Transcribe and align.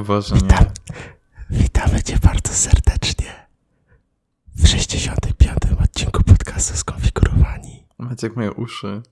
Boże. 0.00 0.34
Witam, 0.34 0.64
witamy 1.50 2.02
Cię 2.02 2.18
bardzo 2.22 2.52
serdecznie 2.54 3.46
w 4.56 4.68
65. 4.68 5.58
odcinku 5.84 6.22
podcastu 6.24 6.76
Skonfigurowani. 6.76 7.86
Maciek 7.98 8.36
moje 8.36 8.52
uszy. 8.52 9.02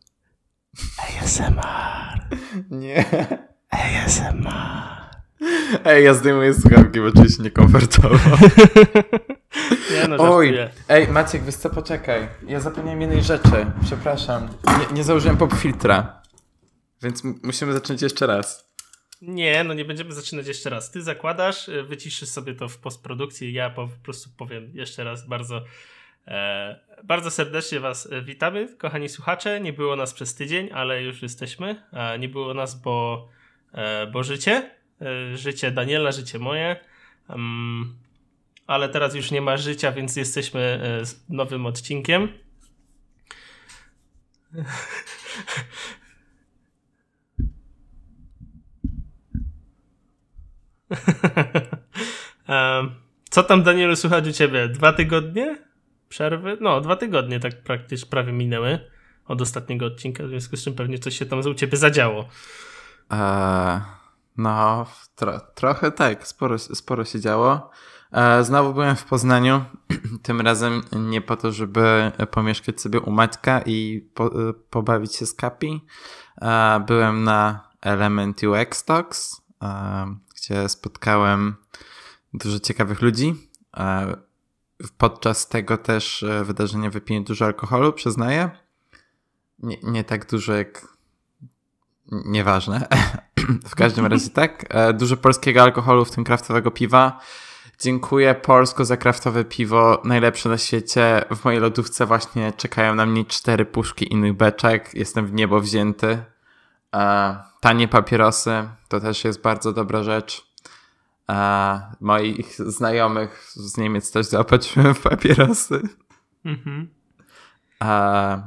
ASMR, 1.22 2.20
Nie. 2.70 3.04
ASMR. 3.70 4.96
Ej, 5.84 6.04
ja 6.04 6.14
zdejmuję 6.14 6.54
słuchawki, 6.54 7.00
bo 7.00 7.12
czuję 7.12 7.28
się 7.28 7.42
niekomfortowo. 7.42 8.16
Nie 9.92 10.08
no, 10.08 10.16
Oj, 10.36 10.46
żartuję. 10.56 10.70
ej, 10.88 11.08
Maciek, 11.08 11.44
wiesz 11.44 11.54
co, 11.54 11.70
poczekaj. 11.70 12.28
Ja 12.46 12.60
zapomniałem 12.60 13.00
jednej 13.00 13.22
rzeczy. 13.22 13.66
Przepraszam. 13.84 14.48
Nie, 14.66 14.96
nie 14.96 15.04
założyłem 15.04 15.36
pop 15.36 15.54
filtra. 15.54 16.22
Więc 17.02 17.22
musimy 17.42 17.72
zacząć 17.72 18.02
jeszcze 18.02 18.26
raz. 18.26 18.65
Nie, 19.26 19.64
no 19.64 19.74
nie 19.74 19.84
będziemy 19.84 20.12
zaczynać 20.12 20.46
jeszcze 20.46 20.70
raz. 20.70 20.90
Ty 20.90 21.02
zakładasz, 21.02 21.68
y, 21.68 21.82
wyciszysz 21.82 22.28
sobie 22.28 22.54
to 22.54 22.68
w 22.68 22.78
postprodukcji. 22.78 23.52
Ja 23.52 23.70
po 23.70 23.88
prostu 24.02 24.30
powiem 24.36 24.70
jeszcze 24.74 25.04
raz 25.04 25.28
bardzo, 25.28 25.64
e, 26.26 26.80
bardzo 27.04 27.30
serdecznie 27.30 27.80
Was 27.80 28.12
e, 28.12 28.22
witamy, 28.22 28.76
kochani 28.78 29.08
słuchacze. 29.08 29.60
Nie 29.60 29.72
było 29.72 29.96
nas 29.96 30.14
przez 30.14 30.34
tydzień, 30.34 30.70
ale 30.72 31.02
już 31.02 31.22
jesteśmy. 31.22 31.82
E, 31.92 32.18
nie 32.18 32.28
było 32.28 32.54
nas, 32.54 32.80
bo, 32.82 33.28
e, 33.72 34.06
bo 34.06 34.22
życie. 34.22 34.70
E, 35.00 35.36
życie 35.36 35.70
Daniela, 35.70 36.12
życie 36.12 36.38
moje. 36.38 36.76
Mm, 37.28 37.96
ale 38.66 38.88
teraz 38.88 39.14
już 39.14 39.30
nie 39.30 39.40
ma 39.40 39.56
życia, 39.56 39.92
więc 39.92 40.16
jesteśmy 40.16 40.60
e, 40.60 41.06
z 41.06 41.28
nowym 41.28 41.66
odcinkiem. 41.66 42.28
Co 53.30 53.42
tam, 53.42 53.62
Danielu, 53.62 53.96
słychać 53.96 54.28
u 54.28 54.32
ciebie? 54.32 54.68
Dwa 54.68 54.92
tygodnie 54.92 55.58
przerwy? 56.08 56.58
No, 56.60 56.80
dwa 56.80 56.96
tygodnie 56.96 57.40
tak 57.40 57.62
praktycznie 57.62 58.10
prawie 58.10 58.32
minęły 58.32 58.78
od 59.26 59.40
ostatniego 59.40 59.86
odcinka, 59.86 60.24
w 60.24 60.28
związku 60.28 60.56
z 60.56 60.64
czym 60.64 60.74
pewnie 60.74 60.98
coś 60.98 61.18
się 61.18 61.26
tam 61.26 61.38
u 61.38 61.54
ciebie 61.54 61.78
zadziało. 61.78 62.28
Eee, 63.10 63.80
no, 64.36 64.86
tro, 65.14 65.40
trochę 65.54 65.92
tak, 65.92 66.26
sporo, 66.26 66.58
sporo 66.58 67.04
się 67.04 67.20
działo. 67.20 67.70
Eee, 68.12 68.44
znowu 68.44 68.74
byłem 68.74 68.96
w 68.96 69.04
Poznaniu, 69.04 69.64
tym 70.22 70.40
razem 70.40 70.82
nie 70.92 71.20
po 71.20 71.36
to, 71.36 71.52
żeby 71.52 72.12
pomieszkać 72.30 72.80
sobie 72.80 73.00
u 73.00 73.10
Maćka 73.10 73.60
i 73.66 74.08
po, 74.14 74.26
e, 74.26 74.52
pobawić 74.70 75.14
się 75.14 75.26
z 75.26 75.34
Kapi. 75.34 75.80
Byłem 76.86 77.24
na 77.24 77.68
Element 77.80 78.40
UX 78.42 78.84
Talks, 78.84 79.42
gdzie 80.46 80.68
spotkałem 80.68 81.56
dużo 82.34 82.60
ciekawych 82.60 83.02
ludzi. 83.02 83.34
Eee, 83.74 84.14
podczas 84.98 85.48
tego 85.48 85.78
też 85.78 86.22
e, 86.22 86.44
wydarzenia 86.44 86.90
wypiłem 86.90 87.24
dużo 87.24 87.44
alkoholu, 87.44 87.92
przyznaję. 87.92 88.50
Nie, 89.58 89.76
nie 89.82 90.04
tak 90.04 90.30
dużo 90.30 90.52
jak 90.52 90.96
Nieważne. 92.12 92.88
w 93.70 93.74
każdym 93.74 94.06
razie 94.06 94.30
tak. 94.30 94.64
E, 94.70 94.92
Dużo 94.92 95.16
polskiego 95.16 95.62
alkoholu, 95.62 96.04
w 96.04 96.10
tym 96.10 96.24
kraftowego 96.24 96.70
piwa. 96.70 97.20
Dziękuję 97.80 98.34
Polsko 98.34 98.84
za 98.84 98.96
kraftowe 98.96 99.44
piwo, 99.44 100.02
najlepsze 100.04 100.48
na 100.48 100.58
świecie. 100.58 101.24
W 101.36 101.44
mojej 101.44 101.60
lodówce 101.60 102.06
właśnie 102.06 102.52
czekają 102.52 102.94
na 102.94 103.06
mnie 103.06 103.24
cztery 103.24 103.64
puszki 103.64 104.12
innych 104.12 104.32
beczek. 104.32 104.94
Jestem 104.94 105.26
w 105.26 105.32
niebo 105.32 105.60
wzięty. 105.60 106.18
E, 106.96 107.36
Tanie 107.60 107.88
papierosy, 107.88 108.68
to 108.88 109.00
też 109.00 109.24
jest 109.24 109.40
bardzo 109.40 109.72
dobra 109.72 110.02
rzecz. 110.02 110.46
E, 111.30 111.80
Moich 112.00 112.54
znajomych 112.54 113.50
z 113.54 113.76
Niemiec 113.76 114.10
też 114.12 114.26
zaopatrzyłem 114.26 114.94
w 114.94 115.00
papierosy. 115.00 115.82
Mhm. 116.44 116.88
A 117.78 118.38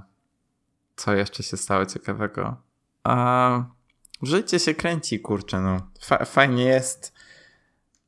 co 0.96 1.13
jeszcze 1.13 1.44
się 1.44 1.57
stało 1.57 1.85
ciekawego? 1.85 2.56
Życie 4.22 4.59
się 4.59 4.73
kręci, 4.73 5.19
kurczę, 5.19 5.59
no. 5.59 5.78
Fa 6.02 6.25
fajnie 6.25 6.63
jest. 6.63 7.13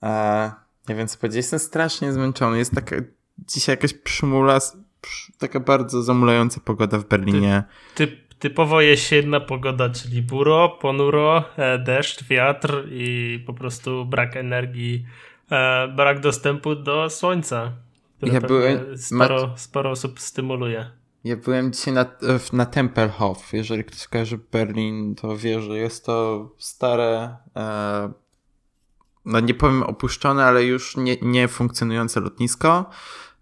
A, 0.02 0.52
nie 0.90 0.96
wiem 0.96 1.08
co 1.08 1.18
powiedzieć. 1.18 1.38
Jestem 1.38 1.60
strasznie 1.60 2.14
zmęczony. 2.14 2.58
Jest 2.58 2.76
taka 2.76 2.96
dzisiaj 3.38 3.74
jakaś 3.74 3.94
przymula, 3.94 4.60
przy, 5.02 5.32
taka 5.38 5.60
bardzo 5.60 6.04
zamulająca 6.04 6.62
pogoda 6.66 6.98
w 6.98 7.06
Berlinie. 7.06 7.64
Typ, 7.96 8.31
typowo 8.42 8.82
jesienna 8.82 9.40
pogoda, 9.40 9.90
czyli 9.90 10.22
buro, 10.22 10.70
ponuro, 10.70 11.44
e, 11.58 11.80
deszcz, 11.80 12.24
wiatr 12.24 12.84
i 12.92 13.44
po 13.48 13.54
prostu 13.54 14.06
brak 14.06 14.36
energii, 14.38 15.06
e, 15.52 15.88
brak 15.88 16.20
dostępu 16.20 16.76
do 16.76 17.10
słońca, 17.10 17.72
które 18.18 18.34
Ja 18.34 18.42
byłem- 18.42 18.98
sporo, 18.98 19.54
sporo 19.58 19.90
osób 19.90 20.20
stymuluje. 20.20 20.92
Ja 21.24 21.36
byłem 21.38 21.74
dzisiaj 21.74 21.94
na, 21.94 22.06
na 22.54 22.66
Tempelhof. 22.66 23.54
Jeżeli 23.54 23.84
ktoś 23.84 24.08
kojarzy 24.08 24.40
Berlin, 24.52 25.16
to 25.16 25.38
wie, 25.38 25.62
że 25.62 25.78
jest 25.78 26.06
to 26.06 26.50
stare, 26.58 27.36
e, 27.56 28.12
no 29.26 29.40
nie 29.40 29.54
powiem 29.54 29.84
opuszczone, 29.84 30.46
ale 30.46 30.64
już 30.64 30.98
nie, 30.98 31.16
nie 31.22 31.48
funkcjonujące 31.48 32.20
lotnisko. 32.20 32.90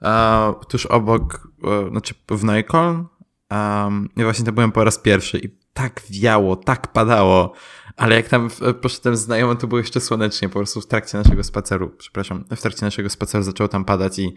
E, 0.02 0.54
tuż 0.70 0.86
obok, 0.86 1.48
e, 1.64 1.90
znaczy 1.90 2.14
w 2.32 2.44
Neukölln. 2.44 3.06
Um, 3.52 4.10
I 4.18 4.24
właśnie 4.24 4.46
to 4.46 4.52
byłem 4.52 4.72
po 4.72 4.84
raz 4.84 5.00
pierwszy 5.00 5.40
i 5.40 5.50
tak 5.74 6.02
wiało, 6.10 6.56
tak 6.56 6.94
padało. 6.94 7.54
Ale 7.96 8.16
jak 8.16 8.28
tam 8.28 8.50
e, 8.62 8.74
poszedłem 8.74 9.16
znajomym, 9.16 9.58
to 9.58 9.68
było 9.68 9.80
jeszcze 9.80 10.02
słonecznie, 10.02 10.50
po 10.50 10.60
prostu 10.60 10.82
w 10.82 10.88
trakcie 10.88 11.18
naszego 11.18 11.44
spaceru, 11.44 11.90
przepraszam, 11.98 12.46
w 12.52 12.62
trakcie 12.62 12.86
naszego 12.86 13.10
spaceru 13.10 13.44
zaczęło 13.44 13.68
tam 13.68 13.86
padać 13.86 14.20
i 14.20 14.36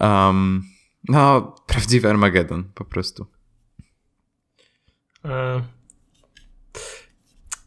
um, 0.00 0.62
no, 1.08 1.54
prawdziwy 1.66 2.10
Armagedon, 2.10 2.64
po 2.74 2.84
prostu. 2.84 3.26
E, 5.24 5.62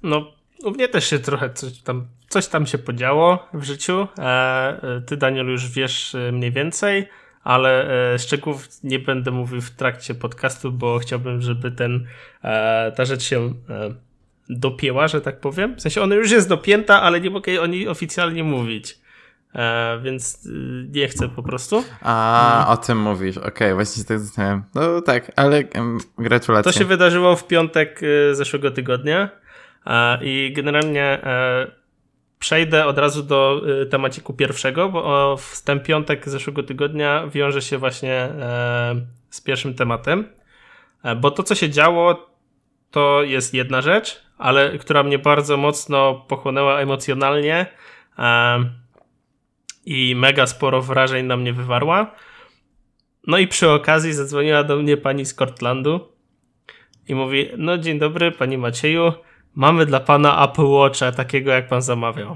No, 0.04 0.32
u 0.64 0.72
mnie 0.72 0.88
też 0.88 1.10
się 1.10 1.20
trochę 1.20 1.54
coś 1.54 1.82
tam, 1.82 2.08
coś 2.30 2.48
tam 2.48 2.66
się 2.66 2.78
podziało 2.78 3.48
w 3.54 3.64
życiu. 3.64 4.08
E, 4.20 5.02
Ty, 5.08 5.18
Daniel, 5.18 5.48
już 5.48 5.70
wiesz 5.70 6.16
mniej 6.32 6.52
więcej, 6.52 7.08
ale 7.44 7.90
e, 8.14 8.20
szczegółów 8.20 8.68
nie 8.84 9.00
będę 9.00 9.32
mówił 9.32 9.62
w 9.62 9.72
trakcie 9.72 10.16
podcastu, 10.16 10.72
bo 10.72 11.00
chciałbym, 11.00 11.42
żeby 11.42 11.72
ten, 11.72 12.08
e, 12.44 12.92
ta 12.96 13.06
rzecz 13.06 13.24
się 13.24 13.54
e, 13.70 13.94
dopięła, 14.50 15.08
że 15.08 15.22
tak 15.22 15.40
powiem. 15.40 15.76
W 15.76 15.82
sensie 15.82 16.02
ona 16.02 16.16
już 16.16 16.32
jest 16.32 16.50
dopięta, 16.50 17.02
ale 17.02 17.22
nie 17.22 17.30
mogę 17.30 17.62
o 17.62 17.66
niej 17.66 17.88
oficjalnie 17.88 18.44
mówić. 18.44 18.98
E, 19.56 20.00
Więc 20.04 20.48
nie 20.90 21.08
chcę 21.08 21.30
po 21.30 21.44
prostu. 21.44 21.84
A, 22.02 22.66
o 22.70 22.78
tym 22.78 22.98
mówisz, 22.98 23.38
okej, 23.38 23.74
właśnie 23.74 24.02
się 24.04 24.08
tak 24.08 24.20
zastanawiam. 24.20 24.64
No 24.76 25.02
tak, 25.02 25.32
ale 25.36 25.58
em, 25.58 25.98
gratulacje. 26.18 26.72
To 26.72 26.80
się 26.80 26.86
wydarzyło 26.86 27.36
w 27.36 27.48
piątek 27.48 28.02
zeszłego 28.32 28.72
tygodnia 28.72 29.30
e, 29.86 30.20
i 30.22 30.54
generalnie 30.56 31.04
e, 31.04 31.83
przejdę 32.44 32.86
od 32.86 32.98
razu 32.98 33.24
do 33.24 33.62
y, 33.82 33.86
temaciku 33.86 34.34
pierwszego, 34.34 34.90
bo 34.90 35.04
o, 35.06 35.38
w 35.38 35.62
ten 35.62 35.80
piątek 35.80 36.30
zeszłego 36.30 36.64
tygodnia 36.64 37.28
wiąże 37.28 37.62
się 37.62 37.78
właśnie 37.78 38.14
e, 38.14 38.96
z 39.30 39.42
pierwszym 39.42 39.74
tematem, 39.74 40.26
E, 41.04 41.16
bo 41.16 41.32
to 41.32 41.44
co 41.44 41.56
się 41.56 41.70
działo 41.70 42.30
to 42.92 43.24
jest 43.24 43.54
jedna 43.54 43.82
rzecz, 43.82 44.24
ale 44.38 44.78
która 44.78 45.04
mnie 45.04 45.20
bardzo 45.20 45.58
mocno 45.58 46.26
pochłonęła 46.28 46.80
emocjonalnie 46.80 47.66
e, 48.20 48.64
i 49.86 50.16
mega 50.16 50.48
sporo 50.48 50.82
wrażeń 50.82 51.26
na 51.26 51.38
mnie 51.38 51.54
wywarła. 51.54 52.16
No 53.28 53.38
i 53.38 53.48
przy 53.48 53.70
okazji 53.70 54.14
zadzwoniła 54.14 54.64
do 54.64 54.76
mnie 54.76 54.98
pani 54.98 55.26
z 55.26 55.36
Cortlandu 55.36 56.08
i 57.08 57.16
mówi: 57.16 57.50
No, 57.58 57.78
dzień 57.78 58.00
dobry, 58.00 58.32
panie 58.32 58.58
Macieju. 58.58 59.14
Mamy 59.56 59.86
dla 59.86 60.00
pana 60.00 60.50
Apple 60.50 60.66
Watcha 60.66 61.12
takiego, 61.12 61.52
jak 61.52 61.68
pan 61.68 61.82
zamawiał. 61.82 62.36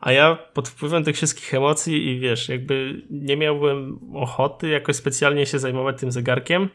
A 0.00 0.12
ja 0.12 0.38
pod 0.52 0.68
wpływem 0.68 1.04
tych 1.04 1.16
wszystkich 1.16 1.54
emocji 1.54 2.08
i 2.08 2.20
wiesz, 2.20 2.48
jakby 2.48 3.02
nie 3.10 3.36
miałbym 3.36 3.98
ochoty 4.14 4.68
jakoś 4.68 4.96
specjalnie 4.96 5.46
się 5.46 5.58
zajmować 5.58 6.00
tym 6.00 6.12
zegarkiem. 6.12 6.68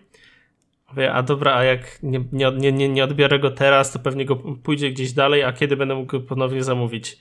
Mówię, 0.90 1.14
a 1.14 1.24
dobra, 1.24 1.56
a 1.56 1.64
jak 1.64 2.04
nie, 2.04 2.24
nie, 2.32 2.72
nie, 2.72 2.90
nie, 2.90 3.04
odbiorę 3.04 3.40
go 3.40 3.52
teraz, 3.52 3.92
to 3.92 4.00
pewnie 4.00 4.26
go 4.26 4.36
pójdzie 4.36 4.92
gdzieś 4.92 5.12
dalej, 5.12 5.44
a 5.44 5.54
kiedy 5.54 5.78
będę 5.78 5.96
mógł 5.96 6.12
go 6.12 6.20
ponownie 6.20 6.64
zamówić? 6.64 7.18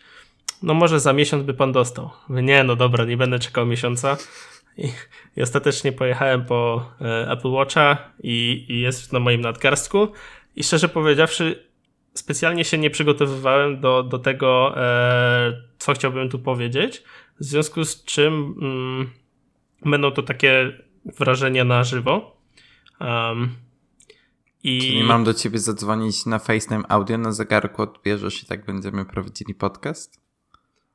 No 0.63 0.75
może 0.75 1.01
za 1.01 1.13
miesiąc 1.13 1.43
by 1.43 1.55
pan 1.55 1.73
dostał. 1.73 2.11
Mówię, 2.29 2.43
nie, 2.43 2.65
no 2.65 2.77
dobra, 2.77 3.05
nie 3.05 3.17
będę 3.17 3.39
czekał 3.39 3.67
miesiąca. 3.67 4.17
I, 4.79 4.93
i 5.37 5.43
ostatecznie 5.43 5.93
pojechałem 5.93 6.45
po 6.45 6.91
e, 7.01 7.31
Apple 7.31 7.49
Watcha 7.49 7.99
i, 8.23 8.67
i 8.69 8.81
jest 8.81 9.13
na 9.13 9.21
moim 9.21 9.41
nadgarstku. 9.41 10.09
I 10.57 10.65
szczerze 10.65 10.89
powiedziawszy, 10.89 11.70
specjalnie 12.21 12.65
się 12.65 12.79
nie 12.79 12.91
przygotowywałem 12.91 13.81
do, 13.81 14.03
do 14.03 14.19
tego, 14.19 14.75
e, 14.77 15.63
co 15.79 15.93
chciałbym 15.93 16.29
tu 16.29 16.39
powiedzieć. 16.39 17.03
W 17.41 17.45
związku 17.45 17.85
z 17.85 18.05
czym 18.05 18.55
mm, 18.63 19.11
będą 19.85 20.11
to 20.11 20.23
takie 20.23 20.79
wrażenia 21.19 21.65
na 21.65 21.85
żywo. 21.85 22.37
Um, 23.01 23.55
i 24.63 24.81
Czyli 24.81 25.05
mam 25.05 25.25
do 25.25 25.35
ciebie 25.35 25.59
zadzwonić 25.59 26.27
na 26.27 26.39
FaceTime 26.39 26.83
audio 26.89 27.19
na 27.19 27.33
zegarku, 27.33 27.83
odbierzesz 27.83 28.43
i 28.43 28.47
tak 28.47 28.65
będziemy 28.65 29.05
prowadzili 29.05 29.55
podcast? 29.55 30.21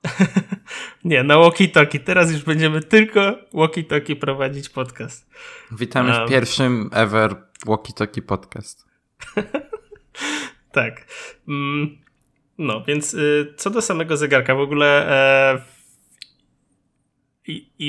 Nie, 1.03 1.23
na 1.23 1.35
walkie-talkie. 1.35 1.99
Teraz 1.99 2.31
już 2.31 2.43
będziemy 2.43 2.81
tylko 2.81 3.35
walkie-talkie 3.53 4.15
prowadzić 4.15 4.69
podcast. 4.69 5.29
Witamy 5.71 6.13
w 6.13 6.17
Um. 6.17 6.29
pierwszym 6.29 6.89
ever 6.93 7.35
Walkie 7.65 7.93
Talkie 7.93 8.21
podcast. 8.21 8.85
Tak. 10.75 11.05
Mm, 11.47 11.97
No, 12.57 12.83
więc 12.87 13.13
y, 13.13 13.53
co 13.57 13.69
do 13.69 13.81
samego 13.81 14.17
zegarka, 14.17 14.55
w 14.55 14.59
ogóle 14.59 15.09
e, 15.09 15.61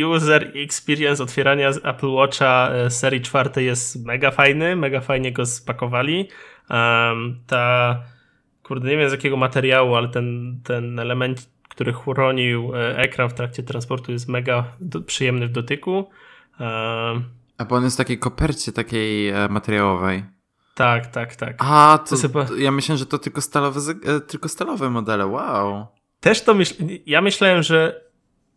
user 0.06 0.52
experience 0.54 1.22
otwierania 1.22 1.68
Apple 1.68 2.08
Watcha 2.08 2.70
e, 2.72 2.90
serii 2.90 3.20
czwartej 3.20 3.66
jest 3.66 4.06
mega 4.06 4.30
fajny, 4.30 4.76
mega 4.76 5.00
fajnie 5.00 5.32
go 5.32 5.46
spakowali. 5.46 6.28
Ta, 7.46 8.02
kurde, 8.62 8.90
nie 8.90 8.96
wiem 8.96 9.08
z 9.08 9.12
jakiego 9.12 9.36
materiału, 9.36 9.94
ale 9.94 10.08
ten, 10.08 10.60
ten 10.64 10.98
element, 10.98 11.50
który 11.68 11.92
chronił 11.92 12.74
e, 12.74 12.98
ekran 12.98 13.28
w 13.28 13.34
trakcie 13.34 13.62
transportu 13.62 14.12
jest 14.12 14.28
mega 14.28 14.76
przyjemny 15.06 15.46
w 15.46 15.52
dotyku. 15.52 16.10
A 17.58 17.64
bo 17.68 17.76
on 17.76 17.84
jest 17.84 17.96
w 17.96 17.98
takiej 17.98 18.18
kopercie 18.18 18.72
takiej 18.72 19.32
materiałowej. 19.50 20.35
Tak, 20.76 21.06
tak, 21.06 21.36
tak. 21.36 21.56
A, 21.58 21.98
to, 22.08 22.28
To 22.28 22.56
ja 22.56 22.70
myślę, 22.70 22.96
że 22.96 23.06
to 23.06 23.18
tylko 23.18 23.40
stalowe, 23.40 23.80
e, 24.04 24.20
tylko 24.20 24.48
stalowe 24.48 24.90
modele, 24.90 25.26
wow. 25.26 25.86
Też 26.20 26.42
to 26.42 26.54
myśl... 26.54 26.74
Ja 27.06 27.20
myślałem, 27.20 27.62
że 27.62 28.00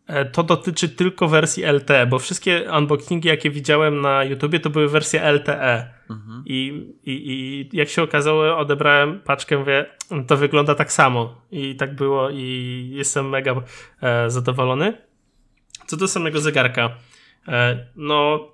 e, 0.06 0.24
to 0.24 0.42
dotyczy 0.42 0.88
tylko 0.88 1.28
wersji 1.28 1.64
LTE, 1.64 2.06
bo 2.06 2.18
wszystkie 2.18 2.70
unboxingi, 2.78 3.28
jakie 3.28 3.50
widziałem 3.50 4.00
na 4.00 4.24
YouTubie, 4.24 4.60
to 4.60 4.70
były 4.70 4.88
wersje 4.88 5.32
LTE. 5.32 5.94
Mhm. 6.10 6.42
I, 6.46 6.86
i, 7.04 7.12
I 7.12 7.68
jak 7.76 7.88
się 7.88 8.02
okazało, 8.02 8.56
odebrałem 8.58 9.20
paczkę, 9.20 9.58
mówię, 9.58 9.86
to 10.26 10.36
wygląda 10.36 10.74
tak 10.74 10.92
samo. 10.92 11.40
I 11.50 11.76
tak 11.76 11.94
było, 11.94 12.30
i 12.30 12.90
jestem 12.94 13.28
mega 13.28 13.54
e, 14.02 14.30
zadowolony. 14.30 14.98
Co 15.86 15.96
do 15.96 16.08
samego 16.08 16.40
zegarka. 16.40 16.90
E, 17.48 17.86
no, 17.96 18.48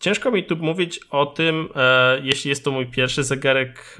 ciężko 0.00 0.30
mi 0.30 0.44
tu 0.44 0.56
mówić 0.56 1.00
o 1.10 1.26
tym, 1.26 1.68
e, 1.76 2.20
jeśli 2.22 2.48
jest 2.48 2.64
to 2.64 2.70
mój 2.70 2.86
pierwszy 2.86 3.24
zegarek 3.24 3.98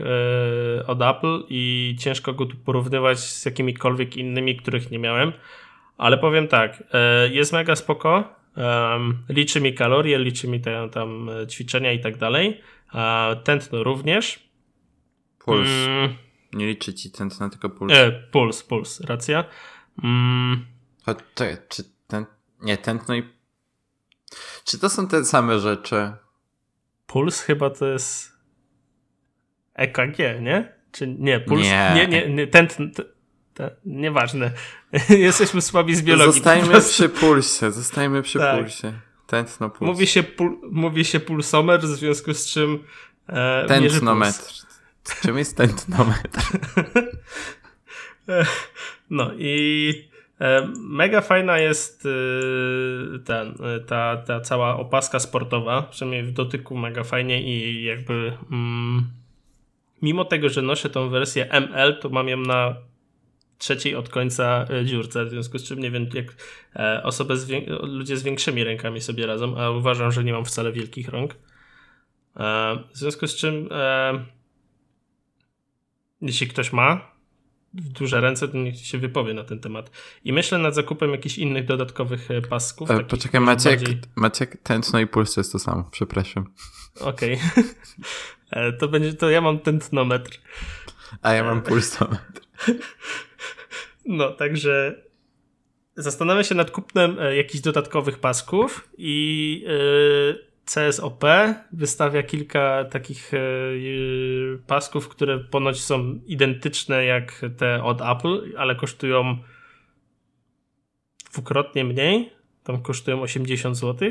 e, 0.81 0.87
od 0.87 1.02
Apple 1.02 1.43
i 1.49 1.96
ciężko 2.00 2.32
go 2.32 2.46
tu 2.46 2.56
porównywać 2.56 3.19
z 3.19 3.44
jakimikolwiek 3.44 4.17
innymi, 4.17 4.56
których 4.56 4.91
nie 4.91 4.99
miałem. 4.99 5.32
Ale 5.99 6.19
powiem 6.19 6.49
tak, 6.49 6.82
e, 6.93 7.29
jest 7.29 7.52
mega 7.52 7.76
spoko. 7.76 8.35
liczy 9.29 9.61
mi 9.61 9.75
kalorie, 9.75 10.19
liczy 10.19 10.49
mi 10.49 10.61
te, 10.61 10.88
tam 10.91 11.29
e, 11.29 11.46
ćwiczenia 11.46 11.93
i 11.93 12.00
tak 12.00 12.17
dalej. 12.17 12.61
Tętno 13.44 13.82
również. 13.82 14.49
Puls. 15.38 15.69
Mm, 15.87 16.14
Nie 16.52 16.67
liczy 16.67 16.94
ci 16.94 17.11
tętno, 17.11 17.50
tylko 17.50 17.70
puls. 17.70 17.93
e, 17.93 18.12
puls, 18.12 18.62
puls, 18.62 19.00
racja. 19.00 19.44
Mm, 20.05 20.67
Chodź, 21.06 21.19
czekaj, 21.35 21.56
czy 21.69 21.82
ten... 22.06 22.26
Nie, 22.62 22.76
tętno 22.76 23.14
i... 23.14 23.23
Czy 24.64 24.78
to 24.78 24.90
są 24.90 25.08
te 25.08 25.25
same 25.25 25.58
rzeczy? 25.58 26.12
puls 27.06 27.40
chyba 27.40 27.70
to 27.70 27.86
jest 27.86 28.32
EKG, 29.75 30.19
nie? 30.40 30.72
Czy 30.92 31.06
nie? 31.06 31.40
Puls? 31.40 31.62
Nie. 31.62 31.92
Nie, 31.94 32.08
nie, 32.08 32.28
nie 32.28 32.46
tętno. 32.46 32.86
t- 32.94 33.04
t- 33.54 33.76
Nieważne. 33.84 34.50
Jesteśmy 35.08 35.62
słabi 35.62 35.94
z 35.96 36.02
biologii. 36.02 36.32
Zostajmy 36.32 36.81
przy 36.81 37.08
pulsie, 37.08 37.72
zostajmy 37.72 38.22
przy 38.22 38.38
Tak. 38.38 38.58
pulsie. 38.60 38.92
Tętno, 39.26 39.70
puls. 39.70 39.88
Mówi 39.88 40.06
się, 40.06 40.22
pul, 40.22 40.58
mówi 40.70 41.04
się 41.04 41.20
pulsomer, 41.20 41.81
w 41.81 41.86
związku 41.86 42.34
z 42.34 42.46
czym 42.46 42.84
e, 43.28 43.64
Tętnometr. 43.69 44.54
Czym 45.22 45.38
jest 45.38 45.56
tętnometr? 45.56 46.40
No 49.10 49.31
i 49.34 50.08
mega 50.78 51.20
fajna 51.20 51.58
jest 51.58 52.06
e, 52.06 53.19
ten, 53.19 53.54
e, 53.64 53.81
ta, 53.81 54.16
ta 54.16 54.40
cała 54.40 54.76
opaska 54.76 55.19
sportowa, 55.19 55.82
przynajmniej 55.82 56.22
w 56.22 56.32
dotyku 56.32 56.76
mega 56.76 57.04
fajnie 57.04 57.42
i 57.42 57.84
jakby 57.84 58.32
mm, 58.50 59.08
mimo 60.02 60.25
tego, 60.25 60.48
że 60.48 60.62
noszę 60.62 60.90
tą 60.90 61.08
wersję 61.08 61.50
ML, 61.50 61.98
to 62.00 62.08
mam 62.08 62.28
ją 62.28 62.36
na 62.36 62.75
trzeciej 63.58 63.94
od 63.94 64.08
końca 64.08 64.66
e, 64.70 64.84
dziurce, 64.84 65.25
w 65.25 65.31
związku 65.31 65.58
z 65.58 65.64
czym 65.64 65.78
nie 65.78 65.90
wiem 65.90 66.06
jak 66.14 66.26
e, 66.76 67.02
osoby 67.02 67.36
z 67.36 67.50
ludzie 67.82 68.16
z 68.16 68.22
większymi 68.22 68.64
rękami 68.64 69.00
sobie 69.00 69.26
radzą, 69.26 69.58
a 69.58 69.70
uważam, 69.70 70.12
że 70.12 70.25
nie 70.25 70.32
mam 70.32 70.44
wcale 70.44 70.72
wielkich 70.72 71.08
rąk. 71.08 71.34
E, 72.36 72.78
w 72.92 72.98
związku 72.98 73.26
z 73.26 73.36
czym 73.36 73.69
e, 73.72 74.25
jeśli 76.22 76.48
ktoś 76.48 76.72
ma 76.72 77.13
duże 77.75 78.21
ręce, 78.21 78.49
to 78.49 78.56
niech 78.59 78.87
się 78.87 78.99
wypowie 78.99 79.35
na 79.35 79.44
ten 79.44 79.61
temat. 79.61 79.91
I 80.25 80.32
myślę 80.32 80.59
nad 80.59 80.75
zakupem 80.75 81.11
jakichś 81.11 81.38
innych 81.38 81.65
dodatkowych 81.67 82.31
e, 82.31 82.43
pasków. 82.43 82.91
E, 82.91 83.05
Poczekaj, 83.05 83.41
Maciek, 83.41 83.81
bardziej- 83.81 84.00
Maciek, 84.17 84.56
tętno 84.62 84.99
i 85.00 85.06
puls 85.06 85.35
to 85.35 85.41
jest 85.41 85.53
to 85.53 85.59
samo, 85.59 85.88
przepraszam. 85.91 86.53
Okej. 87.00 87.38
E, 88.50 88.73
to 88.73 88.88
będzie, 88.88 89.15
to 89.15 89.31
ja 89.31 89.41
mam 89.41 89.59
tętnometr. 89.59 90.41
A 91.23 91.32
ja 91.32 91.44
mam 91.44 91.62
pulsometr. 91.62 92.41
No, 94.06 94.31
także 94.31 95.03
zastanawiam 95.97 96.44
się 96.44 96.55
nad 96.55 96.70
kupnem 96.70 97.17
e, 97.19 97.37
jakichś 97.37 97.61
dodatkowych 97.62 98.19
pasków 98.19 98.88
i 98.99 99.65
CSOP 100.64 101.25
wystawia 101.72 102.22
kilka 102.22 102.84
takich 102.84 103.34
e, 103.34 103.38
e, 103.38 103.40
pasków, 104.66 105.08
które 105.08 105.38
ponoć 105.38 105.81
są 105.81 106.20
identyczne 106.26 107.05
jak 107.05 107.40
te 107.56 107.84
od 107.84 108.00
Apple, 108.00 108.52
ale 108.58 108.75
kosztują 108.75 109.38
dwukrotnie 111.32 111.84
mniej. 111.84 112.31
Tam 112.64 112.82
kosztują 112.82 113.22
80 113.22 113.76
zł. 113.76 114.11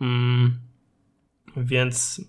Mm, 0.00 0.58
więc 1.56 2.20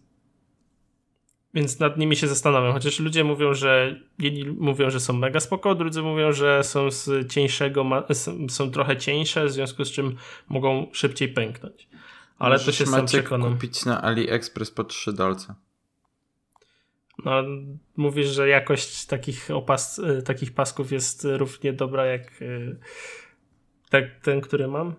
więc 1.54 1.80
nad 1.80 1.98
nimi 1.98 2.16
się 2.16 2.28
zastanawiam, 2.28 2.74
chociaż 2.74 3.00
ludzie 3.00 3.24
mówią, 3.24 3.54
że 3.54 4.00
jedni 4.20 4.46
mówią, 4.46 4.90
że 4.90 5.00
są 5.00 5.14
mega 5.14 5.40
spoko, 5.40 5.76
drudzy 5.76 6.02
mówią, 6.02 6.32
że 6.32 6.64
są 6.64 6.92
z 6.92 7.32
cieńszego, 7.32 7.86
są 8.50 8.72
trochę 8.72 8.98
cieńsze, 8.98 9.46
w 9.46 9.52
związku 9.52 9.86
z 9.86 9.92
czym 9.92 10.16
mogą 10.50 10.88
szybciej 10.92 11.30
pęknąć. 11.30 11.88
Ale 12.40 12.56
to 12.56 12.62
Możesz, 12.62 12.78
się 12.78 12.86
sam 12.86 13.06
przekonam. 13.06 13.54
kupić 13.54 13.86
na 13.86 14.02
AliExpress 14.02 14.72
po 14.72 14.84
3 14.84 15.14
dolce. 15.14 15.56
No, 17.26 17.32
mówisz, 17.98 18.28
że 18.28 18.48
jakość 18.48 19.06
takich, 19.06 19.52
opas, 19.52 20.00
y, 20.00 20.22
takich 20.22 20.54
pasków 20.54 20.92
jest 20.92 21.28
równie 21.32 21.74
dobra 21.74 22.06
jak 22.06 22.42
y, 22.42 22.80
tak, 23.90 24.04
ten, 24.24 24.42
który 24.42 24.68
mam? 24.68 24.96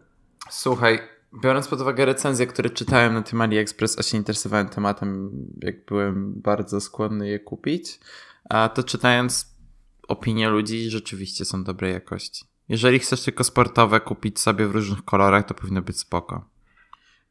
Słuchaj, 0.50 0.98
biorąc 1.42 1.68
pod 1.68 1.80
uwagę 1.80 2.04
recenzje, 2.04 2.46
które 2.46 2.70
czytałem 2.70 3.14
na 3.14 3.22
tym 3.22 3.40
AliExpress, 3.40 3.98
a 3.98 4.02
się 4.02 4.16
interesowałem 4.16 4.68
tematem, 4.68 5.30
jak 5.62 5.84
byłem 5.84 6.40
bardzo 6.42 6.80
skłonny 6.80 7.28
je 7.28 7.38
kupić, 7.38 8.00
a 8.50 8.68
to 8.68 8.82
czytając 8.82 9.56
opinie 10.08 10.48
ludzi, 10.48 10.90
rzeczywiście 10.90 11.44
są 11.44 11.64
dobrej 11.64 11.92
jakości. 11.92 12.44
Jeżeli 12.68 12.98
chcesz 12.98 13.22
tylko 13.22 13.44
sportowe 13.44 14.00
kupić 14.00 14.40
sobie 14.40 14.66
w 14.66 14.70
różnych 14.70 15.04
kolorach, 15.04 15.46
to 15.46 15.54
powinno 15.54 15.82
być 15.82 15.98
spoko. 15.98 16.48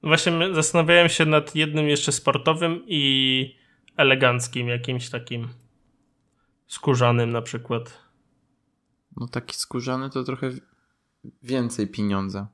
Właśnie 0.04 0.54
zastanawiałem 0.54 1.10
się 1.10 1.26
nad 1.26 1.56
jednym 1.56 1.90
jeszcze 1.90 2.12
sportowym 2.12 2.84
i 2.88 3.56
eleganckim, 3.98 4.68
jakimś 4.68 5.10
takim 5.10 5.48
skórzanym 6.68 7.32
na 7.32 7.42
przykład. 7.42 8.02
No 9.18 9.28
taki 9.28 9.56
skórzany 9.56 10.10
to 10.10 10.24
trochę 10.24 10.50
więcej 11.44 11.88
pieniądza. 11.88 12.48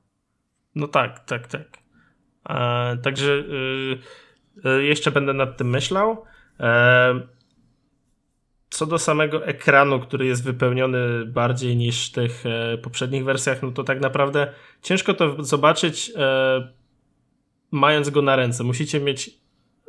No 0.74 0.88
tak, 0.88 1.24
tak, 1.24 1.46
tak. 1.46 1.78
E, 2.48 2.96
także 2.96 3.32
y, 3.32 3.98
y, 4.68 4.84
jeszcze 4.84 5.10
będę 5.10 5.32
nad 5.32 5.56
tym 5.56 5.70
myślał. 5.70 6.24
E, 6.60 7.34
co 8.70 8.86
do 8.86 8.98
samego 8.98 9.46
ekranu, 9.46 10.00
który 10.00 10.26
jest 10.26 10.44
wypełniony 10.44 11.24
bardziej 11.26 11.76
niż 11.76 12.08
w 12.08 12.12
tych 12.12 12.46
e, 12.46 12.78
poprzednich 12.78 13.24
wersjach, 13.24 13.62
no 13.62 13.70
to 13.70 13.84
tak 13.84 14.00
naprawdę 14.00 14.52
ciężko 14.82 15.14
to 15.14 15.44
zobaczyć 15.44 16.12
e, 16.16 16.72
mając 17.74 18.10
go 18.10 18.22
na 18.22 18.36
ręce. 18.36 18.64
Musicie 18.64 19.00
mieć 19.00 19.30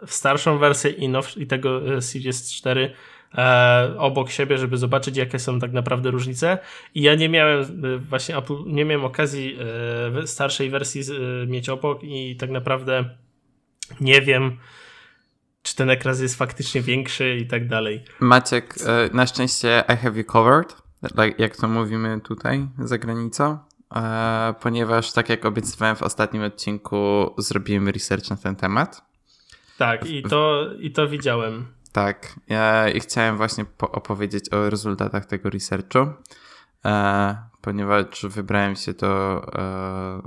starszą 0.07 0.57
wersję 0.57 0.91
i, 0.91 1.09
now, 1.09 1.37
i 1.37 1.47
tego 1.47 1.95
e, 1.95 2.01
Series 2.01 2.53
4 2.53 2.93
e, 3.37 3.95
obok 3.97 4.29
siebie, 4.29 4.57
żeby 4.57 4.77
zobaczyć, 4.77 5.17
jakie 5.17 5.39
są 5.39 5.59
tak 5.59 5.73
naprawdę 5.73 6.11
różnice. 6.11 6.57
I 6.95 7.01
ja 7.01 7.15
nie 7.15 7.29
miałem 7.29 7.61
e, 7.61 7.97
właśnie 7.97 8.35
nie 8.65 8.85
miałem 8.85 9.05
okazji 9.05 9.57
e, 10.23 10.27
starszej 10.27 10.69
wersji 10.69 11.01
e, 11.01 11.47
mieć 11.47 11.69
obok 11.69 12.03
i 12.03 12.35
tak 12.35 12.49
naprawdę 12.49 13.09
nie 14.01 14.21
wiem, 14.21 14.57
czy 15.63 15.75
ten 15.75 15.89
ekran 15.89 16.21
jest 16.21 16.35
faktycznie 16.35 16.81
większy 16.81 17.37
i 17.37 17.47
tak 17.47 17.67
dalej. 17.67 18.03
Maciek, 18.19 18.75
e, 18.85 19.09
na 19.13 19.27
szczęście 19.27 19.83
I 19.93 19.97
have 19.97 20.17
you 20.17 20.23
covered, 20.23 20.75
jak 21.37 21.57
to 21.57 21.67
mówimy 21.67 22.21
tutaj 22.21 22.67
za 22.79 22.97
granicą, 22.97 23.57
ponieważ 24.61 25.11
tak 25.11 25.29
jak 25.29 25.45
obiecywałem 25.45 25.95
w 25.95 26.03
ostatnim 26.03 26.43
odcinku, 26.43 27.33
zrobiłem 27.37 27.89
research 27.89 28.29
na 28.29 28.35
ten 28.35 28.55
temat. 28.55 29.01
Tak, 29.77 30.05
i 30.09 30.23
to, 30.23 30.65
i 30.79 30.91
to 30.91 31.07
widziałem. 31.07 31.65
Tak, 31.91 32.39
ja, 32.47 32.89
i 32.89 32.99
chciałem 32.99 33.37
właśnie 33.37 33.65
po- 33.65 33.91
opowiedzieć 33.91 34.53
o 34.53 34.69
rezultatach 34.69 35.25
tego 35.25 35.49
researchu. 35.49 35.99
e, 36.85 37.37
ponieważ 37.61 38.05
wybrałem 38.29 38.75
się 38.75 38.93
do 38.93 39.41
e, 39.55 40.21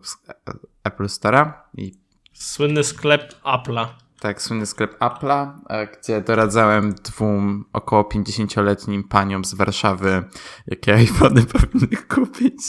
Apple 0.85 1.05
Store'a 1.05 1.53
i 1.75 1.93
Słynny 2.33 2.85
sklep 2.85 3.35
Apple'a. 3.45 3.87
tak, 4.21 4.43
słynny 4.43 4.67
sklep 4.67 4.99
Apple'a, 4.99 5.51
e, 5.69 5.87
gdzie 5.87 6.21
doradzałem 6.21 6.95
dwóm 6.95 7.65
około 7.73 8.03
50-letnim 8.03 9.05
paniom 9.09 9.45
z 9.45 9.55
Warszawy, 9.55 10.25
jakie 10.67 10.95
iPhony 11.05 11.43
powinny 11.47 11.97
kupić. 12.09 12.63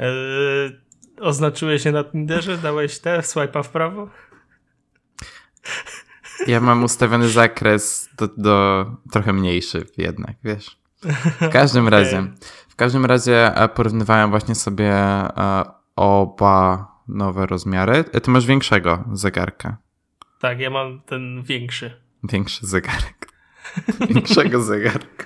Eee, 0.00 0.80
oznaczyłeś 1.20 1.82
się 1.82 1.92
na 1.92 2.04
Tinderze? 2.04 2.58
Dałeś 2.58 2.98
te 2.98 3.18
swipe'a 3.20 3.62
w 3.62 3.68
prawo? 3.68 4.08
Ja 6.46 6.60
mam 6.60 6.84
ustawiony 6.84 7.28
zakres 7.28 8.08
do, 8.16 8.28
do 8.36 8.86
trochę 9.12 9.32
mniejszy 9.32 9.86
jednak, 9.96 10.36
wiesz. 10.44 10.80
W 11.40 11.48
każdym 11.48 11.86
Okej. 11.88 11.98
razie, 11.98 12.26
w 12.68 12.76
każdym 12.76 13.04
razie 13.04 13.56
e, 13.56 13.68
porównywałem 13.68 14.30
właśnie 14.30 14.54
sobie 14.54 14.92
e, 14.92 15.64
oba 15.96 16.88
nowe 17.08 17.46
rozmiary. 17.46 18.04
Ty 18.04 18.30
masz 18.30 18.46
większego 18.46 19.04
zegarka. 19.12 19.76
Tak, 20.40 20.60
ja 20.60 20.70
mam 20.70 21.00
ten 21.00 21.42
większy. 21.42 22.00
Większy 22.24 22.66
zegarek. 22.66 23.28
Większego 24.14 24.62
zegarka. 24.62 25.24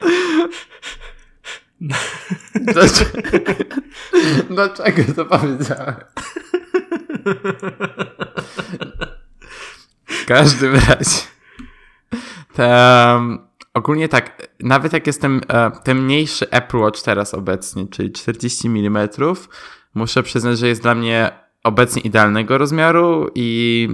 Dlaczego, 4.50 5.02
to 5.16 5.24
powiedziałem? 5.24 5.94
W 10.06 10.26
każdym 10.26 10.74
razie. 10.74 11.22
Ogólnie 13.74 14.08
tak, 14.08 14.48
nawet 14.60 14.92
jak 14.92 15.06
jestem 15.06 15.40
e, 15.48 15.70
ten 15.84 16.04
mniejszy 16.04 16.50
Apple 16.50 16.78
Watch 16.78 17.02
teraz 17.02 17.34
obecnie, 17.34 17.86
czyli 17.86 18.12
40 18.12 18.68
mm, 18.68 19.08
muszę 19.94 20.22
przyznać, 20.22 20.58
że 20.58 20.68
jest 20.68 20.82
dla 20.82 20.94
mnie 20.94 21.30
obecnie 21.64 22.02
idealnego 22.02 22.58
rozmiaru 22.58 23.30
i 23.34 23.88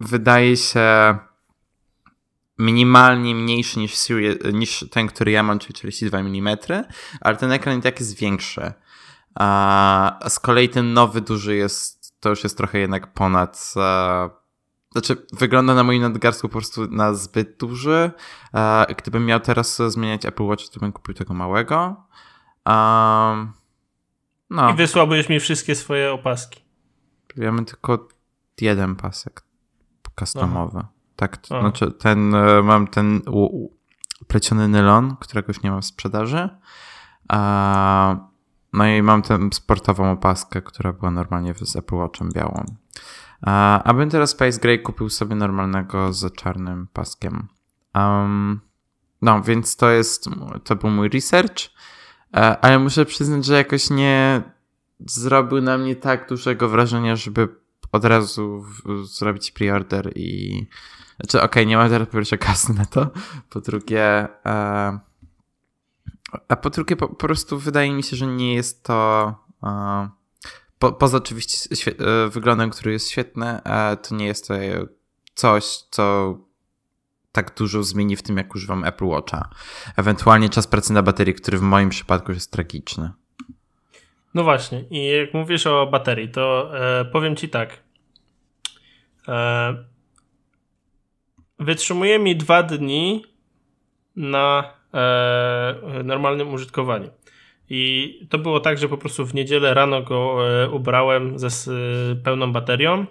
wydaje 0.00 0.56
się 0.56 1.16
minimalnie 2.62 3.34
mniejszy 3.34 3.78
niż, 3.78 4.08
niż 4.52 4.84
ten, 4.90 5.06
który 5.06 5.30
ja 5.30 5.42
mam, 5.42 5.58
czyli 5.58 5.74
42 5.74 6.18
mm, 6.18 6.56
ale 7.20 7.36
ten 7.36 7.52
ekran 7.52 7.78
i 7.78 7.82
tak 7.82 8.00
jest 8.00 8.18
większy. 8.18 8.72
A 9.34 10.18
z 10.28 10.38
kolei 10.38 10.68
ten 10.68 10.92
nowy 10.92 11.20
duży 11.20 11.56
jest, 11.56 12.20
to 12.20 12.28
już 12.28 12.44
jest 12.44 12.56
trochę 12.56 12.78
jednak 12.78 13.12
ponad, 13.12 13.74
e, 13.76 14.30
znaczy 14.92 15.26
wygląda 15.32 15.74
na 15.74 15.84
moim 15.84 16.02
nadgarstku 16.02 16.48
po 16.48 16.52
prostu 16.52 16.86
na 16.90 17.14
zbyt 17.14 17.56
duży. 17.56 18.10
E, 18.54 18.94
gdybym 18.98 19.26
miał 19.26 19.40
teraz 19.40 19.82
zmieniać 19.88 20.26
Apple 20.26 20.44
Watch, 20.44 20.68
to 20.68 20.80
bym 20.80 20.92
kupił 20.92 21.14
tego 21.14 21.34
małego. 21.34 21.96
Um, 22.66 23.52
no, 24.50 24.70
I 24.70 24.74
wysłałbyś 24.74 25.28
mi 25.28 25.40
wszystkie 25.40 25.74
swoje 25.74 26.12
opaski. 26.12 26.60
ja 27.36 27.52
mam 27.52 27.64
tylko 27.64 28.08
jeden 28.60 28.96
pasek 28.96 29.42
customowy. 30.18 30.82
Tak, 31.22 31.36
to 31.36 31.60
znaczy 31.60 31.92
ten, 31.92 32.34
e, 32.34 32.62
mam 32.62 32.86
ten 32.86 33.20
pleciony 34.26 34.68
nylon, 34.68 35.16
którego 35.16 35.46
już 35.48 35.62
nie 35.62 35.70
mam 35.70 35.82
w 35.82 35.86
sprzedaży. 35.86 36.48
A, 37.28 38.16
no 38.72 38.86
i 38.86 39.02
mam 39.02 39.22
tę 39.22 39.38
sportową 39.52 40.10
opaskę, 40.10 40.62
która 40.62 40.92
była 40.92 41.10
normalnie 41.10 41.54
z 41.54 41.76
Apple 41.76 41.94
Watchem 41.94 42.28
białą. 42.34 42.64
A, 43.42 43.82
a 43.82 43.94
bym 43.94 44.10
teraz 44.10 44.30
Space 44.30 44.60
Gray 44.60 44.82
kupił 44.82 45.08
sobie 45.08 45.34
normalnego 45.34 46.12
z 46.12 46.34
czarnym 46.34 46.88
paskiem. 46.92 47.48
Um, 47.94 48.60
no, 49.22 49.42
więc 49.42 49.76
to 49.76 49.90
jest, 49.90 50.28
to 50.64 50.76
był 50.76 50.90
mój 50.90 51.08
research, 51.08 51.70
E, 52.36 52.64
ale 52.64 52.78
muszę 52.78 53.04
przyznać, 53.04 53.44
że 53.44 53.54
jakoś 53.54 53.90
nie 53.90 54.42
zrobił 55.00 55.60
na 55.60 55.78
mnie 55.78 55.96
tak 55.96 56.28
dużego 56.28 56.68
wrażenia, 56.68 57.16
żeby 57.16 57.48
od 57.92 58.04
razu 58.04 58.62
w- 58.62 59.06
zrobić 59.06 59.50
preorder 59.50 60.12
i... 60.14 60.66
Znaczy, 61.20 61.42
okej, 61.42 61.66
nie 61.66 61.76
mam 61.76 61.90
teraz 61.90 62.08
po 62.08 62.14
pierwsze 62.14 62.38
kasy 62.38 62.74
na 62.74 62.86
to, 62.86 63.10
po 63.50 63.60
drugie... 63.60 64.28
E, 64.46 64.98
a 66.48 66.56
po 66.56 66.70
drugie, 66.70 66.96
po, 66.96 67.08
po 67.08 67.14
prostu 67.14 67.58
wydaje 67.58 67.92
mi 67.92 68.02
się, 68.02 68.16
że 68.16 68.26
nie 68.26 68.54
jest 68.54 68.84
to... 68.84 69.34
E, 69.62 70.08
po, 70.78 70.92
poza 70.92 71.16
oczywiście 71.18 71.92
e, 71.98 72.28
wyglądem, 72.28 72.70
który 72.70 72.92
jest 72.92 73.10
świetny, 73.10 73.62
e, 73.62 73.96
to 73.96 74.14
nie 74.14 74.26
jest 74.26 74.48
to 74.48 74.54
coś, 75.34 75.64
co 75.90 76.38
tak 77.32 77.54
dużo 77.54 77.82
zmieni 77.82 78.16
w 78.16 78.22
tym, 78.22 78.36
jak 78.36 78.54
używam 78.54 78.84
Apple 78.84 79.04
Watcha. 79.04 79.48
Ewentualnie 79.96 80.48
czas 80.48 80.66
pracy 80.66 80.92
na 80.92 81.02
baterii, 81.02 81.34
który 81.34 81.58
w 81.58 81.62
moim 81.62 81.88
przypadku 81.88 82.32
jest 82.32 82.52
tragiczny. 82.52 83.10
No 84.34 84.44
właśnie, 84.44 84.84
i 84.90 85.06
jak 85.06 85.34
mówisz 85.34 85.66
o 85.66 85.86
baterii, 85.86 86.28
to 86.28 86.70
e, 87.00 87.04
powiem 87.04 87.36
ci 87.36 87.48
tak. 87.48 87.82
E, 89.28 89.74
wytrzymuje 91.58 92.18
mi 92.18 92.36
dwa 92.36 92.62
dni 92.62 93.24
na 94.16 94.74
e, 94.94 96.02
normalnym 96.04 96.54
użytkowaniu. 96.54 97.10
I 97.70 98.18
to 98.30 98.38
było 98.38 98.60
tak, 98.60 98.78
że 98.78 98.88
po 98.88 98.98
prostu 98.98 99.26
w 99.26 99.34
niedzielę 99.34 99.74
rano 99.74 100.02
go 100.02 100.38
e, 100.62 100.70
ubrałem 100.70 101.38
ze 101.38 101.46
s- 101.46 101.70
pełną 102.24 102.52
baterią 102.52 103.06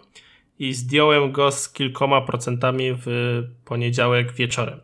i 0.60 0.74
zdjąłem 0.74 1.32
go 1.32 1.52
z 1.52 1.74
kilkoma 1.74 2.22
procentami 2.22 2.94
w 2.94 3.06
poniedziałek 3.66 4.32
wieczorem. 4.34 4.80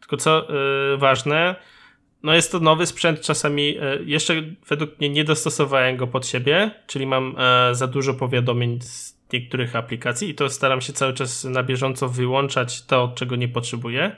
Tylko 0.00 0.16
co 0.16 0.48
e, 0.48 0.96
ważne, 0.96 1.56
no 2.26 2.34
jest 2.34 2.52
to 2.52 2.60
nowy 2.60 2.86
sprzęt, 2.86 3.20
czasami 3.20 3.78
e, 3.78 3.98
jeszcze 4.04 4.34
według 4.68 4.98
mnie 4.98 5.10
nie 5.10 5.24
dostosowałem 5.24 5.96
go 5.96 6.06
pod 6.06 6.26
siebie, 6.26 6.70
czyli 6.86 7.06
mam 7.06 7.34
e, 7.38 7.74
za 7.74 7.86
dużo 7.86 8.14
powiadomień 8.14 8.80
z 8.82 9.16
niektórych 9.32 9.76
aplikacji 9.76 10.28
i 10.28 10.34
to 10.34 10.48
staram 10.48 10.80
się 10.80 10.92
cały 10.92 11.12
czas 11.12 11.44
na 11.44 11.62
bieżąco 11.62 12.08
wyłączać 12.08 12.82
to, 12.82 13.12
czego 13.14 13.36
nie 13.36 13.48
potrzebuję. 13.48 14.16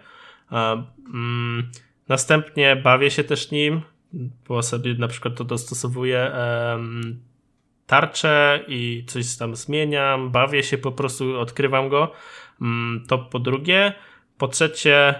E, 0.53 0.85
mm, 1.09 1.71
Następnie 2.09 2.77
bawię 2.77 3.11
się 3.11 3.25
też 3.25 3.50
nim, 3.50 3.81
bo 4.49 4.62
sobie 4.62 4.95
na 4.95 5.09
przykład 5.09 5.35
to 5.35 5.45
dostosowuję 5.45 6.33
em, 6.33 7.21
tarczę 7.87 8.65
i 8.69 9.05
coś 9.07 9.37
tam 9.37 9.57
zmieniam, 9.57 10.31
bawię 10.31 10.62
się 10.62 10.79
po 10.79 10.93
prostu, 10.93 11.41
odkrywam 11.41 11.88
go. 11.88 12.12
Mm, 12.61 13.05
To 13.09 13.19
po 13.19 13.38
drugie. 13.38 13.93
Po 14.38 14.49
trzecie, 14.49 15.15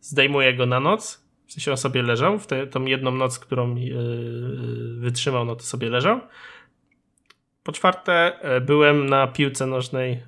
zdejmuję 0.00 0.54
go 0.54 0.66
na 0.66 0.80
noc. 0.80 1.25
W 1.46 1.52
sensie 1.52 1.70
on 1.70 1.76
sobie 1.76 2.02
leżał. 2.02 2.38
W 2.38 2.46
tę 2.46 2.66
tą 2.66 2.84
jedną 2.84 3.10
noc, 3.10 3.38
którą 3.38 3.72
e, 3.72 3.76
wytrzymał, 4.98 5.44
no 5.44 5.56
to 5.56 5.62
sobie 5.62 5.90
leżał. 5.90 6.20
Po 7.62 7.72
czwarte, 7.72 8.40
e, 8.40 8.60
byłem 8.60 9.08
na 9.08 9.26
piłce 9.26 9.66
nożnej 9.66 10.22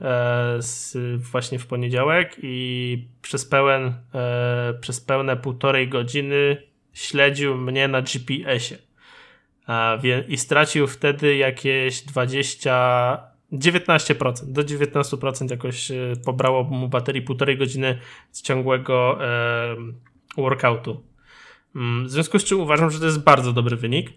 z, 0.58 0.96
właśnie 1.22 1.58
w 1.58 1.66
poniedziałek 1.66 2.36
i 2.42 3.08
przez, 3.22 3.46
pełen, 3.46 3.94
przez 4.80 5.00
pełne 5.00 5.36
półtorej 5.36 5.88
godziny 5.88 6.62
śledził 6.92 7.56
mnie 7.56 7.88
na 7.88 8.02
GPS-ie. 8.02 8.80
I 10.28 10.36
stracił 10.36 10.86
wtedy 10.86 11.36
jakieś 11.36 12.02
20, 12.02 13.22
19%. 13.52 14.52
Do 14.52 14.62
19% 14.62 15.50
jakoś 15.50 15.92
pobrało 16.24 16.64
mu 16.64 16.88
baterii 16.88 17.22
półtorej 17.22 17.58
godziny 17.58 17.98
z 18.32 18.42
ciągłego 18.42 19.18
workoutu. 20.36 21.07
Mm, 21.78 22.06
W 22.06 22.10
związku 22.10 22.38
z 22.38 22.44
czym 22.44 22.60
uważam, 22.60 22.90
że 22.90 22.98
to 22.98 23.04
jest 23.04 23.22
bardzo 23.22 23.52
dobry 23.52 23.76
wynik. 23.76 24.10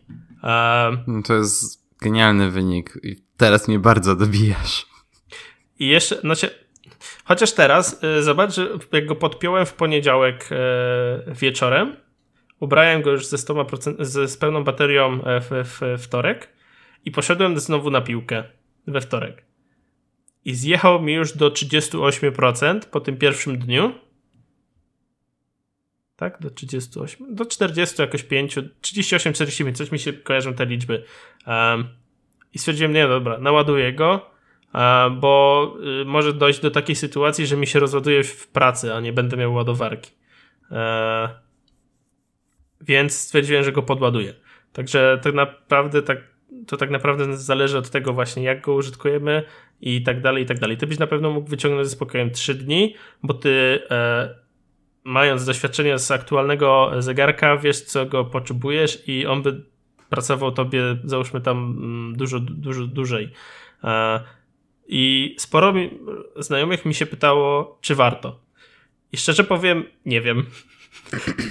E, 0.44 0.98
No 1.08 1.22
To 1.24 1.34
jest 1.34 1.82
genialny 2.02 2.52
wynik 2.52 3.00
i 3.04 3.16
teraz 3.38 3.68
mnie 3.68 3.80
bardzo 3.80 4.16
dobijasz. 4.16 4.86
I 5.80 5.88
jeszcze, 5.88 6.20
znaczy, 6.20 6.50
chociaż 7.26 7.52
teraz, 7.52 8.04
y, 8.04 8.24
zobacz, 8.24 8.54
że 8.56 8.70
jak 8.92 9.06
go 9.06 9.16
podpiąłem 9.16 9.66
w 9.66 9.74
poniedziałek 9.74 10.50
e, 10.52 11.34
wieczorem, 11.34 11.96
ubrałem 12.60 13.02
go 13.02 13.12
już 13.12 13.26
ze, 13.26 13.38
100%, 13.38 13.96
z, 14.00 14.32
z 14.32 14.38
pełną 14.38 14.64
baterią 14.64 15.24
e, 15.24 15.42
w, 15.42 15.50
w 15.52 16.04
wtorek 16.04 16.50
i 17.06 17.12
poszedłem 17.12 17.60
znowu 17.60 17.90
na 17.92 18.02
piłkę 18.02 18.44
we 18.88 19.02
wtorek. 19.02 19.46
I 20.46 20.56
zjechał 20.56 21.02
mi 21.02 21.14
już 21.14 21.38
do 21.38 21.50
38% 21.50 22.80
po 22.80 23.00
tym 23.00 23.18
pierwszym 23.18 23.58
dniu. 23.60 23.94
Tak? 26.22 26.42
Do 26.42 26.50
38? 26.50 27.36
Do 27.36 27.46
40 27.46 28.02
jakoś 28.02 28.24
5, 28.24 28.60
38, 28.82 29.34
45, 29.34 29.78
coś 29.78 29.92
mi 29.92 30.00
się 30.00 30.14
kojarzą 30.14 30.54
te 30.54 30.66
liczby. 30.66 31.04
Um, 31.48 31.88
I 32.54 32.60
stwierdziłem, 32.60 32.94
nie, 32.94 33.08
dobra, 33.08 33.38
naładuję 33.38 33.94
go, 33.94 34.32
a, 34.74 35.10
bo 35.20 35.74
y, 36.02 36.06
może 36.06 36.34
dojść 36.34 36.60
do 36.60 36.72
takiej 36.72 36.96
sytuacji, 36.96 37.48
że 37.48 37.58
mi 37.58 37.68
się 37.68 37.80
rozładuje 37.80 38.24
w 38.24 38.48
pracy, 38.48 38.94
a 38.94 39.00
nie 39.00 39.14
będę 39.14 39.38
miał 39.38 39.54
ładowarki. 39.54 40.12
E, 40.72 41.30
więc 42.82 43.14
stwierdziłem, 43.20 43.64
że 43.64 43.72
go 43.72 43.84
podładuję. 43.84 44.34
Także 44.74 45.20
tak 45.24 45.34
naprawdę 45.34 46.02
tak, 46.02 46.18
to 46.68 46.78
tak 46.78 46.90
naprawdę 46.90 47.38
zależy 47.38 47.78
od 47.78 47.90
tego 47.90 48.14
właśnie, 48.14 48.44
jak 48.44 48.62
go 48.62 48.74
użytkujemy 48.74 49.44
i 49.82 50.04
tak 50.04 50.22
dalej, 50.22 50.44
i 50.44 50.46
tak 50.46 50.60
dalej. 50.60 50.78
Ty 50.78 50.88
byś 50.88 51.00
na 51.00 51.08
pewno 51.08 51.32
mógł 51.32 51.50
wyciągnąć 51.50 51.88
ze 51.88 51.96
spokojem 51.96 52.32
3 52.32 52.56
dni, 52.56 52.96
bo 53.24 53.34
ty 53.34 53.80
e, 53.92 54.41
mając 55.04 55.46
doświadczenie 55.46 56.00
z 56.00 56.12
aktualnego 56.12 56.92
zegarka, 57.00 57.58
wiesz 57.58 57.82
co 57.82 58.06
go 58.06 58.26
potrzebujesz 58.26 59.08
i 59.08 59.26
on 59.26 59.42
by 59.42 59.64
pracował 60.10 60.52
tobie, 60.52 60.82
załóżmy 61.04 61.42
tam 61.42 61.58
mm, 61.58 62.18
dużo, 62.18 62.40
dużo 62.40 62.88
dłużej. 62.88 63.32
E, 63.84 64.20
I 64.88 65.36
sporo 65.40 65.74
mi, 65.74 66.00
znajomych 66.36 66.86
mi 66.86 66.94
się 66.94 67.06
pytało, 67.06 67.78
czy 67.82 67.96
warto. 67.96 68.40
I 69.12 69.18
szczerze 69.18 69.44
powiem, 69.44 69.84
nie 70.06 70.22
wiem. 70.22 70.46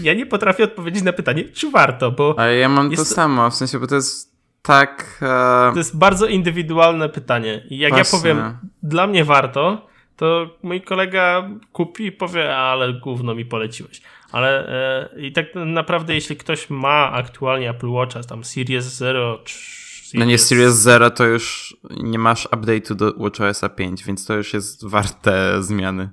Ja 0.02 0.14
nie 0.14 0.26
potrafię 0.26 0.64
odpowiedzieć 0.64 1.02
na 1.02 1.12
pytanie, 1.12 1.44
czy 1.44 1.70
warto, 1.70 2.10
bo. 2.10 2.34
Ale 2.38 2.56
ja 2.56 2.68
mam 2.68 2.96
to 2.96 3.04
samo, 3.04 3.50
w 3.50 3.54
sensie, 3.54 3.78
bo 3.78 3.86
to 3.86 3.94
jest 3.94 4.36
tak. 4.62 5.18
E... 5.22 5.70
To 5.72 5.78
jest 5.78 5.98
bardzo 5.98 6.26
indywidualne 6.26 7.08
pytanie. 7.08 7.66
I 7.70 7.78
jak 7.78 7.92
Właśnie. 7.92 8.18
ja 8.18 8.22
powiem, 8.22 8.56
dla 8.82 9.06
mnie 9.06 9.24
warto, 9.24 9.86
to 10.20 10.58
mój 10.62 10.80
kolega 10.80 11.50
kupi 11.72 12.06
i 12.06 12.12
powie, 12.12 12.56
ale 12.56 12.92
gówno 12.92 13.34
mi 13.34 13.44
poleciłeś. 13.44 14.02
Ale 14.32 14.68
e, 15.14 15.20
i 15.20 15.32
tak 15.32 15.46
naprawdę, 15.54 16.14
jeśli 16.14 16.36
ktoś 16.36 16.70
ma 16.70 17.12
aktualnie 17.12 17.70
Apple 17.70 17.88
Watcha, 17.88 18.22
tam 18.22 18.44
Series 18.44 18.84
0, 18.84 19.38
Series... 19.46 20.14
No 20.14 20.24
nie, 20.24 20.38
Series 20.38 20.74
0 20.74 21.10
to 21.10 21.24
już 21.24 21.76
nie 21.90 22.18
masz 22.18 22.48
update'u 22.48 22.94
do 22.94 23.12
WatchOS 23.12 23.60
5, 23.76 24.04
więc 24.04 24.26
to 24.26 24.34
już 24.34 24.54
jest 24.54 24.88
warte 24.88 25.62
zmiany. 25.62 26.10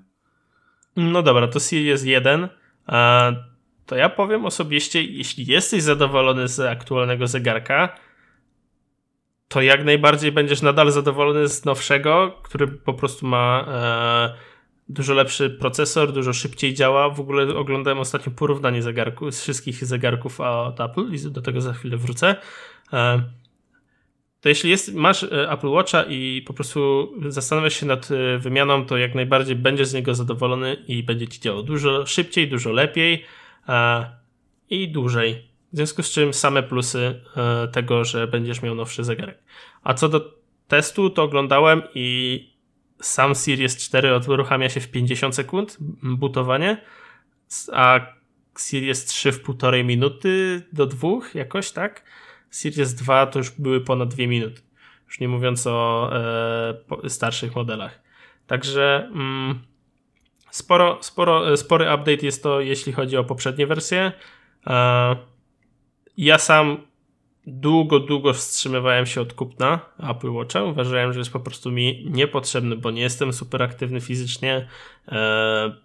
No 0.96 1.24
dobra, 1.24 1.48
to 1.48 1.60
Series 1.60 2.04
1. 2.04 2.48
A 2.86 3.32
to 3.86 3.96
ja 3.96 4.10
powiem 4.10 4.46
osobiście, 4.46 5.04
jeśli 5.04 5.46
jesteś 5.46 5.84
zadowolony 5.84 6.48
z 6.48 6.60
aktualnego 6.60 7.28
zegarka, 7.28 7.90
to 9.48 9.62
jak 9.62 9.86
najbardziej 9.86 10.32
będziesz 10.32 10.62
nadal 10.62 10.92
zadowolony 10.92 11.48
z 11.48 11.66
nowszego, 11.66 12.40
który 12.44 12.68
po 12.68 12.94
prostu 12.94 13.28
ma 13.28 13.66
e, 13.68 14.38
dużo 14.90 15.14
lepszy 15.14 15.50
procesor, 15.50 16.14
dużo 16.14 16.34
szybciej 16.34 16.74
działa. 16.74 17.10
W 17.10 17.20
ogóle 17.20 17.56
oglądałem 17.56 18.00
ostatnio 18.00 18.32
porównanie 18.32 18.82
zegarków, 18.82 19.36
z 19.36 19.42
wszystkich 19.42 19.86
zegarków 19.86 20.42
od 20.42 20.80
Apple 20.80 21.14
i 21.14 21.32
do 21.32 21.42
tego 21.42 21.62
za 21.62 21.74
chwilę 21.74 21.98
wrócę. 21.98 22.36
E, 22.94 23.22
to 24.42 24.50
jeśli 24.50 24.70
jest, 24.70 24.94
masz 24.94 25.24
e, 25.24 25.52
Apple 25.52 25.68
Watcha 25.68 26.04
i 26.04 26.42
po 26.48 26.54
prostu 26.54 27.12
zastanawiasz 27.28 27.74
się 27.74 27.86
nad 27.86 28.10
e, 28.12 28.38
wymianą, 28.38 28.86
to 28.86 28.98
jak 28.98 29.16
najbardziej 29.16 29.56
będziesz 29.56 29.88
z 29.88 29.94
niego 29.94 30.16
zadowolony 30.16 30.78
i 30.88 31.04
będzie 31.04 31.28
ci 31.28 31.40
działał 31.40 31.64
dużo 31.64 32.06
szybciej, 32.06 32.48
dużo 32.48 32.72
lepiej 32.72 33.26
e, 33.70 34.06
i 34.70 34.92
dłużej. 34.92 35.48
W 35.74 35.76
związku 35.76 36.04
z 36.04 36.12
czym 36.12 36.34
same 36.34 36.64
plusy 36.64 37.22
tego, 37.72 38.04
że 38.04 38.28
będziesz 38.28 38.62
miał 38.62 38.76
nowszy 38.76 39.04
zegarek. 39.04 39.44
A 39.84 39.94
co 39.94 40.10
do 40.10 40.34
testu, 40.68 41.10
to 41.10 41.24
oglądałem 41.24 41.82
i 41.96 42.58
sam 43.02 43.36
Series 43.36 43.78
4 43.78 44.20
uruchamia 44.28 44.70
się 44.70 44.80
w 44.80 44.92
50 44.92 45.36
sekund, 45.36 45.78
butowanie, 46.04 46.78
a 47.74 48.00
Series 48.56 49.06
3 49.06 49.32
w 49.32 49.42
półtorej 49.42 49.86
minuty 49.86 50.62
do 50.74 50.86
dwóch, 50.86 51.36
jakoś 51.36 51.72
tak. 51.72 52.04
Series 52.50 52.94
2 52.94 53.26
to 53.26 53.40
już 53.40 53.52
były 53.52 53.82
ponad 53.82 54.14
2 54.14 54.28
minuty. 54.28 54.62
Już 55.08 55.20
nie 55.20 55.28
mówiąc 55.28 55.68
o 55.68 56.10
e, 57.04 57.10
starszych 57.10 57.56
modelach. 57.56 58.02
Także 58.48 59.10
mm, 59.14 59.60
sporo, 60.52 60.98
sporo, 61.02 61.58
spory 61.58 61.86
update 61.86 62.26
jest 62.26 62.44
to, 62.44 62.62
jeśli 62.62 62.94
chodzi 62.94 63.18
o 63.18 63.24
poprzednie 63.24 63.68
wersje. 63.68 64.12
E, 64.68 65.16
ja 66.18 66.38
sam 66.38 66.78
długo, 67.48 68.00
długo 68.00 68.34
wstrzymywałem 68.34 69.06
się 69.06 69.22
od 69.22 69.34
kupna 69.34 69.80
Apple 70.10 70.32
Watcha. 70.32 70.64
Uważałem, 70.64 71.14
że 71.14 71.20
jest 71.20 71.32
po 71.32 71.40
prostu 71.40 71.72
mi 71.72 72.06
niepotrzebny, 72.10 72.76
bo 72.76 72.92
nie 72.92 73.02
jestem 73.02 73.34
super 73.34 73.64
aktywny 73.64 74.02
fizycznie. 74.02 74.68
E, 75.08 75.76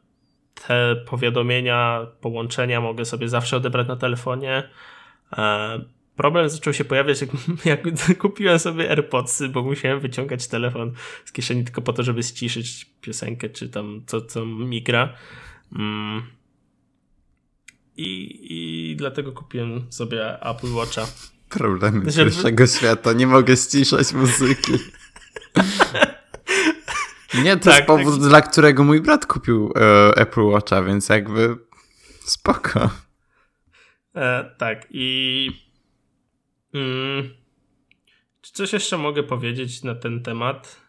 te 0.67 0.97
powiadomienia, 1.07 2.07
połączenia 2.21 2.81
mogę 2.81 3.05
sobie 3.05 3.29
zawsze 3.29 3.57
odebrać 3.57 3.89
na 3.89 3.97
telefonie. 3.97 4.69
E, 5.39 5.81
problem 6.17 6.49
zaczął 6.49 6.73
się 6.73 6.85
pojawiać, 6.85 7.21
jak, 7.21 7.31
jak 7.65 8.19
kupiłem 8.19 8.59
sobie 8.59 8.91
AirPodsy, 8.91 9.49
bo 9.49 9.63
musiałem 9.63 10.01
wyciągać 10.01 10.49
telefon 10.49 10.93
z 11.25 11.33
kieszeni 11.33 11.65
tylko 11.65 11.83
po 11.83 11.93
to, 11.93 12.03
żeby 12.03 12.23
ściszyć 12.23 12.87
piosenkę, 13.01 13.49
czy 13.49 13.69
tam 13.69 14.03
co, 14.07 14.21
co 14.21 14.47
migra. 14.47 15.15
Mm. 15.77 16.23
I, 17.97 18.39
I 18.51 18.97
dlatego 18.97 19.33
kupiłem 19.33 19.87
sobie 19.93 20.41
Apple 20.43 20.73
Watcha. 20.73 21.07
Problemy 21.49 22.11
Żeby... 22.11 22.31
pierwszego 22.31 22.67
świata. 22.67 23.13
Nie 23.13 23.27
mogę 23.27 23.57
ściszać 23.57 24.13
muzyki. 24.13 24.73
Nie, 27.35 27.57
to 27.57 27.65
tak, 27.65 27.75
jest 27.75 27.87
powód, 27.87 28.15
tak. 28.21 28.29
dla 28.29 28.41
którego 28.41 28.85
mój 28.85 29.01
brat 29.01 29.27
kupił 29.27 29.73
e, 29.77 30.17
Apple 30.17 30.43
Watcha, 30.43 30.83
więc 30.83 31.09
jakby 31.09 31.57
spoko. 32.25 32.91
E, 34.15 34.55
tak, 34.59 34.87
i 34.91 35.49
mm, 36.75 37.31
czy 38.41 38.53
coś 38.53 38.73
jeszcze 38.73 38.99
mogę 38.99 39.23
powiedzieć 39.23 39.83
na 39.83 39.95
ten 39.95 40.23
temat? 40.23 40.81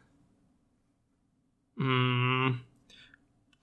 Mm, 1.79 2.59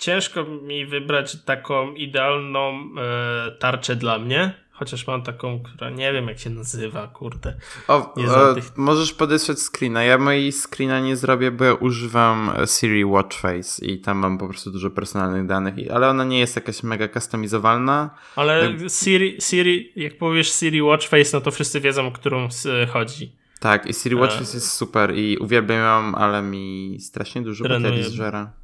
ciężko 0.01 0.45
mi 0.45 0.87
wybrać 0.87 1.45
taką 1.45 1.95
idealną 1.95 2.91
e, 2.99 3.51
tarczę 3.59 3.97
dla 3.97 4.19
mnie 4.19 4.55
Chociaż 4.81 5.07
mam 5.07 5.23
taką, 5.23 5.63
która 5.63 5.91
nie 5.91 6.13
wiem 6.13 6.29
jak 6.29 6.39
się 6.39 6.51
nazywa, 6.51 7.07
kurde. 7.07 7.55
O, 7.89 8.15
o 8.15 8.55
tych... 8.55 8.77
Możesz 8.77 9.13
podesłać 9.13 9.59
screena. 9.59 10.05
Ja 10.05 10.19
mojej 10.19 10.53
screena 10.53 11.01
nie 11.01 11.17
zrobię, 11.17 11.51
bo 11.51 11.65
ja 11.65 11.75
używam 11.75 12.53
Siri 12.67 13.05
Watchface 13.05 13.85
i 13.85 13.99
tam 13.99 14.19
mam 14.19 14.39
po 14.39 14.49
prostu 14.49 14.71
dużo 14.71 14.91
personalnych 14.91 15.47
danych, 15.47 15.75
ale 15.95 16.09
ona 16.09 16.25
nie 16.25 16.39
jest 16.39 16.57
jakaś 16.57 16.83
mega 16.83 17.09
customizowalna. 17.09 18.11
Ale 18.37 18.69
Siri, 18.89 19.41
Siri, 19.41 19.93
jak 19.97 20.19
powiesz 20.19 20.53
Siri 20.53 20.83
Watchface, 20.83 21.31
no 21.33 21.41
to 21.41 21.51
wszyscy 21.51 21.81
wiedzą, 21.81 22.07
o 22.07 22.13
którą 22.13 22.49
chodzi. 22.89 23.33
Tak, 23.59 23.87
i 23.87 23.95
Siri 23.95 24.17
Watchface 24.17 24.53
e... 24.53 24.55
jest 24.55 24.73
super 24.73 25.15
i 25.15 25.39
uwielbiam 25.39 25.79
ją, 25.79 26.15
ale 26.15 26.43
mi 26.43 26.97
strasznie 27.01 27.43
dużo 27.43 27.69
baterii 27.69 28.05
zżera. 28.05 28.60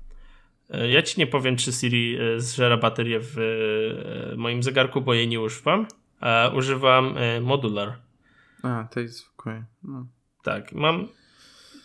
E, 0.70 0.90
ja 0.90 1.02
ci 1.02 1.20
nie 1.20 1.26
powiem, 1.26 1.56
czy 1.56 1.72
Siri 1.72 2.16
e, 2.16 2.40
zżera 2.40 2.76
baterię 2.76 3.20
w 3.20 3.38
e, 3.38 4.36
moim 4.36 4.62
zegarku, 4.62 5.00
bo 5.00 5.14
jej 5.14 5.28
nie 5.28 5.40
używam 5.40 5.86
używam 6.54 7.14
modular. 7.40 7.96
A, 8.62 8.88
to 8.90 9.00
jest 9.00 9.18
zwykłe. 9.18 9.64
No. 9.82 10.06
Tak, 10.42 10.72
mam 10.72 11.08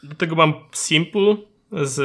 do 0.04 0.16
tego 0.16 0.36
mam 0.36 0.54
simple 0.74 1.36
z, 1.72 1.96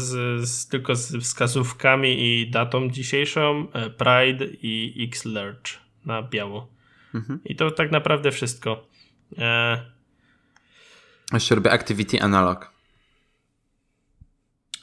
z, 0.00 0.40
z, 0.48 0.68
tylko 0.68 0.96
z 0.96 1.16
wskazówkami 1.16 2.16
i 2.20 2.50
datą 2.50 2.90
dzisiejszą, 2.90 3.66
Pride 3.98 4.44
i 4.44 5.04
X-Large 5.08 5.70
na 6.04 6.22
biało. 6.22 6.68
Mhm. 7.14 7.40
I 7.44 7.56
to 7.56 7.70
tak 7.70 7.90
naprawdę 7.90 8.30
wszystko. 8.30 8.86
E... 9.38 9.82
Jeszcze 11.32 11.54
robię 11.54 11.72
Activity 11.72 12.20
Analog. 12.20 12.72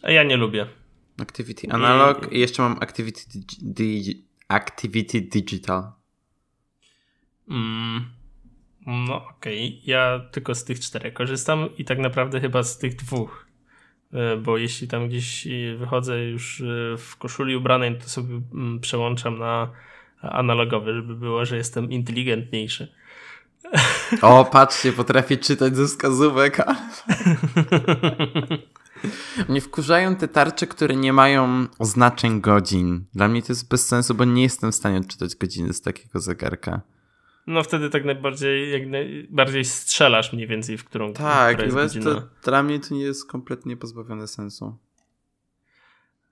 Ja 0.04 0.24
nie 0.24 0.38
lubię. 0.38 0.79
Activity 1.22 1.72
Analog 1.72 2.34
i, 2.34 2.40
jeszcze 2.40 2.62
mam 2.62 2.78
Activity, 2.82 3.22
di 3.62 4.24
activity 4.48 5.22
Digital. 5.22 5.92
Mm, 7.50 8.06
no 8.86 9.16
okej, 9.16 9.68
okay. 9.68 9.82
ja 9.86 10.22
tylko 10.32 10.56
z 10.56 10.64
tych 10.64 10.80
czterech 10.80 11.14
korzystam 11.14 11.70
i 11.78 11.86
tak 11.86 12.00
naprawdę 12.00 12.42
chyba 12.42 12.64
z 12.64 12.78
tych 12.78 12.96
dwóch. 12.96 13.46
E, 14.14 14.38
bo 14.38 14.58
jeśli 14.58 14.88
tam 14.88 15.08
gdzieś 15.08 15.48
wychodzę 15.78 16.24
już 16.24 16.62
e, 16.62 16.98
w 16.98 17.16
koszuli 17.18 17.56
ubranej, 17.56 17.98
to 17.98 18.10
sobie 18.10 18.42
mm, 18.54 18.80
przełączam 18.80 19.40
na 19.40 19.70
analogowy, 20.22 20.94
żeby 20.94 21.16
było, 21.16 21.46
że 21.46 21.58
jestem 21.58 21.92
inteligentniejszy. 21.92 22.94
O, 24.22 24.46
patrzcie, 24.46 24.94
potrafię 24.94 25.38
czytać 25.38 25.76
ze 25.76 25.88
wskazówek. 25.88 26.58
Mnie 29.50 29.62
wkurzają 29.62 30.16
te 30.16 30.28
tarcze, 30.28 30.68
które 30.68 30.96
nie 30.96 31.14
mają 31.14 31.68
oznaczeń 31.80 32.42
godzin. 32.42 33.06
Dla 33.14 33.28
mnie 33.28 33.42
to 33.42 33.52
jest 33.52 33.70
bez 33.70 33.88
sensu, 33.88 34.16
bo 34.16 34.26
nie 34.26 34.44
jestem 34.44 34.72
w 34.72 34.76
stanie 34.76 34.98
odczytać 34.98 35.36
godziny 35.36 35.74
z 35.74 35.82
takiego 35.82 36.20
zegarka. 36.20 36.82
No 37.48 37.64
wtedy 37.64 37.90
tak 37.90 38.06
najbardziej, 38.06 38.72
jak 38.72 38.88
najbardziej 38.88 39.66
strzelasz 39.66 40.34
mniej 40.34 40.48
więcej, 40.48 40.78
w 40.78 40.84
którą 40.84 41.14
Tak, 41.14 41.60
i 41.60 41.76
jest 41.76 42.04
to, 42.04 42.28
dla 42.44 42.64
mnie 42.64 42.80
to 42.80 42.94
nie 42.96 43.02
jest 43.02 43.28
kompletnie 43.28 43.78
pozbawione 43.78 44.28
sensu. 44.28 44.78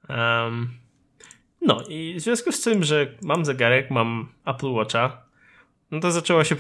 Um, 0.09 0.69
no 1.61 1.83
i 1.89 2.15
w 2.19 2.21
związku 2.21 2.51
z 2.51 2.61
tym, 2.61 2.83
że 2.83 3.17
mam 3.21 3.45
zegarek, 3.45 3.91
mam 3.91 4.29
Apple 4.45 4.71
Watcha, 4.71 5.26
no 5.91 5.99
to 5.99 6.11
zaczęło 6.11 6.43
się, 6.43 6.55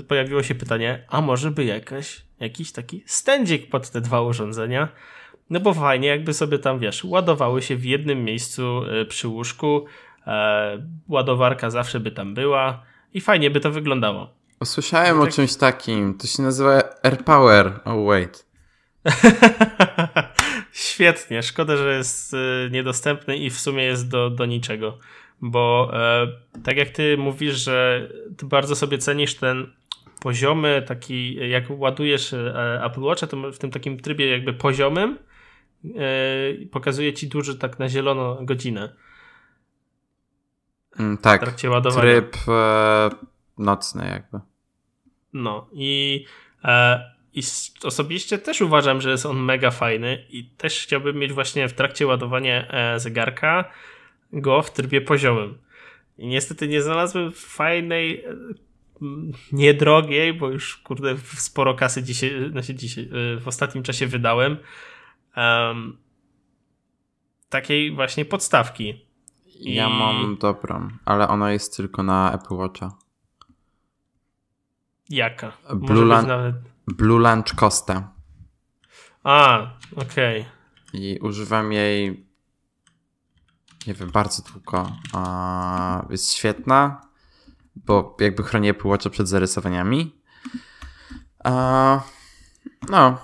y, 0.00 0.04
pojawiło 0.04 0.42
się 0.42 0.54
pytanie, 0.54 1.04
a 1.08 1.20
może 1.20 1.50
by 1.50 1.64
jakaś, 1.64 2.22
jakiś 2.40 2.72
taki 2.72 3.02
stędzik 3.06 3.70
pod 3.70 3.90
te 3.90 4.00
dwa 4.00 4.20
urządzenia? 4.20 4.88
No 5.50 5.60
bo 5.60 5.74
fajnie, 5.74 6.08
jakby 6.08 6.34
sobie 6.34 6.58
tam, 6.58 6.78
wiesz, 6.78 7.04
ładowały 7.04 7.62
się 7.62 7.76
w 7.76 7.84
jednym 7.84 8.24
miejscu 8.24 8.82
y, 8.84 9.06
przy 9.06 9.28
łóżku, 9.28 9.84
e, 10.26 10.86
ładowarka 11.08 11.70
zawsze 11.70 12.00
by 12.00 12.10
tam 12.10 12.34
była, 12.34 12.82
i 13.14 13.20
fajnie 13.20 13.50
by 13.50 13.60
to 13.60 13.70
wyglądało. 13.70 14.34
Słyszałem 14.64 15.20
tak... 15.20 15.28
o 15.28 15.32
czymś 15.32 15.56
takim. 15.56 16.18
To 16.18 16.26
się 16.26 16.42
nazywa 16.42 16.82
AirPower. 17.02 17.80
Oh 17.84 18.04
wait. 18.04 18.46
Świetnie. 20.72 21.42
Szkoda, 21.42 21.76
że 21.76 21.96
jest 21.96 22.34
y, 22.34 22.68
niedostępny 22.72 23.36
i 23.36 23.50
w 23.50 23.58
sumie 23.58 23.84
jest 23.84 24.08
do, 24.08 24.30
do 24.30 24.46
niczego. 24.46 24.98
Bo 25.42 25.90
e, 25.92 26.26
tak 26.64 26.76
jak 26.76 26.88
ty 26.88 27.16
mówisz, 27.16 27.54
że 27.54 28.08
ty 28.36 28.46
bardzo 28.46 28.76
sobie 28.76 28.98
cenisz 28.98 29.34
ten 29.34 29.72
poziomy, 30.20 30.82
taki 30.86 31.34
jak 31.34 31.64
ładujesz 31.68 32.32
e, 32.32 32.80
Apple 32.84 33.00
Watcha, 33.00 33.26
to 33.26 33.52
w 33.52 33.58
tym 33.58 33.70
takim 33.70 34.00
trybie 34.00 34.30
jakby 34.30 34.52
poziomym 34.52 35.18
e, 35.84 36.66
pokazuje 36.66 37.12
ci 37.12 37.28
duży 37.28 37.58
tak 37.58 37.78
na 37.78 37.88
zielono 37.88 38.38
godzinę. 38.42 38.96
Mm, 40.98 41.18
tak, 41.18 41.40
w 41.40 41.44
trakcie 41.44 41.70
ładowania. 41.70 42.02
tryb 42.02 42.36
nocny 43.58 44.08
jakby. 44.08 44.40
No 45.32 45.68
i, 45.72 46.24
i 47.32 47.42
osobiście 47.84 48.38
też 48.38 48.60
uważam, 48.60 49.00
że 49.00 49.10
jest 49.10 49.26
on 49.26 49.38
mega 49.38 49.70
fajny 49.70 50.26
i 50.30 50.44
też 50.44 50.82
chciałbym 50.82 51.16
mieć 51.16 51.32
właśnie 51.32 51.68
w 51.68 51.72
trakcie 51.72 52.06
ładowania 52.06 52.68
zegarka 52.96 53.64
go 54.32 54.62
w 54.62 54.72
trybie 54.72 55.00
poziomym. 55.00 55.58
I 56.18 56.26
niestety 56.26 56.68
nie 56.68 56.82
znalazłem 56.82 57.32
fajnej, 57.32 58.24
e, 58.24 58.34
niedrogiej, 59.52 60.34
bo 60.34 60.50
już 60.50 60.76
kurde 60.76 61.16
sporo 61.18 61.74
kasy 61.74 62.02
dzisiaj, 62.02 62.50
znaczy 62.50 62.74
dzisiaj 62.74 63.04
e, 63.04 63.40
w 63.40 63.48
ostatnim 63.48 63.84
czasie 63.84 64.06
wydałem. 64.06 64.56
Um, 65.36 65.96
takiej 67.48 67.92
właśnie 67.94 68.24
podstawki. 68.24 69.06
Ja 69.60 69.88
I- 69.88 69.92
mam 69.98 70.36
dobrą, 70.36 70.88
ale 71.04 71.28
ona 71.28 71.52
jest 71.52 71.76
tylko 71.76 72.02
na 72.02 72.32
Apple 72.32 72.54
Watcha. 72.54 72.98
Jaka? 75.10 75.52
Blue 75.74 76.04
Lan- 76.04 76.26
nawet... 76.26 76.56
Blue 76.86 77.18
Lunch 77.18 77.54
Costa. 77.54 78.12
A, 79.24 79.70
okej. 79.96 80.44
I 80.92 81.18
używam 81.22 81.72
jej 81.72 82.26
nie 83.86 83.94
wiem, 83.94 84.10
bardzo 84.10 84.42
długo. 84.52 84.92
A, 85.12 86.06
jest 86.10 86.32
świetna, 86.32 87.00
bo 87.76 88.16
jakby 88.20 88.42
chroni 88.42 88.68
Apple 88.68 88.88
Watcha 88.88 89.10
przed 89.10 89.28
zarysowaniami. 89.28 90.14
A, 91.44 92.02
no, 92.88 93.18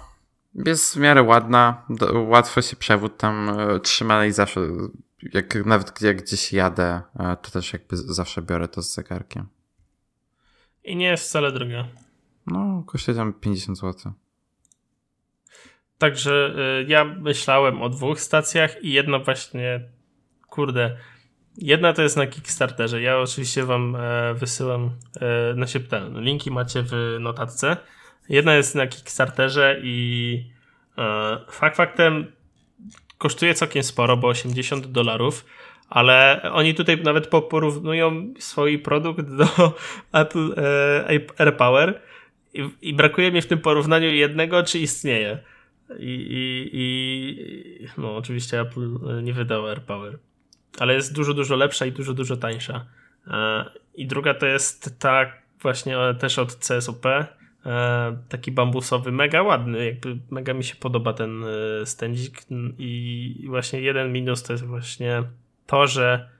jest 0.54 0.94
w 0.94 1.00
miarę 1.00 1.22
ładna, 1.22 1.84
do, 1.88 2.22
łatwo 2.22 2.62
się 2.62 2.76
przewód 2.76 3.16
tam 3.16 3.50
e, 3.50 3.80
trzyma 3.80 4.26
i 4.26 4.32
zawsze, 4.32 4.60
jak 5.32 5.54
nawet 5.66 6.02
jak 6.02 6.22
gdzieś 6.22 6.52
jadę, 6.52 7.02
e, 7.18 7.36
to 7.36 7.50
też 7.50 7.72
jakby 7.72 7.96
zawsze 7.96 8.42
biorę 8.42 8.68
to 8.68 8.82
z 8.82 8.94
zegarkiem. 8.94 9.46
I 10.84 10.96
nie 10.96 11.06
jest 11.06 11.28
wcale 11.28 11.52
droga. 11.52 11.88
No, 12.46 12.82
kosztuje 12.86 13.16
tam 13.16 13.32
50 13.32 13.78
zł. 13.78 14.12
Także 15.98 16.54
y, 16.80 16.84
ja 16.88 17.04
myślałem 17.04 17.82
o 17.82 17.88
dwóch 17.88 18.20
stacjach 18.20 18.84
i 18.84 18.92
jedna 18.92 19.18
właśnie, 19.18 19.88
kurde, 20.56 20.96
jedna 21.58 21.92
to 21.92 22.02
jest 22.02 22.16
na 22.16 22.26
Kickstarterze. 22.26 23.02
Ja 23.02 23.18
oczywiście 23.18 23.64
wam 23.64 23.96
e, 23.96 24.34
wysyłam, 24.34 24.90
e, 25.62 25.68
się 25.68 25.80
ten, 25.80 26.20
linki 26.20 26.50
macie 26.50 26.82
w 26.82 27.16
notatce. 27.20 27.76
Jedna 28.28 28.54
jest 28.54 28.74
na 28.74 28.86
Kickstarterze 28.86 29.80
i 29.82 30.50
e, 30.98 31.38
fakt 31.50 31.76
faktem 31.76 32.32
kosztuje 33.18 33.54
całkiem 33.54 33.82
sporo, 33.82 34.16
bo 34.16 34.28
80 34.28 34.86
dolarów, 34.86 35.44
ale 35.88 36.40
oni 36.52 36.74
tutaj 36.74 37.02
nawet 37.02 37.26
po- 37.26 37.42
porównują 37.42 38.34
swój 38.38 38.78
produkt 38.78 39.26
do 39.30 39.46
Apple 40.22 40.54
e, 40.56 41.20
AirPower 41.38 42.00
i, 42.54 42.70
i 42.82 42.94
brakuje 42.94 43.32
mi 43.32 43.42
w 43.42 43.46
tym 43.46 43.58
porównaniu 43.58 44.08
jednego, 44.08 44.62
czy 44.62 44.78
istnieje. 44.78 45.38
I, 45.98 46.26
i, 46.30 46.70
i 46.72 47.86
no 47.98 48.16
oczywiście 48.16 48.60
Apple 48.60 48.98
nie 49.22 49.32
wydał 49.32 49.66
AirPower, 49.66 50.18
ale 50.78 50.94
jest 50.94 51.14
dużo, 51.14 51.34
dużo 51.34 51.56
lepsza 51.56 51.86
i 51.86 51.92
dużo, 51.92 52.14
dużo 52.14 52.36
tańsza. 52.36 52.86
E, 53.26 53.64
I 53.94 54.06
druga 54.06 54.34
to 54.34 54.46
jest 54.46 54.98
ta 54.98 55.32
właśnie 55.62 55.98
e, 55.98 56.14
też 56.14 56.38
od 56.38 56.56
CSOP, 56.56 57.06
e, 57.06 57.26
taki 58.28 58.52
bambusowy, 58.52 59.12
mega 59.12 59.42
ładny, 59.42 59.84
jakby 59.84 60.18
mega 60.30 60.54
mi 60.54 60.64
się 60.64 60.76
podoba 60.76 61.12
ten 61.12 61.44
stędzik 61.84 62.46
i 62.78 63.44
właśnie 63.48 63.80
jeden 63.80 64.12
minus 64.12 64.42
to 64.42 64.52
jest 64.52 64.64
właśnie 64.64 65.22
to, 65.66 65.86
że 65.86 66.36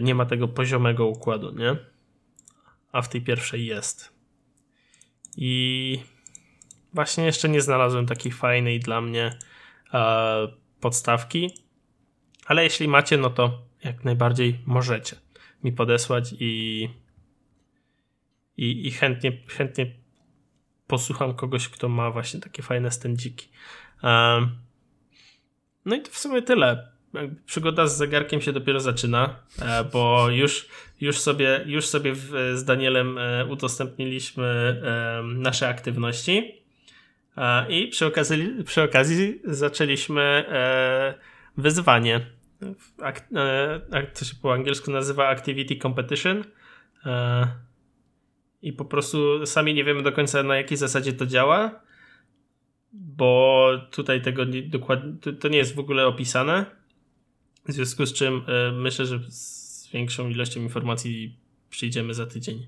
nie 0.00 0.14
ma 0.14 0.26
tego 0.26 0.48
poziomego 0.48 1.06
układu, 1.06 1.54
nie? 1.54 1.76
A 2.92 3.02
w 3.02 3.08
tej 3.08 3.20
pierwszej 3.20 3.66
jest. 3.66 4.12
I 5.36 6.02
właśnie 6.94 7.24
jeszcze 7.24 7.48
nie 7.48 7.60
znalazłem 7.60 8.06
takiej 8.06 8.32
fajnej 8.32 8.80
dla 8.80 9.00
mnie 9.00 9.38
podstawki, 10.80 11.50
ale 12.48 12.64
jeśli 12.64 12.88
macie, 12.88 13.16
no 13.16 13.30
to 13.30 13.62
jak 13.84 14.04
najbardziej 14.04 14.58
możecie 14.66 15.16
mi 15.64 15.72
podesłać 15.72 16.34
i, 16.40 16.88
i, 18.56 18.86
i 18.86 18.90
chętnie, 18.90 19.32
chętnie 19.46 19.86
posłucham 20.86 21.34
kogoś, 21.34 21.68
kto 21.68 21.88
ma 21.88 22.10
właśnie 22.10 22.40
takie 22.40 22.62
fajne 22.62 22.90
stędziki. 22.90 23.48
E, 24.04 24.40
no 25.84 25.96
i 25.96 26.02
to 26.02 26.10
w 26.10 26.18
sumie 26.18 26.42
tyle. 26.42 26.88
Przygoda 27.46 27.86
z 27.86 27.96
zegarkiem 27.96 28.40
się 28.40 28.52
dopiero 28.52 28.80
zaczyna, 28.80 29.36
e, 29.62 29.84
bo 29.84 30.30
już, 30.30 30.68
już 31.00 31.18
sobie, 31.18 31.64
już 31.66 31.86
sobie 31.86 32.14
z 32.54 32.64
Danielem 32.64 33.18
e, 33.18 33.46
udostępniliśmy 33.46 34.82
nasze 35.24 35.68
aktywności. 35.68 36.62
E, 37.36 37.72
I 37.72 37.88
przy 37.88 38.06
okazji, 38.06 38.64
przy 38.64 38.82
okazji 38.82 39.40
zaczęliśmy 39.44 40.44
wyzwanie. 41.56 42.37
Ak, 43.02 43.28
e, 43.34 44.24
się 44.24 44.34
po 44.42 44.52
angielsku 44.52 44.90
nazywa 44.90 45.28
Activity 45.28 45.76
Competition. 45.76 46.44
E, 47.06 47.46
I 48.62 48.72
po 48.72 48.84
prostu 48.84 49.46
sami 49.46 49.74
nie 49.74 49.84
wiemy 49.84 50.02
do 50.02 50.12
końca 50.12 50.42
na 50.42 50.56
jakiej 50.56 50.76
zasadzie 50.76 51.12
to 51.12 51.26
działa, 51.26 51.80
bo 52.92 53.70
tutaj 53.90 54.22
tego 54.22 54.44
nie, 54.44 54.62
dokładnie, 54.62 55.12
to, 55.20 55.32
to 55.32 55.48
nie 55.48 55.58
jest 55.58 55.74
w 55.74 55.78
ogóle 55.78 56.06
opisane. 56.06 56.66
W 57.68 57.72
związku 57.72 58.06
z 58.06 58.12
czym 58.12 58.42
e, 58.46 58.72
myślę, 58.72 59.06
że 59.06 59.18
z 59.28 59.88
większą 59.92 60.28
ilością 60.28 60.60
informacji 60.60 61.38
przyjdziemy 61.70 62.14
za 62.14 62.26
tydzień. 62.26 62.66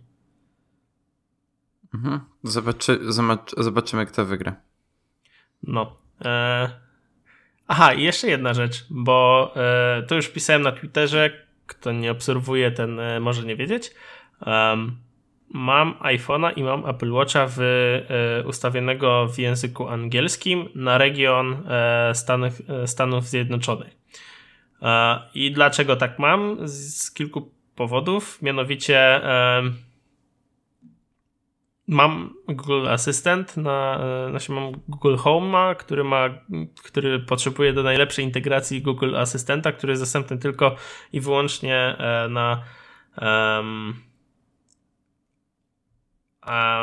Mhm. 1.94 2.20
Zobaczy, 2.42 2.98
zobacz, 3.12 3.54
zobaczymy, 3.58 4.06
kto 4.06 4.26
wygra. 4.26 4.56
No. 5.62 5.96
E... 6.24 6.89
Aha, 7.72 7.94
i 7.94 8.02
jeszcze 8.02 8.28
jedna 8.28 8.54
rzecz, 8.54 8.86
bo 8.90 9.50
e, 9.56 10.02
to 10.02 10.14
już 10.14 10.28
pisałem 10.28 10.62
na 10.62 10.72
Twitterze. 10.72 11.30
Kto 11.66 11.92
nie 11.92 12.10
obserwuje, 12.10 12.70
ten 12.70 13.00
e, 13.00 13.20
może 13.20 13.42
nie 13.42 13.56
wiedzieć. 13.56 13.90
Um, 14.46 14.96
mam 15.48 15.94
iPhone'a 16.00 16.52
i 16.56 16.62
mam 16.62 16.86
Apple 16.86 17.12
Watcha 17.12 17.46
w, 17.46 17.60
e, 17.60 18.44
ustawionego 18.46 19.28
w 19.28 19.38
języku 19.38 19.88
angielskim 19.88 20.68
na 20.74 20.98
region 20.98 21.62
e, 21.68 22.14
Stanów, 22.14 22.52
e, 22.68 22.86
Stanów 22.86 23.24
Zjednoczonych. 23.24 23.96
E, 24.82 25.20
I 25.34 25.52
dlaczego 25.52 25.96
tak 25.96 26.18
mam? 26.18 26.68
Z, 26.68 27.02
z 27.02 27.10
kilku 27.10 27.50
powodów. 27.76 28.42
Mianowicie. 28.42 29.20
E, 31.90 31.94
mam 31.94 32.34
Google 32.48 32.88
Assistant, 32.88 33.56
na, 33.56 34.00
znaczy 34.30 34.52
mam 34.52 34.72
Google 34.88 35.16
Home, 35.16 35.74
który 35.78 36.04
ma, 36.04 36.28
który 36.84 37.20
potrzebuje 37.20 37.72
do 37.72 37.82
najlepszej 37.82 38.24
integracji 38.24 38.82
Google 38.82 39.16
Asystenta, 39.16 39.72
który 39.72 39.90
jest 39.92 40.02
dostępny 40.02 40.38
tylko 40.38 40.76
i 41.12 41.20
wyłącznie 41.20 41.76
e, 41.76 42.28
na 42.28 42.62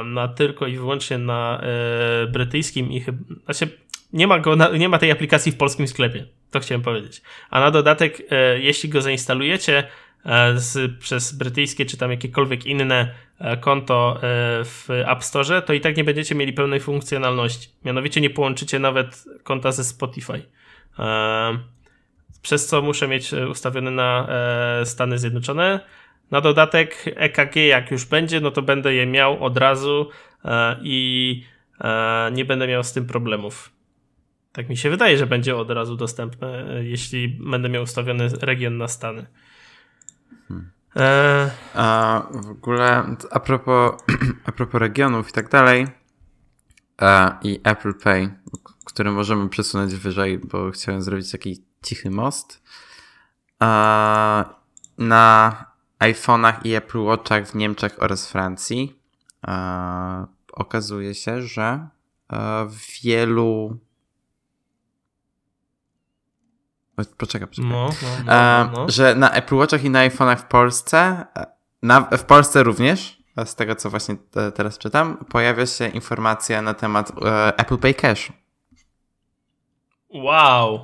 na 0.06 0.28
tylko 0.28 0.68
i 0.68 0.78
wyłącznie 0.78 1.18
na 1.18 1.62
e, 1.62 2.28
brytyjskim 2.28 2.92
i 2.92 3.00
chyba, 3.00 3.20
znaczy 3.44 3.78
nie 4.14 4.28
ma, 4.28 4.40
go 4.40 4.56
nie 4.78 4.90
ma 4.90 4.98
tej 4.98 5.12
aplikacji 5.12 5.52
w 5.52 5.58
polskim 5.58 5.88
sklepie, 5.88 6.26
to 6.52 6.60
chciałem 6.60 6.82
powiedzieć. 6.82 7.22
A 7.50 7.60
na 7.60 7.72
dodatek, 7.72 8.22
e, 8.30 8.60
jeśli 8.60 8.90
go 8.90 9.02
zainstalujecie 9.02 9.78
e, 9.78 9.88
z, 10.56 11.00
przez 11.00 11.34
brytyjskie 11.34 11.86
czy 11.86 11.98
tam 11.98 12.12
jakiekolwiek 12.12 12.66
inne 12.66 13.14
e, 13.40 13.58
konto 13.58 14.16
e, 14.16 14.20
w 14.64 14.88
App 14.90 15.24
Store, 15.24 15.62
to 15.62 15.74
i 15.74 15.82
tak 15.82 15.98
nie 15.98 16.04
będziecie 16.04 16.36
mieli 16.36 16.54
pełnej 16.54 16.80
funkcjonalności. 16.80 17.70
Mianowicie 17.86 18.22
nie 18.22 18.30
połączycie 18.30 18.80
nawet 18.80 19.26
konta 19.44 19.72
ze 19.72 19.84
Spotify. 19.84 20.42
E, 21.00 21.58
przez 22.42 22.68
co 22.68 22.82
muszę 22.82 23.08
mieć 23.08 23.34
e, 23.34 23.50
ustawiony 23.50 23.92
na 23.92 24.28
e, 24.30 24.86
Stany 24.86 25.18
Zjednoczone. 25.18 25.80
Na 26.32 26.42
dodatek 26.42 27.06
EKG 27.16 27.56
jak 27.56 27.92
już 27.92 28.06
będzie, 28.06 28.42
no 28.42 28.52
to 28.52 28.62
będę 28.62 28.94
je 28.94 29.06
miał 29.06 29.44
od 29.44 29.58
razu 29.58 30.10
e, 30.46 30.76
i 30.84 31.44
e, 31.82 32.32
nie 32.34 32.46
będę 32.46 32.68
miał 32.68 32.84
z 32.84 32.94
tym 32.94 33.06
problemów. 33.06 33.72
Tak 34.52 34.70
mi 34.70 34.78
się 34.78 34.90
wydaje, 34.90 35.18
że 35.18 35.28
będzie 35.28 35.56
od 35.56 35.72
razu 35.72 35.96
dostępne, 35.96 36.66
e, 36.70 36.84
jeśli 36.84 37.28
będę 37.28 37.70
miał 37.70 37.84
ustawiony 37.84 38.28
region 38.42 38.78
na 38.78 38.88
Stany. 38.88 39.26
E, 40.96 41.52
A 41.74 42.22
w 42.32 42.50
ogóle 42.50 43.16
a 43.32 43.40
propos, 43.40 44.02
a 44.48 44.52
propos 44.52 44.82
regionów 44.82 45.30
i 45.30 45.32
tak 45.32 45.50
dalej 45.50 45.88
e, 47.02 47.38
i 47.44 47.60
Apple 47.64 47.94
Pay, 47.94 48.40
który 48.86 49.12
możemy 49.12 49.50
przesunąć 49.50 49.96
wyżej, 49.96 50.40
bo 50.40 50.72
chciałem 50.72 51.02
zrobić 51.02 51.32
taki 51.32 51.64
cichy 51.84 52.10
most. 52.10 52.62
na 54.98 55.66
iPhone'ach 56.00 56.54
i 56.64 56.76
Apple 56.76 57.00
Watchach 57.00 57.48
w 57.48 57.56
Niemczech 57.56 57.96
oraz 58.00 58.32
Francji 58.32 59.00
okazuje 60.54 61.16
się, 61.16 61.42
że 61.42 61.88
w 62.70 63.02
wielu 63.04 63.78
Poczekaj, 66.98 67.48
poczekaj. 67.48 67.72
No, 67.72 67.90
no, 68.02 68.24
no, 68.26 68.72
no, 68.74 68.90
Że 68.90 69.16
na 69.16 69.32
Apple 69.32 69.56
Watchach 69.56 69.84
i 69.84 69.90
na 69.90 70.10
iPhone'ach 70.10 70.36
w 70.36 70.46
Polsce, 70.46 71.26
na, 71.84 72.02
w 72.02 72.24
Polsce 72.24 72.64
również, 72.64 73.24
z 73.46 73.56
tego 73.56 73.76
co 73.76 73.90
właśnie 73.90 74.16
te, 74.32 74.52
teraz 74.52 74.78
czytam, 74.78 75.18
pojawia 75.18 75.66
się 75.66 75.88
informacja 75.88 76.62
na 76.62 76.74
temat 76.74 77.12
e, 77.26 77.58
Apple 77.58 77.78
Pay 77.78 77.94
Cash. 77.94 78.34
Wow. 80.10 80.80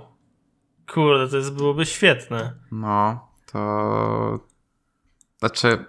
Kurde, 0.94 1.28
to 1.28 1.38
jest, 1.38 1.54
byłoby 1.54 1.86
świetne. 1.86 2.54
No, 2.72 3.28
to... 3.52 4.40
Znaczy, 5.40 5.86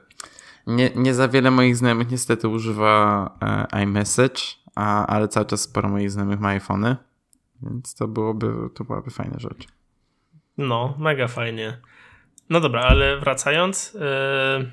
nie, 0.67 0.91
nie 0.95 1.15
za 1.15 1.29
wiele 1.29 1.51
moich 1.51 1.77
znajomych 1.77 2.11
niestety 2.11 2.49
używa 2.49 3.31
e, 3.73 3.83
iMessage, 3.83 4.43
a, 4.75 5.07
ale 5.07 5.29
cały 5.29 5.47
czas 5.47 5.61
sporo 5.61 5.89
moich 5.89 6.11
znajomych 6.11 6.41
ma 6.41 6.49
iPhony, 6.49 6.97
więc 7.63 7.95
to 7.95 8.09
byłoby, 8.09 8.53
to 8.75 8.85
byłaby 8.85 9.11
fajna 9.11 9.39
rzecz. 9.39 9.75
No, 10.59 10.95
mega 10.99 11.29
fajnie. 11.29 11.79
No 12.51 12.61
dobra, 12.61 12.81
ale 12.81 13.19
wracając. 13.21 13.95
Yy... 13.95 14.71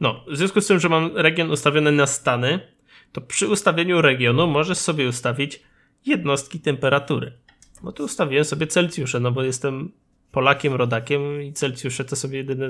no, 0.00 0.24
w 0.28 0.36
związku 0.36 0.60
z 0.60 0.66
tym, 0.66 0.80
że 0.80 0.88
mam 0.88 1.16
region 1.16 1.50
ustawiony 1.50 1.92
na 1.92 2.06
Stany, 2.06 2.60
to 3.12 3.20
przy 3.20 3.48
ustawieniu 3.48 4.02
regionu 4.02 4.46
możesz 4.46 4.78
sobie 4.78 5.08
ustawić 5.08 5.62
jednostki 6.06 6.60
temperatury. 6.60 7.32
Bo 7.82 7.92
tu 7.92 8.04
ustawiłem 8.04 8.44
sobie 8.44 8.66
Celsjusze, 8.66 9.20
no 9.20 9.32
bo 9.32 9.42
jestem 9.42 9.92
Polakiem, 10.32 10.74
rodakiem 10.74 11.42
i 11.42 11.52
Celsjusze 11.52 12.04
to 12.04 12.16
sobie 12.16 12.38
jedyne 12.38 12.68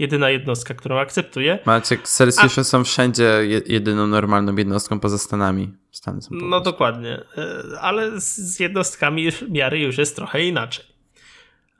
jedyna 0.00 0.30
jednostka, 0.30 0.74
którą 0.74 0.98
akceptuję. 0.98 1.58
Maciek, 1.66 2.08
Celsjusze 2.08 2.60
A... 2.60 2.64
są 2.64 2.84
wszędzie 2.84 3.40
jedyną 3.66 4.06
normalną 4.06 4.56
jednostką 4.56 5.00
poza 5.00 5.18
Stanami. 5.18 5.72
Stany 5.90 6.22
są 6.22 6.28
no 6.32 6.60
dokładnie, 6.60 7.20
e, 7.38 7.80
ale 7.80 8.20
z 8.20 8.60
jednostkami 8.60 9.28
miary 9.48 9.78
już 9.78 9.98
jest 9.98 10.16
trochę 10.16 10.42
inaczej. 10.42 10.84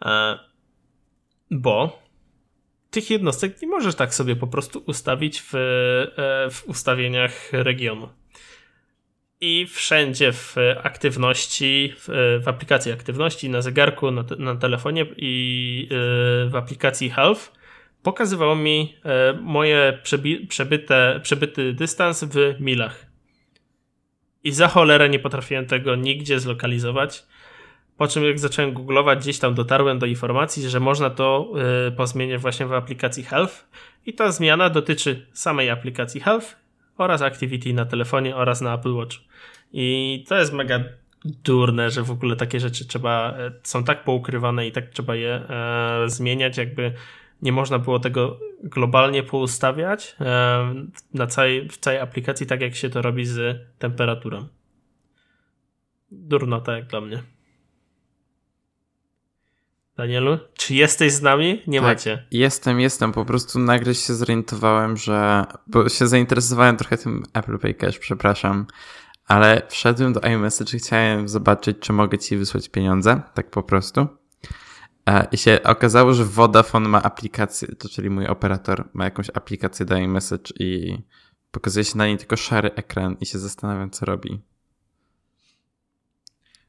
E, 0.05 0.39
bo 1.51 2.03
tych 2.91 3.11
jednostek 3.11 3.63
nie 3.63 3.69
możesz 3.69 3.95
tak 3.95 4.15
sobie 4.15 4.37
po 4.37 4.47
prostu 4.47 4.83
ustawić 4.87 5.43
w, 5.43 5.55
e, 5.55 6.51
w 6.51 6.63
ustawieniach 6.67 7.53
regionu. 7.53 8.09
I 9.41 9.67
wszędzie 9.67 10.33
w 10.33 10.57
aktywności, 10.83 11.95
w, 11.97 12.09
w 12.45 12.49
aplikacji 12.49 12.93
aktywności, 12.93 13.51
na 13.51 13.63
zegarku, 13.63 14.11
na, 14.11 14.25
te, 14.25 14.37
na 14.37 14.57
telefonie 14.57 15.07
i 15.17 15.89
w 16.51 16.57
aplikacji 16.57 17.11
Health 17.11 17.60
pokazywało 18.03 18.57
mi 18.57 18.95
e, 19.05 19.33
moje 19.33 19.99
przebyte, 20.49 21.21
przebyty 21.23 21.73
dystans 21.73 22.25
w 22.25 22.61
milach. 22.61 23.07
I 24.45 24.53
za 24.53 24.69
cholerę 24.69 25.09
nie 25.09 25.19
potrafiłem 25.19 25.67
tego 25.67 25.97
nigdzie 25.97 26.41
zlokalizować. 26.41 27.27
Po 27.97 28.09
czym 28.09 28.25
jak 28.25 28.39
zacząłem 28.39 28.73
googlować, 28.73 29.19
gdzieś 29.19 29.39
tam 29.39 29.55
dotarłem 29.55 29.99
do 29.99 30.07
informacji, 30.07 30.69
że 30.69 30.81
można 30.81 31.11
to 31.11 31.53
y, 31.89 31.93
pozmieniać 31.93 32.41
właśnie 32.41 32.67
w 32.67 32.73
aplikacji 32.73 33.25
Health. 33.25 33.69
I 34.07 34.13
ta 34.13 34.33
zmiana 34.33 34.71
dotyczy 34.71 35.27
samej 35.33 35.71
aplikacji 35.71 36.21
Health 36.21 36.57
oraz 36.99 37.23
Activity 37.23 37.73
na 37.73 37.85
telefonie 37.85 38.37
oraz 38.37 38.61
na 38.61 38.75
Apple 38.75 38.95
Watch. 38.95 39.17
I 39.73 40.25
to 40.29 40.39
jest 40.39 40.53
mega 40.53 40.85
durne, 41.25 41.91
że 41.91 42.03
w 42.03 42.11
ogóle 42.11 42.37
takie 42.37 42.61
rzeczy 42.61 42.87
trzeba, 42.87 43.35
e, 43.39 43.53
są 43.63 43.85
tak 43.85 44.05
poukrywane 44.05 44.67
i 44.67 44.73
tak 44.73 44.89
trzeba 44.89 45.15
je 45.15 45.35
e, 45.35 46.05
zmieniać, 46.07 46.57
jakby 46.57 46.93
nie 47.43 47.53
można 47.53 47.79
było 47.79 47.99
tego 47.99 48.39
globalnie 48.63 49.23
poustawiać 49.23 50.17
na 51.15 51.27
całej, 51.27 51.69
w 51.69 51.79
całej 51.79 52.01
aplikacji, 52.01 52.47
tak 52.47 52.61
jak 52.61 52.75
się 52.75 52.91
to 52.91 53.03
robi 53.03 53.27
z 53.27 53.59
temperaturą. 53.79 54.49
Durnota 56.11 56.77
jak 56.77 56.87
dla 56.87 57.01
mnie. 57.01 57.23
Danielu, 59.97 60.39
czy 60.55 60.75
jesteś 60.75 61.13
z 61.13 61.23
nami? 61.23 61.63
Nie 61.67 61.79
tak, 61.79 61.89
macie. 61.89 62.27
Jestem, 62.31 62.81
jestem. 62.81 63.13
Po 63.13 63.25
prostu 63.25 63.59
nagle 63.59 63.95
się 63.95 64.15
zorientowałem, 64.15 64.97
że. 64.97 65.45
Bo 65.67 65.89
się 65.89 66.07
zainteresowałem 66.07 66.77
trochę 66.77 66.97
tym 66.97 67.23
Apple 67.35 67.59
Pay 67.59 67.75
Cash, 67.75 67.99
przepraszam. 67.99 68.67
Ale 69.27 69.63
wszedłem 69.69 70.13
do 70.13 70.21
iMessage 70.21 70.77
i 70.77 70.81
chciałem 70.81 71.29
zobaczyć, 71.29 71.77
czy 71.81 71.93
mogę 71.93 72.19
ci 72.19 72.37
wysłać 72.37 72.69
pieniądze. 72.69 73.23
Tak 73.35 73.51
po 73.51 73.63
prostu. 73.63 74.20
I 75.33 75.39
się 75.39 75.63
okazało, 75.65 76.15
że 76.15 76.25
Vodafone 76.25 76.89
ma 76.89 77.03
aplikację, 77.03 77.69
to 77.69 77.89
czyli 77.89 78.11
mój 78.11 78.27
operator 78.27 78.89
ma 78.93 79.05
jakąś 79.05 79.31
aplikację 79.35 79.87
do 79.87 79.97
iMessage 79.97 80.53
i 80.59 80.99
pokazuje 81.51 81.85
się 81.85 81.99
na 81.99 82.07
niej 82.07 82.19
tylko 82.19 82.37
szary 82.37 82.71
ekran 82.75 83.17
i 83.21 83.27
się 83.27 83.39
zastanawiam, 83.39 83.91
co 83.91 84.07
robi. 84.07 84.41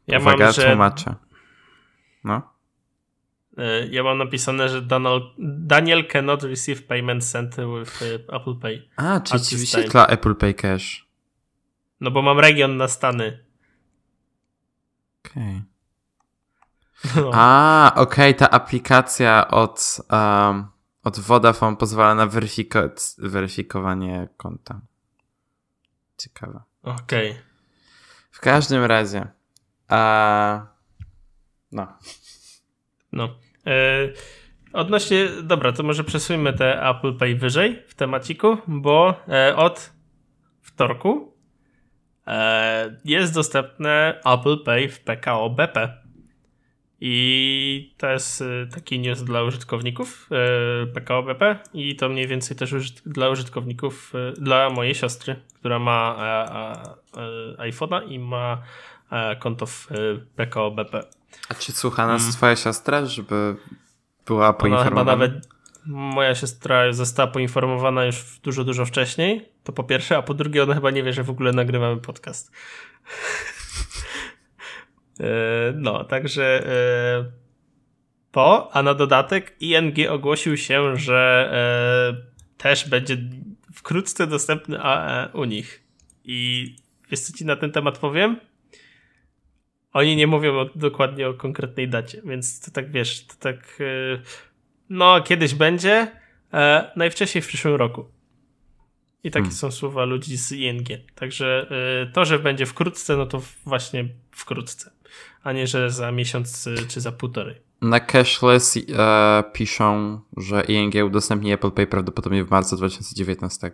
Ja 0.08 0.20
Uwaga, 0.20 0.46
mam, 0.46 0.54
że... 0.54 0.65
tłumaczę. 0.67 1.15
No. 2.24 2.41
E, 3.58 3.88
ja 3.88 4.04
mam 4.04 4.17
napisane, 4.17 4.70
że 4.70 4.82
Donald, 4.82 5.24
Daniel 5.39 6.08
cannot 6.08 6.44
receive 6.44 6.84
payment 6.84 7.26
sent 7.26 7.56
with 7.56 8.02
e, 8.02 8.36
Apple 8.36 8.56
Pay. 8.62 8.89
A, 8.96 9.20
czyli 9.20 9.41
ci 9.41 9.58
wyświetla 9.58 10.08
Apple 10.08 10.36
Pay 10.36 10.54
Cash. 10.54 11.08
No 12.02 12.12
bo 12.12 12.22
mam 12.22 12.39
region 12.39 12.78
na 12.78 12.88
Stany. 12.88 13.46
Okej. 15.26 15.44
Okay. 15.44 15.62
No. 17.16 17.32
A, 17.34 17.92
okej, 17.96 18.32
okay, 18.32 18.34
ta 18.34 18.50
aplikacja 18.50 19.48
od, 19.48 19.98
um, 20.12 20.68
od 21.04 21.20
Vodafone 21.20 21.78
pozwala 21.78 22.16
na 22.16 22.28
weryfiko- 22.28 23.16
weryfikowanie 23.18 24.28
konta. 24.38 24.82
Ciekawe. 26.18 26.62
Okej. 26.84 27.32
Okay. 27.32 27.44
W 28.32 28.40
każdym 28.40 28.84
razie. 28.84 29.28
A... 29.88 30.68
No. 31.72 31.88
No. 33.12 33.30
E, 33.68 33.74
odnośnie, 34.74 35.28
dobra, 35.44 35.72
to 35.72 35.84
może 35.84 36.04
przesuńmy 36.04 36.54
te 36.54 36.90
Apple 36.90 37.18
Pay 37.18 37.36
wyżej 37.36 37.84
w 37.88 37.96
temaciku, 37.96 38.58
bo 38.68 39.16
e, 39.28 39.56
od 39.56 39.92
wtorku 40.62 41.34
e, 42.28 43.00
jest 43.06 43.34
dostępne 43.34 44.22
Apple 44.26 44.64
Pay 44.64 44.90
w 44.90 45.00
PKO 45.00 45.50
BP. 45.50 46.01
I 47.04 47.94
to 47.98 48.10
jest 48.10 48.42
y, 48.42 48.68
taki 48.74 49.00
news 49.00 49.24
dla 49.24 49.44
użytkowników 49.44 50.30
y, 50.84 50.88
PKO 50.88 51.24
BP 51.24 51.60
i 51.74 51.96
to 51.96 52.10
mniej 52.10 52.28
więcej 52.28 52.58
też 52.58 52.92
dla 52.92 53.30
użytkowników, 53.30 54.14
y, 54.16 54.42
dla 54.42 54.70
mojej 54.70 54.96
siostry, 54.96 55.36
która 55.54 55.80
ma 55.80 56.18
iPhone'a 57.58 58.08
i 58.08 58.20
ma 58.20 58.62
konto 59.40 59.66
w 59.66 59.88
PKO 60.36 60.72
BP. 60.72 61.04
A 61.50 61.54
czy 61.54 61.72
słucha 61.72 62.08
nas 62.08 62.22
hmm. 62.22 62.38
twoja 62.38 62.56
siostra, 62.56 63.06
żeby 63.06 63.56
była 64.26 64.54
poinformowana? 64.54 65.02
Ona 65.02 65.12
chyba 65.12 65.28
nawet 65.28 65.48
moja 65.86 66.36
siostra 66.36 66.94
została 66.94 67.32
poinformowana 67.32 68.06
już 68.06 68.40
dużo, 68.44 68.64
dużo 68.64 68.86
wcześniej. 68.86 69.50
To 69.64 69.74
po 69.74 69.84
pierwsze, 69.84 70.18
a 70.18 70.22
po 70.22 70.34
drugie 70.34 70.64
ona 70.64 70.74
chyba 70.74 70.92
nie 70.92 71.04
wie, 71.04 71.14
że 71.14 71.24
w 71.24 71.30
ogóle 71.30 71.52
nagrywamy 71.52 72.02
podcast. 72.02 72.52
E, 75.22 75.74
no, 75.76 76.04
także 76.04 76.64
to, 78.32 78.70
e, 78.70 78.74
a 78.74 78.84
na 78.84 78.94
dodatek 78.94 79.56
ING 79.60 79.96
ogłosił 80.10 80.58
się, 80.58 80.98
że 80.98 81.50
e, 81.54 82.58
też 82.58 82.90
będzie 82.90 83.18
wkrótce 83.74 84.28
dostępny 84.28 84.80
u 85.34 85.44
nich. 85.44 85.84
I 86.26 86.68
wiesz 87.12 87.20
co 87.20 87.38
ci 87.38 87.46
na 87.46 87.56
ten 87.56 87.72
temat 87.72 87.98
powiem? 87.98 88.40
Oni 89.94 90.16
nie 90.16 90.28
mówią 90.28 90.60
o, 90.60 90.66
dokładnie 90.76 91.28
o 91.28 91.34
konkretnej 91.34 91.90
dacie, 91.90 92.22
więc 92.26 92.62
to 92.62 92.72
tak 92.72 92.92
wiesz, 92.92 93.28
to 93.28 93.34
tak 93.40 93.80
no 94.90 95.22
kiedyś 95.22 95.54
będzie, 95.54 96.12
najwcześniej 96.96 97.42
w 97.42 97.48
przyszłym 97.48 97.76
roku. 97.76 98.06
I 99.24 99.32
takie 99.32 99.44
hmm. 99.44 99.56
są 99.56 99.72
słowa 99.72 100.06
ludzi 100.06 100.38
z 100.38 100.52
ING. 100.52 100.88
Także 101.16 101.68
to, 102.14 102.26
że 102.26 102.40
będzie 102.40 102.66
wkrótce, 102.66 103.18
no 103.18 103.26
to 103.26 103.42
właśnie 103.66 104.06
wkrótce 104.32 104.92
a 105.43 105.52
nie, 105.52 105.67
że 105.67 105.91
za 105.91 106.12
miesiąc 106.12 106.67
y, 106.67 106.76
czy 106.88 107.02
za 107.02 107.12
półtorej. 107.12 107.62
Na 107.82 108.00
Cashless 108.00 108.78
e, 108.78 109.43
piszą, 109.54 110.19
że 110.38 110.63
ING 110.63 110.93
udostępni 111.06 111.54
Apple 111.54 111.71
Pay 111.71 111.88
prawdopodobnie 111.88 112.43
w 112.43 112.50
marcu 112.50 112.78
2019. 112.78 113.71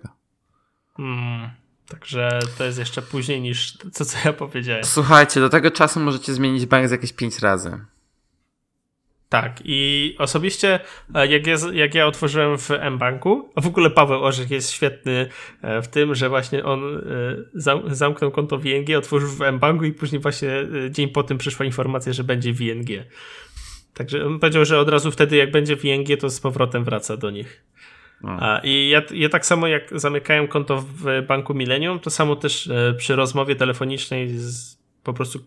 Hmm, 0.98 1.50
także 1.88 2.40
to 2.58 2.64
jest 2.64 2.80
jeszcze 2.80 3.02
później 3.02 3.42
niż 3.42 3.78
to, 3.78 4.06
co 4.06 4.18
ja 4.26 4.34
powiedziałem. 4.34 4.84
Słuchajcie, 4.84 5.40
do 5.40 5.50
tego 5.50 5.72
czasu 5.72 6.00
możecie 6.00 6.34
zmienić 6.34 6.66
bank 6.66 6.88
z 6.88 6.92
jakieś 6.92 7.14
5 7.14 7.40
razy. 7.40 7.80
Tak, 9.30 9.60
i 9.66 10.16
osobiście, 10.20 10.80
e, 11.16 11.28
jak 11.28 11.48
ja, 11.48 11.56
jak 11.74 11.96
ja 11.96 12.08
otworzyłem 12.08 12.58
w 12.58 12.70
mBanku, 12.92 13.50
a 13.56 13.62
w 13.62 13.68
ogóle 13.68 13.90
Paweł 13.90 14.24
Orzech 14.24 14.52
jest 14.52 14.72
świetny 14.72 15.30
e, 15.62 15.82
w 15.82 15.88
tym, 15.88 16.16
że 16.16 16.30
właśnie 16.30 16.64
on 16.64 16.98
e, 16.98 17.96
zamknął 17.96 18.32
konto 18.32 18.58
w 18.58 18.66
ING, 18.66 18.90
otworzył 18.98 19.30
w 19.30 19.40
mBanku 19.52 19.86
i 19.86 19.92
później 19.92 20.22
właśnie 20.22 20.50
dzień 20.90 21.08
po 21.10 21.24
tym 21.24 21.38
przyszła 21.38 21.66
informacja, 21.66 22.14
że 22.14 22.24
będzie 22.24 22.54
w 22.54 22.62
ING. 22.62 22.88
Także 23.94 24.26
on 24.26 24.40
powiedział, 24.40 24.66
że 24.66 24.80
od 24.80 24.90
razu 24.90 25.12
wtedy, 25.12 25.36
jak 25.36 25.52
będzie 25.52 25.78
w 25.78 25.86
ING, 25.86 26.08
to 26.20 26.30
z 26.30 26.40
powrotem 26.40 26.84
wraca 26.84 27.18
do 27.18 27.32
nich. 27.32 27.64
A, 28.24 28.62
I 28.64 28.90
ja, 28.90 29.02
ja 29.14 29.30
tak 29.30 29.46
samo 29.46 29.68
jak 29.68 30.00
zamykałem 30.00 30.48
konto 30.48 30.82
w 30.82 31.26
banku 31.28 31.54
Millennium, 31.54 32.00
to 32.00 32.10
samo 32.10 32.36
też 32.36 32.70
przy 32.98 33.16
rozmowie 33.16 33.56
telefonicznej 33.56 34.30
z 34.30 34.78
po 35.04 35.14
prostu 35.14 35.40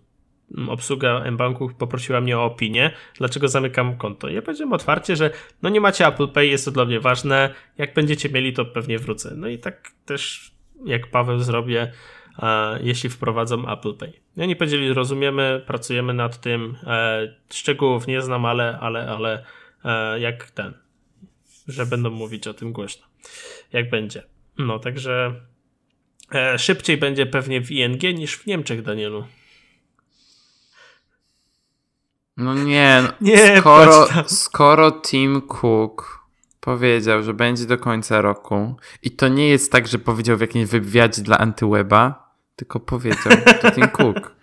obsługa 0.69 1.31
mBanku 1.31 1.71
poprosiła 1.79 2.21
mnie 2.21 2.39
o 2.39 2.45
opinię, 2.45 2.91
dlaczego 3.19 3.49
zamykam 3.49 3.97
konto. 3.97 4.29
Ja 4.29 4.43
powiedziałem 4.43 4.73
otwarcie, 4.73 5.17
że 5.17 5.31
no 5.63 5.69
nie 5.69 5.81
macie 5.81 6.07
Apple 6.07 6.29
Pay, 6.29 6.47
jest 6.47 6.65
to 6.65 6.71
dla 6.71 6.85
mnie 6.85 7.01
ważne, 7.01 7.55
jak 7.79 7.95
będziecie 7.95 8.29
mieli, 8.29 8.53
to 8.53 8.65
pewnie 8.65 8.99
wrócę. 8.99 9.35
No 9.37 9.49
i 9.49 9.59
tak 9.59 9.91
też 10.07 10.51
jak 10.85 11.11
Paweł 11.11 11.39
zrobię, 11.39 11.93
jeśli 12.81 13.11
wprowadzą 13.11 13.73
Apple 13.73 13.95
Pay. 13.95 14.13
I 14.37 14.43
oni 14.43 14.57
powiedzieli, 14.57 14.93
rozumiemy, 14.93 15.63
pracujemy 15.67 16.15
nad 16.15 16.41
tym, 16.41 16.77
e, 16.87 17.35
szczegółów 17.53 18.07
nie 18.07 18.23
znam, 18.23 18.45
ale, 18.45 18.79
ale, 18.81 19.09
ale 19.09 19.45
e, 19.85 20.21
jak 20.21 20.51
ten, 20.51 20.75
że 21.69 21.87
będą 21.87 22.11
mówić 22.11 22.47
o 22.47 22.55
tym 22.55 22.73
głośno, 22.73 23.07
jak 23.73 23.91
będzie. 23.91 24.23
No, 24.59 24.79
także 24.79 25.35
e, 26.35 26.59
szybciej 26.59 26.97
będzie 26.97 27.27
pewnie 27.27 27.61
w 27.61 27.71
ING 27.71 28.03
niż 28.03 28.37
w 28.37 28.47
Niemczech, 28.47 28.83
Danielu. 28.83 29.25
No 32.41 32.55
nie, 32.55 33.03
no, 33.03 33.09
nie 33.29 33.59
skoro, 33.59 34.07
skoro 34.27 34.93
Tim 34.93 35.43
Cook 35.43 36.21
powiedział, 36.61 37.23
że 37.23 37.35
będzie 37.35 37.67
do 37.67 37.79
końca 37.79 38.21
roku 38.21 38.77
i 39.03 39.11
to 39.11 39.29
nie 39.29 39.49
jest 39.49 39.73
tak, 39.73 39.89
że 39.89 39.99
powiedział 39.99 40.37
w 40.37 40.41
jakimś 40.41 40.71
wywiadzie 40.71 41.23
dla 41.23 41.39
Antyweba, 41.39 42.33
tylko 42.57 42.81
powiedział, 42.81 43.33
to 43.63 43.71
Tim 43.71 43.89
Cook. 43.99 44.37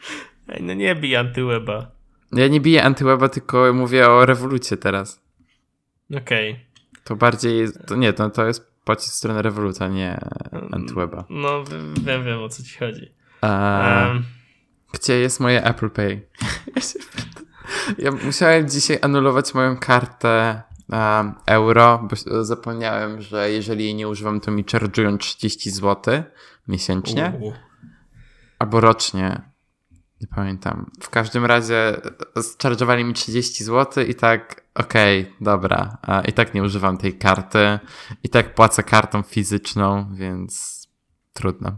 Ej, 0.47 0.63
no 0.63 0.73
nie 0.73 0.95
bij 0.95 1.15
Antyweba. 1.15 1.91
Ja 2.31 2.47
nie 2.47 2.61
biję 2.61 2.83
Antyweba, 2.83 3.29
tylko 3.29 3.73
mówię 3.73 4.09
o 4.09 4.25
rewolucie 4.25 4.77
teraz. 4.77 5.21
Okej. 6.17 6.51
Okay. 6.51 6.65
To 7.03 7.15
bardziej 7.15 7.57
jest, 7.57 7.87
to 7.87 7.95
nie, 7.95 8.13
to, 8.13 8.29
to 8.29 8.45
jest 8.45 8.71
pocisk 8.83 9.13
w 9.13 9.17
stronę 9.17 9.41
rewoluta, 9.41 9.87
nie 9.87 10.19
Antyweba. 10.71 11.25
No 11.29 11.63
wiem, 12.03 12.23
wiem 12.25 12.43
o 12.43 12.49
co 12.49 12.63
ci 12.63 12.77
chodzi. 12.77 13.11
um. 13.43 14.23
Gdzie 14.93 15.19
jest 15.19 15.39
moje 15.39 15.63
Apple 15.63 15.89
Pay? 15.89 16.21
Ja 16.75 16.81
musiałem 18.25 18.69
dzisiaj 18.69 18.99
anulować 19.01 19.53
moją 19.53 19.77
kartę 19.77 20.61
um, 20.89 21.33
euro, 21.45 22.07
bo 22.09 22.43
zapomniałem, 22.43 23.21
że 23.21 23.51
jeżeli 23.51 23.83
jej 23.83 23.95
nie 23.95 24.07
używam, 24.07 24.39
to 24.39 24.51
mi 24.51 24.63
charge'ują 24.63 25.17
30 25.17 25.71
zł 25.71 26.23
miesięcznie. 26.67 27.33
Albo 28.59 28.79
rocznie. 28.79 29.41
Nie 30.21 30.27
pamiętam. 30.27 30.91
W 31.01 31.09
każdym 31.09 31.45
razie 31.45 32.01
charge'owali 32.35 33.05
mi 33.05 33.13
30 33.13 33.63
zł 33.63 34.05
i 34.05 34.15
tak, 34.15 34.63
okej, 34.75 35.21
okay, 35.21 35.33
dobra. 35.41 35.97
I 36.27 36.33
tak 36.33 36.53
nie 36.53 36.63
używam 36.63 36.97
tej 36.97 37.17
karty. 37.17 37.79
I 38.23 38.29
tak 38.29 38.55
płacę 38.55 38.83
kartą 38.83 39.21
fizyczną, 39.23 40.15
więc 40.15 40.83
trudno. 41.33 41.77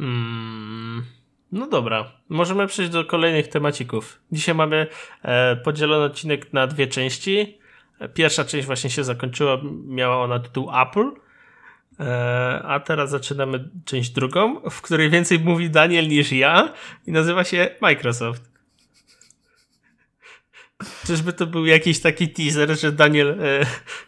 Mm. 0.00 1.17
No 1.52 1.66
dobra, 1.66 2.12
możemy 2.28 2.66
przejść 2.66 2.92
do 2.92 3.04
kolejnych 3.04 3.48
temacików. 3.48 4.20
Dzisiaj 4.32 4.54
mamy 4.54 4.86
e, 5.22 5.56
podzielony 5.56 6.04
odcinek 6.04 6.52
na 6.52 6.66
dwie 6.66 6.86
części. 6.86 7.58
Pierwsza 8.14 8.44
część 8.44 8.66
właśnie 8.66 8.90
się 8.90 9.04
zakończyła, 9.04 9.58
miała 9.86 10.24
ona 10.24 10.38
tytuł 10.38 10.70
Apple. 10.82 11.10
E, 12.00 12.62
a 12.64 12.80
teraz 12.80 13.10
zaczynamy 13.10 13.68
część 13.84 14.10
drugą, 14.10 14.60
w 14.70 14.82
której 14.82 15.10
więcej 15.10 15.38
mówi 15.40 15.70
Daniel 15.70 16.08
niż 16.08 16.32
ja 16.32 16.72
i 17.06 17.12
nazywa 17.12 17.44
się 17.44 17.68
Microsoft. 17.80 18.50
Czyżby 21.06 21.32
to 21.32 21.46
był 21.46 21.66
jakiś 21.66 22.00
taki 22.00 22.28
teaser, 22.28 22.78
że 22.78 22.92
Daniel 22.92 23.30
e, 23.30 23.66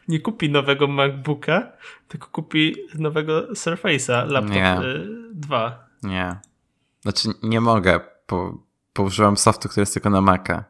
nie 0.08 0.20
kupi 0.20 0.50
nowego 0.50 0.86
MacBooka, 0.86 1.72
tylko 2.08 2.28
kupi 2.28 2.76
nowego 2.94 3.52
Surface'a, 3.52 4.30
laptop 4.30 4.56
e, 4.56 4.82
2. 5.32 5.88
Nie. 6.02 6.36
Znaczy 7.02 7.28
nie 7.42 7.60
mogę, 7.60 8.00
bo, 8.28 8.58
bo 8.94 9.02
użyłam 9.02 9.36
softu, 9.36 9.68
który 9.68 9.82
jest 9.82 9.94
tylko 9.94 10.10
na 10.10 10.20
Maca. 10.20 10.64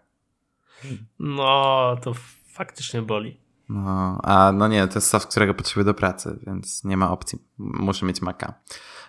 No, 1.19 1.97
to 2.03 2.13
faktycznie 2.53 3.03
boli. 3.03 3.41
No, 3.69 4.19
a 4.23 4.53
no 4.53 4.69
nie, 4.69 4.89
to 4.89 4.95
jest 4.95 5.09
soft, 5.09 5.29
którego 5.29 5.55
potrzebuję 5.55 5.85
do 5.85 5.95
pracy, 5.95 6.39
więc 6.47 6.85
nie 6.85 6.97
ma 6.97 7.11
opcji. 7.11 7.39
Muszę 7.59 8.07
mieć 8.07 8.23
Maca. 8.23 8.55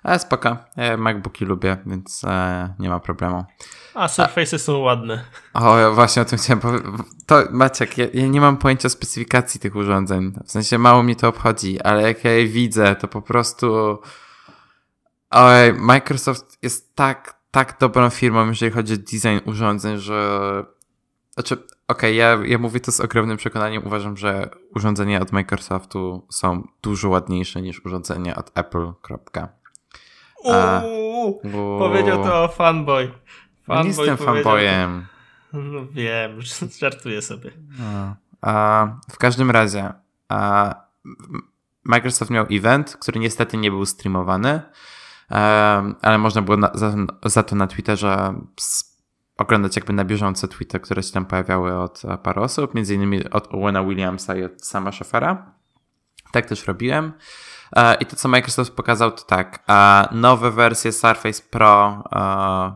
Ale 0.03 0.19
spoko, 0.19 0.57
ja 0.77 0.97
MacBooki 0.97 1.45
lubię, 1.45 1.77
więc 1.85 2.23
e, 2.23 2.73
nie 2.79 2.89
ma 2.89 2.99
problemu. 2.99 3.45
A 3.93 4.07
Surface'y 4.07 4.57
są 4.57 4.77
ładne. 4.77 5.25
O, 5.53 5.77
ja 5.77 5.91
właśnie 5.91 6.21
o 6.21 6.25
tym 6.25 6.37
chciałem 6.37 6.59
powiedzieć. 6.59 6.87
To, 7.25 7.43
Maciek, 7.51 7.97
ja, 7.97 8.05
ja, 8.13 8.27
nie 8.27 8.41
mam 8.41 8.57
pojęcia 8.57 8.89
specyfikacji 8.89 9.59
tych 9.59 9.75
urządzeń. 9.75 10.33
W 10.45 10.51
sensie 10.51 10.77
mało 10.77 11.03
mnie 11.03 11.15
to 11.15 11.27
obchodzi, 11.27 11.81
ale 11.81 12.01
jak 12.01 12.23
ja 12.23 12.31
je 12.31 12.47
widzę, 12.47 12.95
to 12.95 13.07
po 13.07 13.21
prostu 13.21 13.97
Microsoft 15.73 16.57
jest 16.61 16.95
tak, 16.95 17.35
tak 17.51 17.77
dobrą 17.79 18.09
firmą, 18.09 18.47
jeżeli 18.47 18.71
chodzi 18.71 18.93
o 18.93 18.97
design 18.97 19.49
urządzeń, 19.49 19.97
że. 19.97 20.63
Znaczy, 21.33 21.55
okej, 21.55 21.67
okay, 21.87 22.13
ja, 22.13 22.39
ja 22.45 22.57
mówię 22.57 22.79
to 22.79 22.91
z 22.91 22.99
ogromnym 22.99 23.37
przekonaniem. 23.37 23.85
Uważam, 23.85 24.17
że 24.17 24.49
urządzenia 24.75 25.21
od 25.21 25.31
Microsoftu 25.31 26.27
są 26.29 26.67
dużo 26.81 27.09
ładniejsze 27.09 27.61
niż 27.61 27.85
urządzenia 27.85 28.35
od 28.35 28.51
Apple. 28.55 28.93
Kropka. 29.01 29.49
Uuu, 30.43 31.41
powiedział 31.79 32.23
to 32.23 32.47
fanboy. 32.47 33.11
fanboy 33.63 33.83
nie 33.83 33.89
jestem 33.89 34.17
fanboyem. 34.17 35.05
No 35.53 35.85
wiem, 35.91 36.39
żartuję 36.79 37.21
sobie. 37.21 37.51
No. 37.79 38.15
A, 38.41 38.87
w 39.11 39.17
każdym 39.17 39.51
razie, 39.51 39.93
a, 40.29 40.75
Microsoft 41.83 42.31
miał 42.31 42.45
event, 42.51 42.97
który 43.01 43.19
niestety 43.19 43.57
nie 43.57 43.71
był 43.71 43.85
streamowany 43.85 44.61
ale 46.01 46.17
można 46.17 46.41
było 46.41 46.57
na, 46.57 46.71
za, 46.73 46.95
za, 47.25 47.43
to 47.43 47.55
na 47.55 47.67
Twitterze 47.67 48.33
oglądać 49.41 49.75
jakby 49.75 49.93
na 49.93 50.05
bieżąco 50.05 50.47
tweety, 50.47 50.79
które 50.79 51.03
się 51.03 51.11
tam 51.11 51.25
pojawiały 51.25 51.79
od 51.79 52.05
e, 52.05 52.17
paru 52.17 52.43
osób, 52.43 52.75
między 52.75 52.95
innymi 52.95 53.29
od 53.29 53.53
Owena 53.53 53.83
Williamsa 53.83 54.35
i 54.35 54.43
od 54.43 54.65
sama 54.65 54.91
Schafera. 54.91 55.53
Tak 56.31 56.45
też 56.45 56.67
robiłem. 56.67 57.13
E, 57.75 57.95
I 57.95 58.05
to, 58.05 58.15
co 58.15 58.29
Microsoft 58.29 58.73
pokazał, 58.73 59.11
to 59.11 59.23
tak. 59.23 59.63
Nowe 60.11 60.51
wersje 60.51 60.91
Surface 60.91 61.43
Pro 61.49 62.03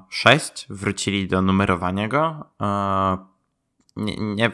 6 0.09 0.67
e, 0.71 0.73
wrócili 0.73 1.27
do 1.27 1.41
numerowania 1.41 2.07
go. 2.07 2.45
Nie, 3.95 4.15
nie, 4.17 4.51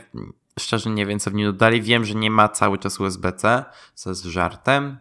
szczerze 0.60 0.90
nie 0.90 1.06
wiem, 1.06 1.20
co 1.20 1.32
w 1.32 1.34
nim 1.34 1.46
dodali. 1.46 1.82
Wiem, 1.82 2.06
że 2.06 2.16
nie 2.16 2.32
ma 2.32 2.50
cały 2.50 2.78
czas 2.78 3.00
USB-C, 3.00 3.66
co 3.94 4.10
jest 4.10 4.24
żartem. 4.24 4.98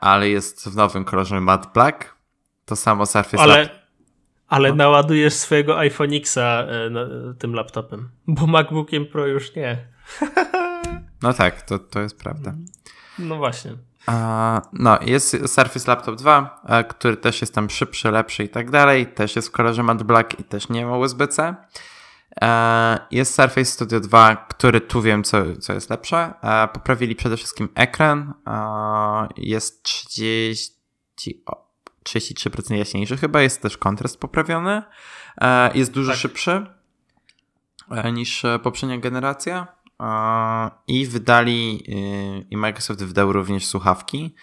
Ale 0.00 0.28
jest 0.28 0.68
w 0.68 0.76
nowym 0.76 1.04
kolorze 1.04 1.40
matte 1.40 1.68
black. 1.74 2.14
To 2.64 2.76
samo 2.76 3.06
Surface 3.06 3.42
ale, 3.42 3.62
Lap... 3.62 3.70
ale 4.48 4.68
no. 4.68 4.74
naładujesz 4.74 5.34
swojego 5.34 5.78
iPhone 5.78 6.14
Xa 6.14 6.40
e, 6.40 6.90
tym 7.38 7.54
laptopem, 7.54 8.10
bo 8.26 8.46
MacBookiem 8.46 9.06
Pro 9.06 9.26
już 9.26 9.54
nie. 9.54 9.88
no 11.22 11.32
tak, 11.32 11.62
to, 11.62 11.78
to 11.78 12.00
jest 12.00 12.18
prawda. 12.18 12.54
No 13.18 13.36
właśnie. 13.36 13.72
no, 14.72 14.98
jest 15.02 15.30
Surface 15.30 15.90
Laptop 15.90 16.16
2, 16.16 16.60
e, 16.66 16.84
który 16.84 17.16
też 17.16 17.40
jest 17.40 17.54
tam 17.54 17.70
szybszy, 17.70 18.10
lepszy 18.10 18.44
i 18.44 18.48
tak 18.48 18.70
dalej. 18.70 19.06
Też 19.06 19.36
jest 19.36 19.48
w 19.48 19.50
kolorze 19.50 19.82
matte 19.82 20.04
black 20.04 20.40
i 20.40 20.44
też 20.44 20.68
nie 20.68 20.86
ma 20.86 20.96
USB-C. 20.96 21.54
E, 22.42 22.98
jest 23.10 23.34
Surface 23.34 23.64
Studio 23.64 24.00
2, 24.00 24.36
który 24.36 24.80
tu 24.80 25.02
wiem, 25.02 25.24
co, 25.24 25.56
co 25.60 25.72
jest 25.72 25.90
lepsze. 25.90 26.34
E, 26.42 26.68
poprawili 26.68 27.16
przede 27.16 27.36
wszystkim 27.36 27.68
ekran. 27.74 28.34
E, 28.46 29.28
jest 29.36 29.82
30, 29.82 30.74
33% 32.04 32.74
jaśniejszy 32.74 33.16
chyba. 33.16 33.42
Jest 33.42 33.62
też 33.62 33.78
kontrast 33.78 34.20
poprawiony. 34.20 34.82
Jest 35.74 35.92
dużo 35.92 36.10
tak. 36.10 36.20
szybszy 36.20 36.66
niż 38.12 38.42
poprzednia 38.62 38.98
generacja. 38.98 39.66
I 40.86 41.06
wydali, 41.06 41.82
i 42.50 42.56
Microsoft 42.56 43.04
wydał 43.04 43.32
również 43.32 43.66
słuchawki. 43.66 44.34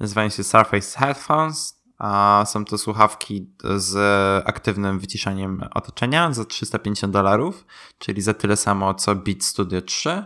Nazywają 0.00 0.28
się 0.28 0.44
Surface 0.44 0.98
Headphones 0.98 1.77
a 1.98 2.44
są 2.46 2.64
to 2.64 2.78
słuchawki 2.78 3.46
z 3.76 3.96
aktywnym 4.48 4.98
wyciszaniem 4.98 5.64
otoczenia 5.74 6.32
za 6.32 6.44
350 6.44 7.12
dolarów, 7.12 7.66
czyli 7.98 8.22
za 8.22 8.34
tyle 8.34 8.56
samo 8.56 8.94
co 8.94 9.14
Beat 9.14 9.44
Studio 9.44 9.82
3. 9.82 10.24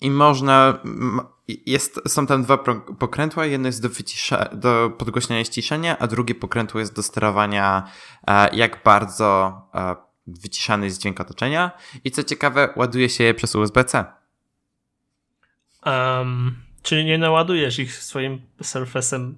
I 0.00 0.10
można, 0.10 0.78
jest, 1.66 2.00
są 2.08 2.26
tam 2.26 2.42
dwa 2.42 2.58
pokrętła, 2.98 3.46
jedno 3.46 3.68
jest 3.68 3.82
do, 3.82 3.88
wycisza, 3.88 4.44
do 4.52 4.90
podgłośniania 4.98 5.44
ściszenia, 5.44 5.98
a 5.98 6.06
drugie 6.06 6.34
pokrętło 6.34 6.80
jest 6.80 6.94
do 6.94 7.02
sterowania, 7.02 7.90
jak 8.52 8.82
bardzo 8.84 9.60
wyciszany 10.26 10.86
jest 10.86 11.00
dźwięk 11.00 11.20
otoczenia 11.20 11.70
i 12.04 12.10
co 12.10 12.24
ciekawe, 12.24 12.72
ładuje 12.76 13.08
się 13.08 13.24
je 13.24 13.34
przez 13.34 13.54
USB-C. 13.54 14.04
Um, 15.86 16.67
czyli 16.82 17.04
nie 17.04 17.18
naładujesz 17.18 17.78
ich 17.78 17.94
swoim 17.94 18.40
Surface'em 18.62 19.32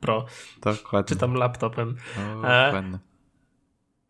Pro, 0.00 0.26
Dokładnie. 0.60 1.08
czy 1.08 1.16
tam 1.16 1.34
laptopem. 1.34 1.96
Dokładnie. 2.34 2.98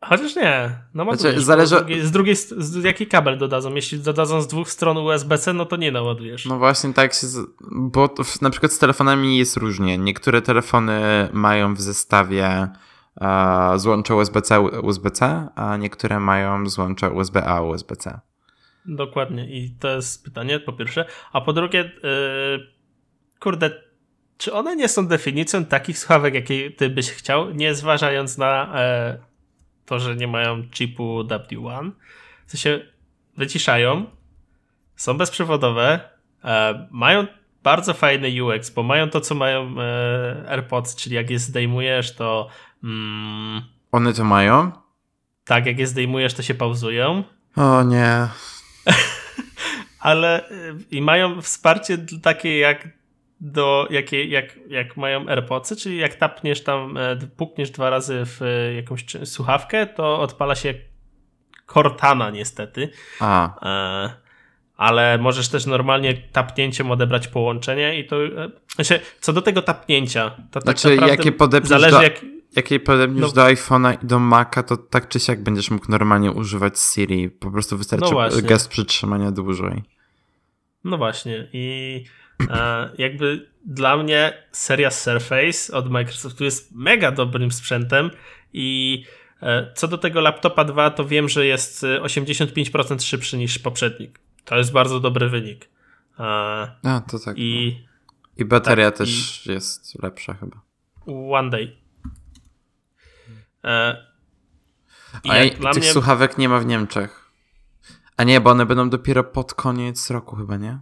Chociaż 0.05 0.37
nie, 0.37 0.83
no 0.95 1.05
Znaczy, 1.17 1.41
zależy- 1.41 1.77
z 1.77 1.79
drugiej, 1.79 2.01
z 2.07 2.11
drugiej 2.11 2.37
z, 2.37 2.85
jaki 2.85 3.07
kabel 3.07 3.39
dodadzą? 3.39 3.75
Jeśli 3.75 3.99
dodadzą 3.99 4.43
z 4.43 4.47
dwóch 4.49 4.71
stron 4.71 4.97
USB-C, 4.97 5.53
no 5.53 5.67
to 5.67 5.77
nie 5.77 5.93
naładujesz. 5.93 6.47
No 6.47 6.59
właśnie 6.59 6.93
tak 6.95 7.15
się, 7.15 7.27
z... 7.27 7.47
bo 7.71 8.15
na 8.43 8.51
przykład 8.51 8.73
z 8.73 8.79
telefonami 8.79 9.39
jest 9.39 9.57
różnie. 9.57 9.99
Niektóre 9.99 10.43
telefony 10.43 11.01
mają 11.33 11.75
w 11.75 11.81
zestawie 11.81 12.69
e, 13.21 13.73
złącze 13.79 14.15
USB-C, 14.15 14.61
USB-C, 14.61 15.49
a 15.55 15.77
niektóre 15.77 16.21
mają 16.21 16.69
złącze 16.69 17.11
USB-A, 17.11 17.61
USB-C. 17.63 18.21
Dokładnie 18.87 19.51
i 19.51 19.71
to 19.71 19.89
jest 19.89 20.25
pytanie 20.25 20.61
po 20.61 20.73
pierwsze, 20.73 21.05
a 21.33 21.41
po 21.41 21.53
drugie 21.53 21.79
yy, 22.03 22.67
kurde, 23.41 23.71
czy 24.39 24.53
one 24.53 24.77
nie 24.77 24.89
są 24.89 25.07
definicją 25.07 25.65
takich 25.65 25.99
słuchawek, 25.99 26.35
jakie 26.35 26.71
ty 26.71 26.91
byś 26.91 27.11
chciał, 27.11 27.51
nie 27.51 27.75
zważając 27.75 28.39
na 28.39 28.73
e, 28.75 29.19
to, 29.87 29.99
że 29.99 30.17
nie 30.17 30.29
mają 30.29 30.63
chipu 30.75 31.21
W1, 31.21 31.91
w 32.47 32.51
sensie 32.51 32.81
wyciszają, 33.37 34.07
są 34.97 35.19
bezprzewodowe, 35.19 36.01
e, 36.45 36.89
mają 36.91 37.27
bardzo 37.63 37.95
fajny 37.95 38.45
UX, 38.45 38.71
bo 38.71 38.83
mają 38.83 39.11
to, 39.11 39.21
co 39.21 39.35
mają 39.35 39.75
e, 39.81 40.51
AirPods, 40.51 40.97
czyli 40.97 41.17
jak 41.17 41.31
je 41.31 41.39
zdejmujesz, 41.39 42.15
to 42.15 42.49
mm, 42.85 43.63
One 43.93 44.13
to 44.13 44.25
mają? 44.25 44.73
tak, 45.45 45.67
jak 45.67 45.79
je 45.79 45.87
zdejmujesz, 45.87 46.35
to 46.35 46.43
się 46.43 46.55
pauzują. 46.55 47.25
O 47.57 47.83
nie. 47.83 48.29
ale 50.01 50.51
y, 50.51 50.75
i 50.91 51.03
mają 51.03 51.43
wsparcie 51.43 51.99
takie 52.23 52.59
jak 52.59 52.89
do, 53.41 53.87
jakie, 53.91 54.25
jak, 54.25 54.59
jak 54.69 54.97
mają 54.97 55.29
AirPodsy, 55.29 55.77
czyli 55.77 55.97
jak 55.97 56.15
tapniesz 56.15 56.65
tam, 56.65 56.97
e, 56.97 57.17
pukniesz 57.37 57.71
dwa 57.71 57.91
razy 57.91 58.23
w 58.27 58.43
e, 58.43 58.75
jakąś 58.75 59.05
słuchawkę, 59.25 59.87
to 59.87 60.21
odpala 60.21 60.55
się 60.55 60.75
Cortana 61.67 62.31
niestety, 62.31 62.91
A, 63.21 63.61
e, 64.07 64.13
ale 64.77 65.19
możesz 65.19 65.49
też 65.49 65.67
normalnie 65.67 66.15
tapnięciem 66.15 66.91
odebrać 66.91 67.29
połączenie 67.29 67.99
i 67.99 68.07
to, 68.07 68.17
znaczy, 68.75 69.01
co 69.21 69.33
do 69.33 69.43
tego 69.43 69.63
tapnięcia, 69.63 70.31
to 70.31 70.61
tak 70.61 70.63
Znaczy, 70.63 70.89
naprawdę 70.89 71.17
jakie 71.17 71.33
podepniesz 71.33 71.69
zależy 71.69 71.97
do- 71.97 72.03
jak, 72.03 72.25
jak 72.57 72.71
jej 72.71 72.81
podepniesz 72.81 73.21
No. 73.21 73.33
do 73.33 73.43
iPhone'a 73.43 74.05
i 74.05 74.07
do 74.07 74.19
Maca, 74.19 74.63
to 74.63 74.77
tak 74.77 75.09
czy 75.09 75.21
siak 75.21 75.43
będziesz 75.43 75.71
mógł 75.71 75.91
normalnie 75.91 76.33
używać 76.33 76.79
Siri. 76.79 77.31
Po 77.31 77.51
prostu 77.51 77.79
wystarczy 77.79 78.15
No 78.15 78.29
gest 78.43 78.69
przytrzymania 78.69 79.31
dłużej. 79.31 79.83
No 80.85 80.99
właśnie 80.99 81.49
i 81.53 82.05
e, 82.51 82.91
jakby 82.99 83.51
dla 83.65 83.97
mnie 83.97 84.33
seria 84.53 84.91
Surface 84.91 85.73
od 85.73 85.91
Microsoftu 85.91 86.45
jest 86.45 86.75
mega 86.75 87.13
dobrym 87.13 87.53
sprzętem 87.53 88.11
i 88.53 89.05
e, 89.43 89.73
co 89.75 89.89
do 89.89 89.99
tego 89.99 90.21
laptopa 90.21 90.65
2 90.65 90.91
to 90.91 91.05
wiem, 91.05 91.29
że 91.29 91.47
jest 91.47 91.85
e, 91.85 92.01
85% 92.01 93.03
szybszy 93.03 93.39
niż 93.39 93.59
poprzednik. 93.59 94.19
To 94.45 94.57
jest 94.59 94.73
bardzo 94.73 95.01
dobry 95.01 95.29
wynik. 95.29 95.69
E, 96.19 96.23
A, 96.83 97.03
to 97.11 97.19
tak. 97.19 97.39
I 97.39 97.79
I 98.37 98.45
bateria 98.45 98.91
tak, 98.91 98.99
też 98.99 99.47
jest 99.47 100.03
lepsza 100.03 100.35
chyba. 100.35 100.61
One 101.31 101.51
Day. 101.51 101.77
E, 103.65 104.07
i 105.25 105.31
A 105.31 105.45
i 105.45 105.51
tych 105.51 105.61
mnie 105.61 105.93
słuchawek 105.93 106.39
nie 106.39 106.49
ma 106.49 106.61
w 106.61 106.67
Niemczech. 106.67 107.31
A 108.17 108.25
nie, 108.25 108.41
bo 108.41 108.51
one 108.51 108.67
będą 108.67 108.91
dopiero 108.91 109.25
pod 109.25 109.55
koniec 109.55 110.11
roku 110.11 110.37
chyba, 110.37 110.57
nie? 110.57 110.79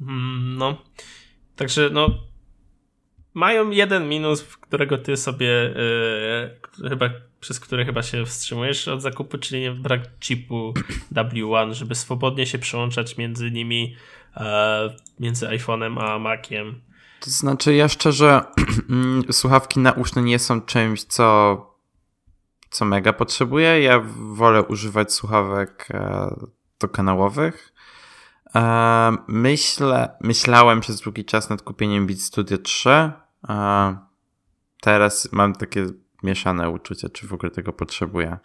Mm, 0.00 0.56
No. 0.58 0.82
Także 1.56 1.90
no. 1.92 2.08
Mają 3.34 3.70
jeden 3.70 4.08
minus, 4.08 4.42
którego 4.42 4.98
ty 4.98 5.16
sobie 5.16 5.46
yy, 6.80 6.88
chyba 6.88 7.10
przez 7.40 7.60
który 7.60 7.84
chyba 7.84 8.02
się 8.02 8.26
wstrzymujesz 8.26 8.88
od 8.88 9.02
zakupu, 9.02 9.38
czyli 9.38 9.60
nie- 9.60 9.70
brak 9.72 10.00
chipu 10.20 10.74
W1, 11.14 11.72
żeby 11.72 11.94
swobodnie 11.94 12.46
się 12.46 12.58
przełączać 12.58 13.16
między 13.18 13.50
nimi, 13.50 13.96
e, 14.36 14.96
między 15.20 15.46
iPhone'em 15.46 16.02
a 16.02 16.18
Maciem. 16.18 16.80
To 17.24 17.30
znaczy, 17.30 17.74
ja 17.74 17.88
szczerze, 17.88 18.40
mm, 18.90 19.22
słuchawki 19.32 19.80
nauszne 19.80 20.22
nie 20.22 20.38
są 20.38 20.60
czymś, 20.60 21.04
co, 21.04 21.56
co 22.70 22.84
mega 22.84 23.12
potrzebuję. 23.12 23.82
Ja 23.82 24.02
wolę 24.16 24.62
używać 24.62 25.12
słuchawek 25.12 25.88
e, 25.90 26.34
dokanałowych. 26.80 27.72
E, 28.54 29.16
myślę, 29.28 30.16
myślałem 30.20 30.80
przez 30.80 31.00
długi 31.00 31.24
czas 31.24 31.50
nad 31.50 31.62
kupieniem 31.62 32.06
Beat 32.06 32.20
Studio 32.20 32.58
3. 32.58 32.90
E, 33.48 33.96
teraz 34.80 35.32
mam 35.32 35.54
takie 35.54 35.86
mieszane 36.22 36.70
uczucia, 36.70 37.08
czy 37.08 37.26
w 37.26 37.32
ogóle 37.32 37.50
tego 37.50 37.72
potrzebuję. 37.72 38.38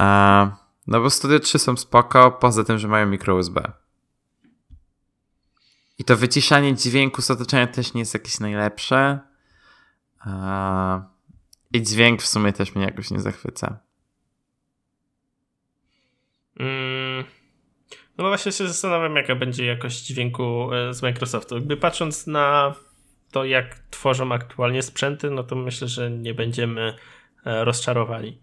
E, 0.00 0.50
no 0.86 1.00
bo 1.00 1.10
Studio 1.10 1.40
3 1.40 1.58
są 1.58 1.76
spoko, 1.76 2.30
poza 2.30 2.64
tym, 2.64 2.78
że 2.78 2.88
mają 2.88 3.06
mikro 3.06 3.34
USB. 3.34 3.72
I 5.98 6.04
to 6.04 6.16
wyciszanie 6.16 6.74
dźwięku 6.74 7.22
z 7.22 7.30
otoczenia 7.30 7.66
też 7.66 7.94
nie 7.94 8.00
jest 8.00 8.14
jakieś 8.14 8.40
najlepsze. 8.40 9.18
I 11.72 11.82
dźwięk 11.82 12.22
w 12.22 12.26
sumie 12.26 12.52
też 12.52 12.74
mnie 12.74 12.84
jakoś 12.84 13.10
nie 13.10 13.20
zachwyca. 13.20 13.78
Mm. 16.60 17.24
No 18.18 18.24
bo 18.24 18.28
właśnie 18.28 18.52
się 18.52 18.68
zastanawiam, 18.68 19.16
jaka 19.16 19.34
będzie 19.34 19.66
jakość 19.66 20.06
dźwięku 20.06 20.72
e, 20.74 20.94
z 20.94 21.02
Microsoftu. 21.02 21.54
Jakby 21.54 21.76
patrząc 21.76 22.26
na 22.26 22.74
to, 23.30 23.44
jak 23.44 23.78
tworzą 23.90 24.32
aktualnie 24.32 24.82
sprzęty, 24.82 25.30
no 25.30 25.44
to 25.44 25.56
myślę, 25.56 25.88
że 25.88 26.10
nie 26.10 26.34
będziemy 26.34 26.96
e, 27.44 27.64
rozczarowani. 27.64 28.38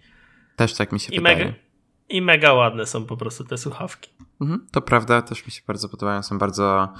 Też 0.55 0.73
tak 0.73 0.91
mi 0.91 0.99
się 0.99 1.13
I 1.13 1.17
wydaje. 1.17 1.37
mega, 1.37 1.53
I 2.09 2.21
mega 2.21 2.53
ładne 2.53 2.85
są 2.85 3.05
po 3.05 3.17
prostu 3.17 3.43
te 3.43 3.57
słuchawki. 3.57 4.09
Mhm, 4.41 4.67
to 4.71 4.81
prawda, 4.81 5.21
też 5.21 5.45
mi 5.45 5.51
się 5.51 5.61
bardzo 5.67 5.89
podobają. 5.89 6.23
Są 6.23 6.37
bardzo 6.37 6.93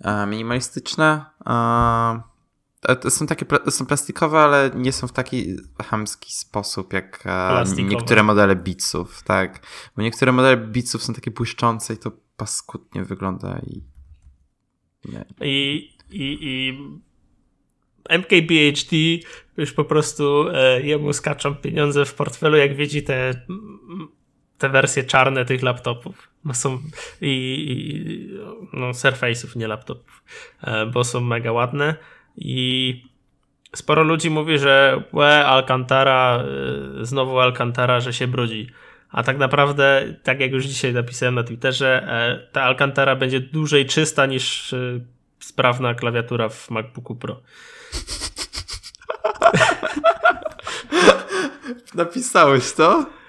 e, 0.00 0.26
minimalistyczne. 0.26 1.24
E, 1.46 3.02
e, 3.06 3.10
są 3.10 3.26
takie 3.26 3.46
są 3.70 3.86
plastikowe, 3.86 4.38
ale 4.38 4.70
nie 4.74 4.92
są 4.92 5.06
w 5.06 5.12
taki 5.12 5.56
chamski 5.84 6.32
sposób 6.32 6.92
jak 6.92 7.22
e, 7.26 7.64
niektóre 7.82 8.22
modele 8.22 8.56
Beatsów, 8.56 9.22
tak. 9.22 9.66
Bo 9.96 10.02
niektóre 10.02 10.32
modele 10.32 10.56
Beatsów 10.56 11.02
są 11.02 11.14
takie 11.14 11.30
błyszczące 11.30 11.94
i 11.94 11.96
to 11.96 12.12
paskudnie 12.36 13.04
wygląda 13.04 13.60
i 13.66 13.82
nie. 15.04 15.24
I, 15.40 15.90
i, 16.10 16.38
i 16.40 16.78
MKBHD 18.08 18.96
już 19.56 19.72
po 19.72 19.84
prostu 19.84 20.48
e, 20.48 20.82
jemu 20.82 21.12
skaczą 21.12 21.54
pieniądze 21.54 22.04
w 22.04 22.14
portfelu, 22.14 22.56
jak 22.56 22.76
widzi 22.76 23.02
te, 23.02 23.46
te 24.60 24.68
wersje 24.68 25.04
czarne 25.04 25.44
tych 25.44 25.62
laptopów. 25.62 26.28
Bo 26.44 26.54
są 26.54 26.78
i, 27.20 27.30
i 27.30 28.28
no, 28.72 28.90
Surface'ów, 28.90 29.56
nie 29.56 29.68
laptopów, 29.68 30.22
e, 30.62 30.86
bo 30.86 31.04
są 31.04 31.20
mega 31.20 31.52
ładne 31.52 31.94
i 32.36 33.04
sporo 33.76 34.02
ludzi 34.02 34.30
mówi, 34.30 34.58
że 34.58 35.02
łe, 35.12 35.46
Alcantara, 35.46 36.42
e, 37.00 37.04
znowu 37.04 37.40
Alcantara, 37.40 38.00
że 38.00 38.12
się 38.12 38.26
brudzi. 38.26 38.70
A 39.10 39.22
tak 39.22 39.38
naprawdę, 39.38 40.14
tak 40.22 40.40
jak 40.40 40.52
już 40.52 40.64
dzisiaj 40.66 40.92
napisałem 40.92 41.34
na 41.34 41.42
Twitterze, 41.42 42.02
e, 42.08 42.48
ta 42.52 42.62
Alcantara 42.62 43.16
będzie 43.16 43.40
dłużej 43.40 43.86
czysta 43.86 44.26
niż 44.26 44.74
sprawna 45.38 45.94
klawiatura 45.94 46.48
w 46.48 46.70
MacBooku 46.70 47.16
Pro. 47.16 47.40
Napisałeś 51.94 52.72
to? 52.72 53.19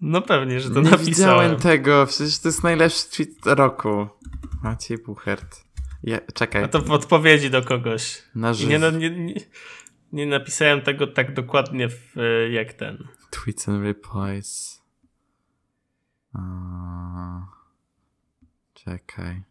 No 0.00 0.22
pewnie, 0.22 0.60
że 0.60 0.70
to 0.70 0.74
nie 0.74 0.90
napisałem. 0.90 1.06
widziałem 1.06 1.56
tego, 1.56 2.06
przecież 2.06 2.38
to 2.38 2.48
jest 2.48 2.62
najlepszy 2.62 3.06
tweet 3.06 3.46
roku. 3.58 4.08
Maciej 4.62 4.98
Buchert. 4.98 5.64
Ja, 6.02 6.18
czekaj, 6.34 6.64
A 6.64 6.68
to 6.68 6.82
w 6.82 6.90
odpowiedzi 6.90 7.50
do 7.50 7.62
kogoś. 7.62 8.22
na 8.34 8.54
żywo. 8.54 8.70
nie, 8.70 8.78
no, 8.78 8.90
nie, 8.90 9.10
nie, 9.10 9.34
nie 10.12 10.26
napisałem 10.26 10.80
tego 10.80 11.06
tak 11.06 11.34
dokładnie 11.34 11.88
w, 11.88 12.16
e, 12.16 12.50
jak 12.50 12.72
ten. 12.72 13.08
Tweets 13.30 13.68
and 13.68 13.82
replies. 13.82 14.82
A... 16.34 16.38
Czekaj. 18.74 19.42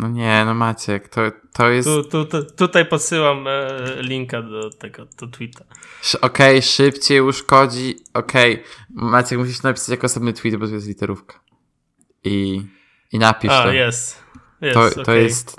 No 0.00 0.08
nie, 0.08 0.44
no 0.44 0.54
Maciek, 0.54 1.08
to, 1.08 1.20
to 1.52 1.68
jest... 1.68 1.88
Tu, 1.88 2.04
tu, 2.04 2.24
tu, 2.24 2.44
tutaj 2.44 2.86
podsyłam 2.86 3.46
e, 3.48 3.68
linka 4.02 4.42
do 4.42 4.70
tego, 4.70 5.06
do 5.20 5.26
tweeta. 5.26 5.64
Okej, 6.20 6.62
szybciej 6.62 7.20
uszkodzi. 7.20 7.96
Okej, 8.14 8.62
Maciek, 8.90 9.38
musisz 9.38 9.62
napisać 9.62 9.88
jako 9.88 10.06
osobny 10.06 10.32
tweet, 10.32 10.56
bo 10.56 10.66
to 10.66 10.74
jest 10.74 10.88
literówka. 10.88 11.40
I, 12.24 12.62
i 13.12 13.18
napisz 13.18 13.50
A, 13.50 13.62
to. 13.62 13.72
jest. 13.72 14.24
jest 14.60 14.74
to, 14.74 14.90
to 14.90 15.02
okej. 15.02 15.24
jest... 15.24 15.56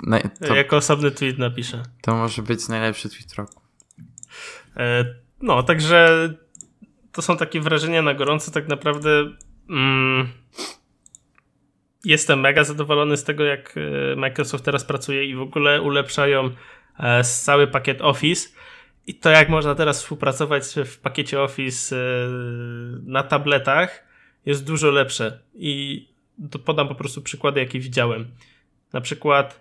To, 0.48 0.54
Jako 0.54 0.76
osobny 0.76 1.10
tweet 1.10 1.38
napiszę. 1.38 1.82
to 2.00 2.14
może 2.14 2.42
być 2.42 2.68
najlepszy 2.68 3.08
tweet 3.08 3.34
roku. 3.34 3.62
E, 4.76 5.04
no, 5.40 5.62
także 5.62 6.28
to 7.12 7.22
są 7.22 7.36
takie 7.36 7.60
wrażenia 7.60 8.02
na 8.02 8.14
gorąco. 8.14 8.50
Tak 8.50 8.68
naprawdę 8.68 9.10
mm, 9.70 10.28
jestem 12.04 12.40
mega 12.40 12.64
zadowolony 12.64 13.16
z 13.16 13.24
tego, 13.24 13.44
jak 13.44 13.74
e, 13.76 14.16
Microsoft 14.16 14.64
teraz 14.64 14.84
pracuje 14.84 15.24
i 15.24 15.34
w 15.34 15.40
ogóle 15.40 15.82
ulepszają 15.82 16.50
e, 16.98 17.24
cały 17.24 17.66
pakiet 17.66 18.02
Office. 18.02 18.48
I 19.06 19.14
to, 19.14 19.30
jak 19.30 19.48
można 19.48 19.74
teraz 19.74 20.02
współpracować 20.02 20.64
w 20.84 20.98
pakiecie 20.98 21.40
Office 21.40 21.96
e, 21.96 22.28
na 23.06 23.22
tabletach, 23.22 24.06
jest 24.46 24.66
dużo 24.66 24.90
lepsze. 24.90 25.38
I 25.54 26.08
podam 26.64 26.88
po 26.88 26.94
prostu 26.94 27.22
przykłady, 27.22 27.60
jakie 27.60 27.80
widziałem. 27.80 28.30
Na 28.92 29.00
przykład 29.00 29.60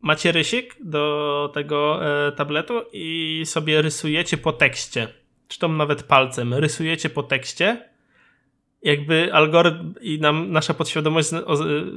macie 0.00 0.32
rysik 0.32 0.76
do 0.84 1.50
tego 1.54 2.00
tabletu 2.36 2.82
i 2.92 3.42
sobie 3.44 3.82
rysujecie 3.82 4.36
po 4.36 4.52
tekście, 4.52 5.08
czy 5.48 5.58
tam 5.58 5.76
nawet 5.76 6.02
palcem, 6.02 6.54
rysujecie 6.54 7.10
po 7.10 7.22
tekście 7.22 7.91
jakby 8.82 9.32
algorytm 9.32 9.94
i 10.00 10.20
nam 10.20 10.52
nasza 10.52 10.74
podświadomość 10.74 11.28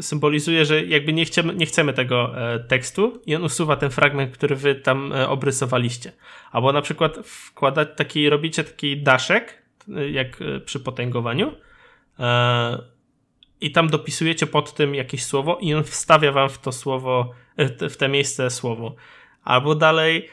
symbolizuje, 0.02 0.66
że 0.66 0.86
jakby 0.86 1.14
nie 1.14 1.26
chcemy, 1.26 1.56
nie 1.56 1.66
chcemy 1.66 1.94
tego 1.94 2.42
e, 2.54 2.60
tekstu 2.60 3.22
i 3.26 3.36
on 3.36 3.44
usuwa 3.44 3.76
ten 3.76 3.90
fragment, 3.90 4.32
który 4.32 4.56
wy 4.56 4.76
tam 4.76 5.14
e, 5.14 5.30
obrysowaliście. 5.30 6.12
Albo 6.52 6.74
na 6.74 6.82
przykład 6.82 7.18
wkładać 7.24 7.90
taki, 7.96 8.30
robicie 8.30 8.64
taki 8.64 9.02
daszek, 9.02 9.64
e, 9.96 10.10
jak 10.10 10.40
przy 10.66 10.80
potęgowaniu 10.80 11.52
i 13.62 13.72
tam 13.72 13.90
dopisujecie 13.90 14.48
pod 14.48 14.74
tym 14.74 14.96
jakieś 14.96 15.24
słowo 15.24 15.58
i 15.62 15.74
on 15.74 15.84
wstawia 15.84 16.32
wam 16.32 16.50
w 16.50 16.58
to 16.58 16.72
słowo, 16.72 17.32
w 17.90 17.98
te 17.98 18.10
miejsce 18.10 18.50
słowo. 18.50 18.96
Albo 19.44 19.76
dalej 19.76 20.30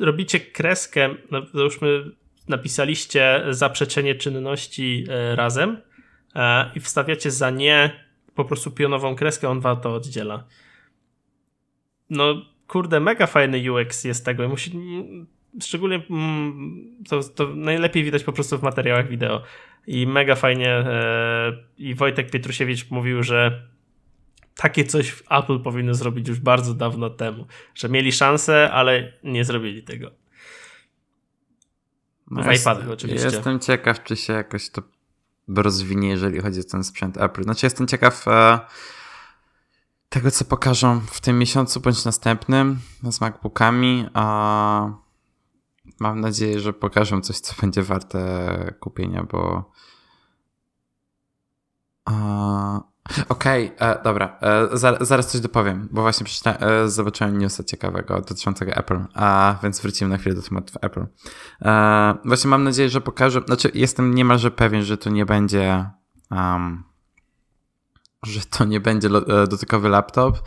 robicie 0.00 0.40
kreskę, 0.40 1.14
no, 1.30 1.42
załóżmy 1.54 2.04
napisaliście 2.50 3.42
zaprzeczenie 3.50 4.14
czynności 4.14 5.06
e, 5.08 5.36
razem 5.36 5.78
e, 6.34 6.70
i 6.74 6.80
wstawiacie 6.80 7.30
za 7.30 7.50
nie 7.50 7.90
po 8.34 8.44
prostu 8.44 8.70
pionową 8.70 9.16
kreskę, 9.16 9.48
on 9.48 9.60
wam 9.60 9.80
to 9.80 9.94
oddziela. 9.94 10.44
No, 12.10 12.42
kurde, 12.66 13.00
mega 13.00 13.26
fajny 13.26 13.72
UX 13.72 14.04
jest 14.04 14.24
tego. 14.24 14.48
Musi, 14.48 14.72
szczególnie 15.62 16.02
mm, 16.10 16.96
to, 17.08 17.22
to 17.22 17.46
najlepiej 17.54 18.04
widać 18.04 18.24
po 18.24 18.32
prostu 18.32 18.58
w 18.58 18.62
materiałach 18.62 19.08
wideo. 19.08 19.42
I 19.86 20.06
mega 20.06 20.34
fajnie. 20.34 20.68
E, 20.68 21.52
I 21.78 21.94
Wojtek 21.94 22.30
Pietrusiewicz 22.30 22.90
mówił, 22.90 23.22
że 23.22 23.62
takie 24.56 24.84
coś 24.84 25.22
Apple 25.30 25.60
powinno 25.60 25.94
zrobić 25.94 26.28
już 26.28 26.40
bardzo 26.40 26.74
dawno 26.74 27.10
temu. 27.10 27.46
Że 27.74 27.88
mieli 27.88 28.12
szansę, 28.12 28.70
ale 28.70 29.12
nie 29.24 29.44
zrobili 29.44 29.82
tego. 29.82 30.19
No 32.30 32.42
oczywiście. 32.92 33.26
Jestem 33.26 33.60
ciekaw, 33.60 34.02
czy 34.02 34.16
się 34.16 34.32
jakoś 34.32 34.70
to 34.70 34.82
rozwinie, 35.48 36.08
jeżeli 36.08 36.40
chodzi 36.40 36.60
o 36.60 36.64
ten 36.64 36.84
sprzęt 36.84 37.16
Apple. 37.16 37.42
Znaczy 37.42 37.66
jestem 37.66 37.86
ciekaw 37.86 38.28
e, 38.28 38.60
tego, 40.08 40.30
co 40.30 40.44
pokażą 40.44 41.00
w 41.00 41.20
tym 41.20 41.38
miesiącu 41.38 41.80
bądź 41.80 42.04
następnym 42.04 42.78
z 43.10 43.20
MacBookami. 43.20 44.06
A 44.14 44.92
mam 46.00 46.20
nadzieję, 46.20 46.60
że 46.60 46.72
pokażą 46.72 47.20
coś, 47.20 47.40
co 47.40 47.54
będzie 47.60 47.82
warte 47.82 48.74
kupienia, 48.80 49.24
bo 49.24 49.72
Okej, 53.28 53.72
okay, 53.76 53.88
e, 53.88 54.02
dobra, 54.02 54.38
e, 54.40 54.68
zaraz, 54.72 55.08
zaraz 55.08 55.32
coś 55.32 55.40
dopowiem, 55.40 55.88
bo 55.90 56.02
właśnie 56.02 56.26
e, 56.60 56.88
zobaczyłem 56.88 57.38
newsa 57.38 57.64
ciekawego 57.64 58.20
dotyczącego 58.20 58.72
Apple, 58.72 58.98
a 59.14 59.58
więc 59.62 59.80
wrócimy 59.80 60.10
na 60.10 60.18
chwilę 60.18 60.34
do 60.34 60.42
tematu 60.42 60.72
Apple. 60.82 61.06
E, 61.62 62.14
właśnie 62.24 62.50
mam 62.50 62.64
nadzieję, 62.64 62.88
że 62.88 63.00
pokażę, 63.00 63.40
znaczy 63.46 63.70
jestem 63.74 64.14
niemalże 64.14 64.50
pewien, 64.50 64.82
że 64.82 64.96
to 64.96 65.10
nie 65.10 65.26
będzie 65.26 65.90
um, 66.30 66.84
że 68.22 68.40
to 68.40 68.64
nie 68.64 68.80
będzie 68.80 69.08
e, 69.08 69.46
dotykowy 69.46 69.88
laptop, 69.88 70.38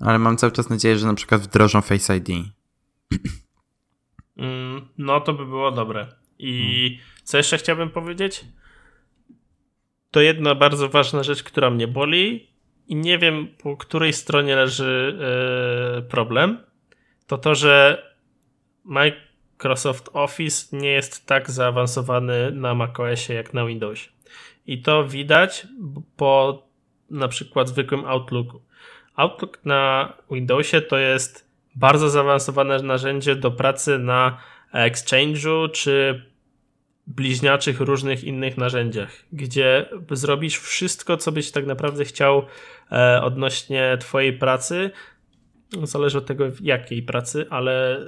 ale 0.00 0.18
mam 0.18 0.36
cały 0.36 0.52
czas 0.52 0.70
nadzieję, 0.70 0.98
że 0.98 1.06
na 1.06 1.14
przykład 1.14 1.40
wdrożą 1.40 1.80
Face 1.80 2.16
ID. 2.16 2.28
Mm, 4.36 4.88
no 4.98 5.20
to 5.20 5.32
by 5.32 5.46
było 5.46 5.70
dobre. 5.70 6.16
I 6.38 6.98
co 7.24 7.36
jeszcze 7.36 7.58
chciałbym 7.58 7.90
powiedzieć? 7.90 8.44
To 10.14 10.20
jedna 10.20 10.54
bardzo 10.54 10.88
ważna 10.88 11.22
rzecz, 11.22 11.42
która 11.42 11.70
mnie 11.70 11.88
boli 11.88 12.50
i 12.88 12.96
nie 12.96 13.18
wiem 13.18 13.48
po 13.62 13.76
której 13.76 14.12
stronie 14.12 14.56
leży 14.56 15.18
yy, 15.96 16.02
problem, 16.02 16.58
to 17.26 17.38
to, 17.38 17.54
że 17.54 18.02
Microsoft 18.84 20.10
Office 20.12 20.76
nie 20.76 20.88
jest 20.88 21.26
tak 21.26 21.50
zaawansowany 21.50 22.50
na 22.50 22.74
macOSie 22.74 23.34
jak 23.34 23.54
na 23.54 23.66
Windowsie. 23.66 24.08
I 24.66 24.82
to 24.82 25.04
widać 25.08 25.66
po 26.16 26.62
na 27.10 27.28
przykład 27.28 27.68
zwykłym 27.68 28.04
Outlooku. 28.04 28.62
Outlook 29.16 29.64
na 29.64 30.12
Windowsie 30.30 30.80
to 30.80 30.98
jest 30.98 31.50
bardzo 31.74 32.10
zaawansowane 32.10 32.82
narzędzie 32.82 33.36
do 33.36 33.50
pracy 33.50 33.98
na 33.98 34.38
Exchange'u 34.74 35.70
czy 35.70 36.22
bliźniaczych 37.06 37.80
różnych 37.80 38.24
innych 38.24 38.56
narzędziach, 38.56 39.10
gdzie 39.32 39.88
zrobisz 40.10 40.58
wszystko, 40.58 41.16
co 41.16 41.32
byś 41.32 41.50
tak 41.50 41.66
naprawdę 41.66 42.04
chciał 42.04 42.46
e, 42.92 43.22
odnośnie 43.22 43.96
twojej 44.00 44.32
pracy. 44.32 44.90
Zależy 45.82 46.18
od 46.18 46.26
tego, 46.26 46.44
jakiej 46.60 47.02
pracy, 47.02 47.46
ale 47.50 48.00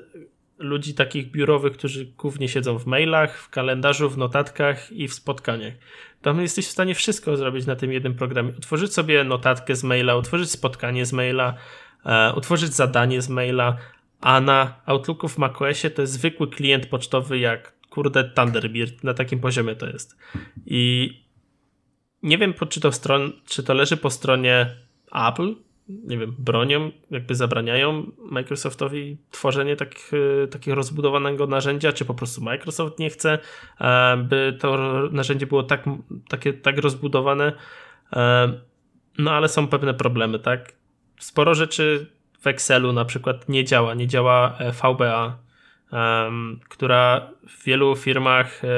ludzi 0.58 0.94
takich 0.94 1.30
biurowych, 1.30 1.72
którzy 1.72 2.06
głównie 2.06 2.48
siedzą 2.48 2.78
w 2.78 2.86
mailach, 2.86 3.38
w 3.38 3.48
kalendarzu, 3.48 4.10
w 4.10 4.18
notatkach 4.18 4.92
i 4.92 5.08
w 5.08 5.14
spotkaniach. 5.14 5.74
Tam 6.22 6.40
jesteś 6.40 6.66
w 6.66 6.70
stanie 6.70 6.94
wszystko 6.94 7.36
zrobić 7.36 7.66
na 7.66 7.76
tym 7.76 7.92
jednym 7.92 8.14
programie. 8.14 8.52
Utworzyć 8.58 8.94
sobie 8.94 9.24
notatkę 9.24 9.76
z 9.76 9.84
maila, 9.84 10.16
utworzyć 10.16 10.50
spotkanie 10.50 11.06
z 11.06 11.12
maila, 11.12 11.54
e, 12.04 12.32
utworzyć 12.36 12.74
zadanie 12.74 13.22
z 13.22 13.28
maila, 13.28 13.76
a 14.20 14.40
na 14.40 14.80
Outlooku 14.86 15.28
w 15.28 15.38
macOSie 15.38 15.90
to 15.90 16.02
jest 16.02 16.12
zwykły 16.12 16.50
klient 16.50 16.86
pocztowy 16.86 17.38
jak 17.38 17.75
kurde 17.96 18.24
Thunderbird, 18.24 19.04
na 19.04 19.14
takim 19.14 19.40
poziomie 19.40 19.76
to 19.76 19.86
jest. 19.86 20.16
I 20.66 21.10
nie 22.22 22.38
wiem, 22.38 22.54
czy 22.68 22.80
to, 22.80 22.92
stron, 22.92 23.32
czy 23.46 23.62
to 23.62 23.74
leży 23.74 23.96
po 23.96 24.10
stronie 24.10 24.76
Apple, 25.28 25.54
nie 25.88 26.18
wiem, 26.18 26.34
bronią, 26.38 26.90
jakby 27.10 27.34
zabraniają 27.34 28.10
Microsoftowi 28.18 29.16
tworzenie 29.30 29.72
e, 29.72 30.46
takiego 30.46 30.74
rozbudowanego 30.74 31.46
narzędzia, 31.46 31.92
czy 31.92 32.04
po 32.04 32.14
prostu 32.14 32.40
Microsoft 32.40 32.98
nie 32.98 33.10
chce, 33.10 33.38
e, 33.80 34.16
by 34.16 34.56
to 34.60 34.78
narzędzie 35.12 35.46
było 35.46 35.62
tak, 35.62 35.84
takie, 36.28 36.52
tak 36.52 36.78
rozbudowane. 36.78 37.52
E, 38.12 38.52
no 39.18 39.30
ale 39.30 39.48
są 39.48 39.68
pewne 39.68 39.94
problemy, 39.94 40.38
tak? 40.38 40.72
Sporo 41.20 41.54
rzeczy 41.54 42.06
w 42.40 42.46
Excelu 42.46 42.92
na 42.92 43.04
przykład 43.04 43.48
nie 43.48 43.64
działa, 43.64 43.94
nie 43.94 44.06
działa 44.06 44.58
VBA, 44.82 45.26
um, 45.26 45.45
która 46.68 47.30
w 47.48 47.64
wielu 47.64 47.96
firmach 47.96 48.64
e, 48.64 48.68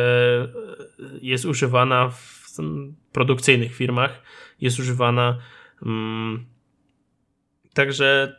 jest 1.22 1.44
używana, 1.44 2.08
w 2.08 2.48
produkcyjnych 3.12 3.74
firmach 3.74 4.22
jest 4.60 4.78
używana. 4.78 5.38
Um, 5.82 6.46
także 7.74 8.36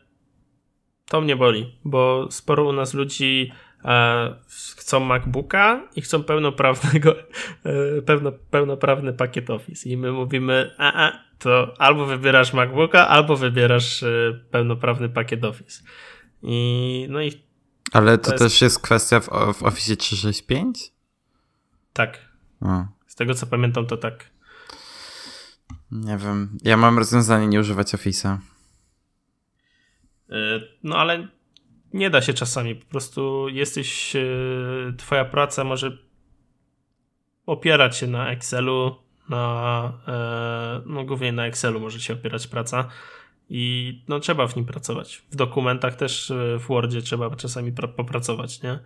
to 1.06 1.22
mnie 1.22 1.36
boli, 1.36 1.78
bo 1.86 2.28
sporo 2.32 2.66
u 2.66 2.74
nas 2.74 2.94
ludzi 2.94 3.52
e, 3.86 4.36
chcą 4.78 5.00
MacBooka 5.00 5.88
i 5.96 6.02
chcą 6.02 6.24
pełnoprawnego, 6.24 7.16
e, 7.20 8.02
pełno, 8.02 8.32
pełnoprawny 8.32 9.14
pakiet 9.14 9.50
Office. 9.50 9.90
I 9.90 9.98
my 9.98 10.12
mówimy, 10.12 10.72
a, 10.78 11.08
a 11.08 11.24
to 11.40 11.74
albo 11.78 12.06
wybierasz 12.06 12.54
MacBooka, 12.54 13.08
albo 13.08 13.36
wybierasz 13.36 14.04
pełnoprawny 14.52 15.10
pakiet 15.10 15.44
Office. 15.44 15.84
I, 16.44 17.08
no 17.10 17.22
i 17.22 17.49
ale 17.92 18.18
to, 18.18 18.24
to 18.24 18.32
jest... 18.32 18.44
też 18.44 18.62
jest 18.62 18.80
kwestia 18.80 19.20
w, 19.20 19.26
w 19.54 19.64
Office 19.64 19.96
365? 19.96 20.92
Tak. 21.94 22.30
O. 22.62 22.86
Z 23.08 23.16
tego 23.16 23.34
co 23.34 23.48
pamiętam, 23.48 23.86
to 23.86 23.98
tak. 23.98 24.30
Nie 25.92 26.18
wiem. 26.18 26.58
Ja 26.64 26.78
mam 26.78 26.98
rozwiązanie 26.98 27.48
nie 27.48 27.60
używać 27.60 27.94
Office'a. 27.94 28.38
E, 30.30 30.60
no 30.84 30.98
ale 30.98 31.28
nie 31.94 32.10
da 32.10 32.22
się 32.22 32.34
czasami. 32.34 32.76
Po 32.76 32.86
prostu 32.86 33.50
jesteś. 33.50 34.16
E, 34.16 34.22
twoja 34.98 35.26
praca 35.26 35.64
może 35.64 35.98
opierać 37.46 37.98
się 37.98 38.08
na 38.08 38.32
Excelu, 38.32 38.96
na. 39.30 39.94
E, 40.08 40.82
no 40.86 41.04
głównie 41.04 41.32
na 41.32 41.46
Excelu 41.46 41.80
może 41.80 42.00
się 42.00 42.14
opierać 42.14 42.48
praca 42.48 42.90
i 43.50 43.94
no 44.08 44.20
trzeba 44.20 44.48
w 44.48 44.56
nim 44.56 44.66
pracować. 44.66 45.24
W 45.32 45.36
dokumentach 45.36 45.96
też 45.96 46.32
e, 46.32 46.60
w 46.60 46.68
Wordzie 46.68 47.02
trzeba 47.02 47.36
czasami 47.36 47.72
popracować, 47.98 48.62
nie? 48.62 48.80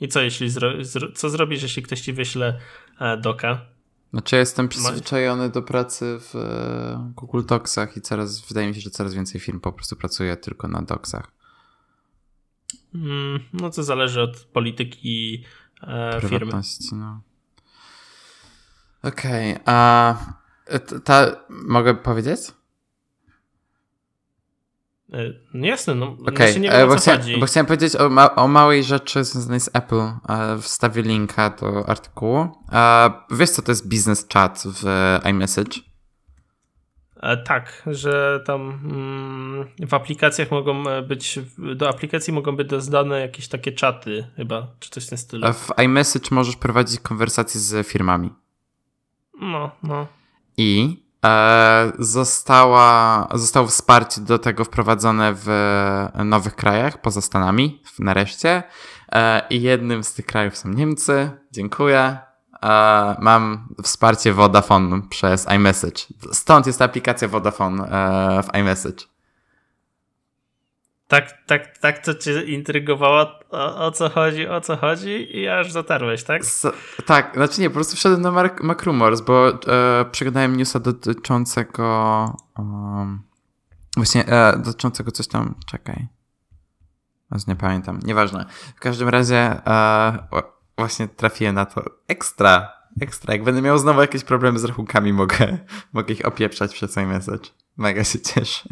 I 0.00 0.08
co 0.08 0.20
jeśli 0.20 0.50
zro 0.50 0.84
zro 0.84 1.12
co 1.12 1.30
zrobisz, 1.30 1.62
jeśli 1.62 1.82
ktoś 1.82 2.00
ci 2.00 2.12
wyśle 2.12 2.58
e, 3.00 3.16
doka? 3.16 3.60
Znaczy 4.12 4.36
ja 4.36 4.40
jestem 4.40 4.68
przyzwyczajony 4.68 5.50
do 5.50 5.62
pracy 5.62 6.18
w 6.20 6.36
e, 6.36 7.12
Google 7.16 7.42
Docsach 7.46 7.96
i 7.96 8.00
coraz, 8.00 8.48
wydaje 8.48 8.68
mi 8.68 8.74
się, 8.74 8.80
że 8.80 8.90
coraz 8.90 9.14
więcej 9.14 9.40
firm 9.40 9.60
po 9.60 9.72
prostu 9.72 9.96
pracuje 9.96 10.36
tylko 10.36 10.68
na 10.68 10.82
Docsach. 10.82 11.32
Mm, 12.94 13.40
no 13.52 13.70
to 13.70 13.82
zależy 13.82 14.22
od 14.22 14.36
polityki 14.36 15.44
e, 15.82 16.20
firmy. 16.28 16.52
No. 16.92 17.20
Okej, 19.02 19.56
a 19.64 20.16
t- 20.86 21.00
ta, 21.00 21.36
mogę 21.48 21.94
powiedzieć? 21.94 22.40
E, 25.12 25.32
No 25.54 25.66
jasne, 25.66 25.94
no 25.94 26.06
Okej, 26.06 26.50
okay. 26.50 26.60
nie 26.60 26.72
e, 26.72 26.78
wiem 26.78 26.88
bo, 26.88 26.96
chodzi. 26.96 27.38
bo 27.40 27.46
chciałem 27.46 27.66
powiedzieć 27.66 27.96
o, 27.96 28.08
ma- 28.08 28.34
o 28.34 28.48
małej 28.48 28.84
rzeczy 28.84 29.24
związanej 29.24 29.60
z 29.60 29.70
Apple. 29.72 30.00
E, 30.28 30.58
Wstawię 30.60 31.02
linka 31.02 31.50
do 31.50 31.88
artykułu. 31.88 32.48
Wiesz, 33.30 33.50
co 33.50 33.62
to 33.62 33.72
jest 33.72 33.88
business 33.88 34.26
chat 34.32 34.62
w 34.66 34.84
iMessage? 35.30 35.80
Tak, 37.44 37.82
że 37.86 38.40
tam 38.46 38.60
mm, 38.84 39.68
w 39.88 39.94
aplikacjach 39.94 40.50
mogą 40.50 40.84
być, 41.08 41.38
do 41.76 41.88
aplikacji 41.88 42.32
mogą 42.32 42.56
być 42.56 42.68
dodane 42.68 43.20
jakieś 43.20 43.48
takie 43.48 43.72
czaty 43.72 44.26
chyba, 44.36 44.66
czy 44.80 44.90
coś 44.90 45.06
w 45.06 45.08
tym 45.08 45.18
stylu. 45.18 45.52
W 45.52 45.70
iMessage 45.84 46.28
możesz 46.30 46.56
prowadzić 46.56 47.00
konwersacje 47.00 47.60
z 47.60 47.86
firmami. 47.86 48.30
No, 49.40 49.70
no. 49.82 50.06
I 50.56 51.02
została, 51.98 53.28
zostało 53.34 53.66
wsparcie 53.66 54.20
do 54.20 54.38
tego 54.38 54.64
wprowadzone 54.64 55.32
w 55.34 55.48
nowych 56.24 56.54
krajach, 56.54 57.00
poza 57.00 57.20
Stanami, 57.20 57.82
nareszcie. 57.98 58.62
E, 59.12 59.42
I 59.50 59.62
jednym 59.62 60.04
z 60.04 60.14
tych 60.14 60.26
krajów 60.26 60.56
są 60.56 60.68
Niemcy. 60.68 61.30
Dziękuję. 61.52 62.18
E, 62.62 63.16
mam 63.20 63.68
wsparcie 63.82 64.32
Vodafone 64.32 65.02
przez 65.10 65.46
iMessage. 65.48 66.02
Stąd 66.32 66.66
jest 66.66 66.82
aplikacja 66.82 67.28
Vodafone 67.28 67.84
e, 67.84 68.42
w 68.42 68.54
iMessage. 68.54 69.11
Tak, 71.12 71.44
tak, 71.46 71.78
tak 71.78 71.98
to 71.98 72.14
cię 72.14 72.42
intrygowało, 72.42 73.26
o, 73.50 73.86
o 73.86 73.90
co 73.90 74.08
chodzi, 74.10 74.48
o 74.48 74.60
co 74.60 74.76
chodzi 74.76 75.38
i 75.38 75.48
aż 75.48 75.72
dotarłeś, 75.72 76.24
tak? 76.24 76.42
S- 76.42 76.66
tak, 77.06 77.34
znaczy 77.34 77.60
nie, 77.60 77.70
po 77.70 77.74
prostu 77.74 77.96
wszedłem 77.96 78.22
na 78.22 78.30
Mark- 78.30 78.62
Macrumors, 78.62 79.20
bo 79.20 79.48
e, 79.48 80.04
przeglądałem 80.12 80.56
newsa 80.56 80.80
dotyczącego 80.80 82.36
um, 82.58 83.22
właśnie 83.96 84.26
e, 84.26 84.58
dotyczącego 84.58 85.10
coś 85.10 85.28
tam, 85.28 85.54
czekaj. 85.66 86.06
Aż 87.30 87.46
nie 87.46 87.56
pamiętam, 87.56 88.00
nieważne. 88.02 88.46
W 88.76 88.80
każdym 88.80 89.08
razie 89.08 89.36
e, 89.66 90.18
właśnie 90.78 91.08
trafiłem 91.08 91.54
na 91.54 91.66
to 91.66 91.84
ekstra, 92.08 92.72
ekstra. 93.00 93.34
Jak 93.34 93.44
będę 93.44 93.62
miał 93.62 93.78
znowu 93.78 94.00
jakieś 94.00 94.24
problemy 94.24 94.58
z 94.58 94.64
rachunkami, 94.64 95.12
mogę, 95.12 95.58
mogę 95.92 96.14
ich 96.14 96.26
opieprzać 96.26 96.74
przez 96.74 96.96
iMessage. 96.96 97.50
Mega 97.76 98.04
się 98.04 98.20
cieszę. 98.20 98.68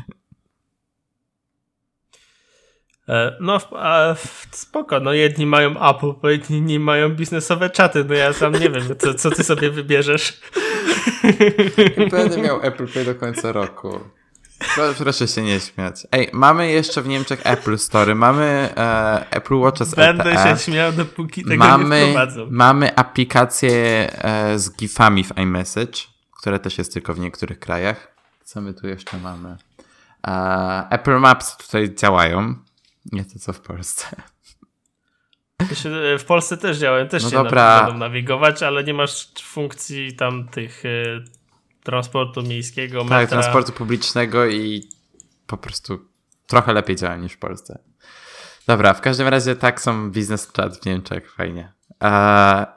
E, 3.11 3.37
No, 3.41 3.59
a, 3.77 4.15
spoko, 4.51 5.01
no 5.01 5.13
jedni 5.13 5.47
mają 5.47 5.71
Apple, 5.91 6.13
inni 6.51 6.79
mają 6.79 7.09
biznesowe 7.09 7.71
czaty, 7.71 8.05
no 8.05 8.15
ja 8.15 8.33
sam 8.33 8.53
nie 8.53 8.71
wiem, 8.71 8.83
co, 8.99 9.15
co 9.15 9.31
ty 9.31 9.45
sobie 9.45 9.71
wybierzesz. 9.71 10.41
Będę 12.11 12.37
miał 12.43 12.63
Apple 12.63 12.89
Pay 12.89 13.05
do 13.05 13.15
końca 13.15 13.53
roku. 13.53 14.01
Pro- 14.75 14.95
Proszę 14.99 15.29
się 15.29 15.43
nie 15.43 15.61
śmiać. 15.61 16.07
Ej, 16.13 16.31
mamy 16.33 16.73
jeszcze 16.73 17.03
w 17.03 17.09
Niemczech 17.09 17.41
Apple 17.45 17.79
Store, 17.79 18.15
mamy 18.15 18.69
e, 18.77 19.27
Apple 19.31 19.55
Watcha 19.55 19.85
z 19.85 19.95
Będę 19.95 20.25
LTE. 20.33 20.57
się 20.57 20.65
śmiał, 20.65 20.93
dopóki 20.93 21.43
tego 21.43 21.51
nie 21.51 21.59
mamy, 21.71 22.01
wprowadzą. 22.03 22.47
mamy 22.51 22.95
aplikację 22.97 23.73
e, 24.25 24.59
z 24.59 24.77
gifami 24.77 25.25
w 25.25 25.39
iMessage, 25.39 25.99
które 26.39 26.59
też 26.59 26.79
jest 26.79 26.93
tylko 26.93 27.15
w 27.15 27.19
niektórych 27.21 27.59
krajach. 27.59 28.15
Co 28.45 28.61
my 28.61 28.75
tu 28.75 28.89
jeszcze 28.89 29.19
mamy? 29.19 29.57
E, 30.27 30.87
Apple 30.91 31.19
Maps 31.19 31.57
tutaj 31.57 31.95
działają. 31.95 32.55
Nie 33.13 33.25
to 33.25 33.39
co 33.39 33.53
w 33.53 33.61
Polsce. 33.61 34.23
E, 35.85 36.19
w 36.19 36.25
Polsce 36.25 36.57
też 36.57 36.79
działają, 36.79 37.09
też 37.09 37.23
No 37.23 37.31
się 37.31 37.37
dobra. 37.37 37.83
będą 37.85 37.99
nawigować, 37.99 38.63
ale 38.63 38.85
nie 38.85 38.95
masz 38.95 39.29
funkcji 39.43 40.17
tam 40.17 40.49
tych 40.49 40.85
e, 40.85 40.89
transportu 41.83 42.43
miejskiego, 42.43 43.05
metra. 43.05 43.21
Tak, 43.21 43.29
transportu 43.29 43.73
publicznego 43.73 44.47
i 44.47 44.89
po 45.47 45.57
prostu 45.57 46.09
trochę 46.47 46.73
lepiej 46.73 46.97
działa 46.97 47.17
niż 47.17 47.33
w 47.33 47.39
Polsce. 47.39 47.79
Dobra, 48.67 48.95
w 48.95 49.01
każdym 49.01 49.29
razie 49.29 49.57
tak 49.57 49.81
są 49.81 50.11
biznes 50.11 50.53
chat 50.57 50.79
w 50.79 50.87
Niemczech, 50.87 51.35
fajnie. 51.35 51.73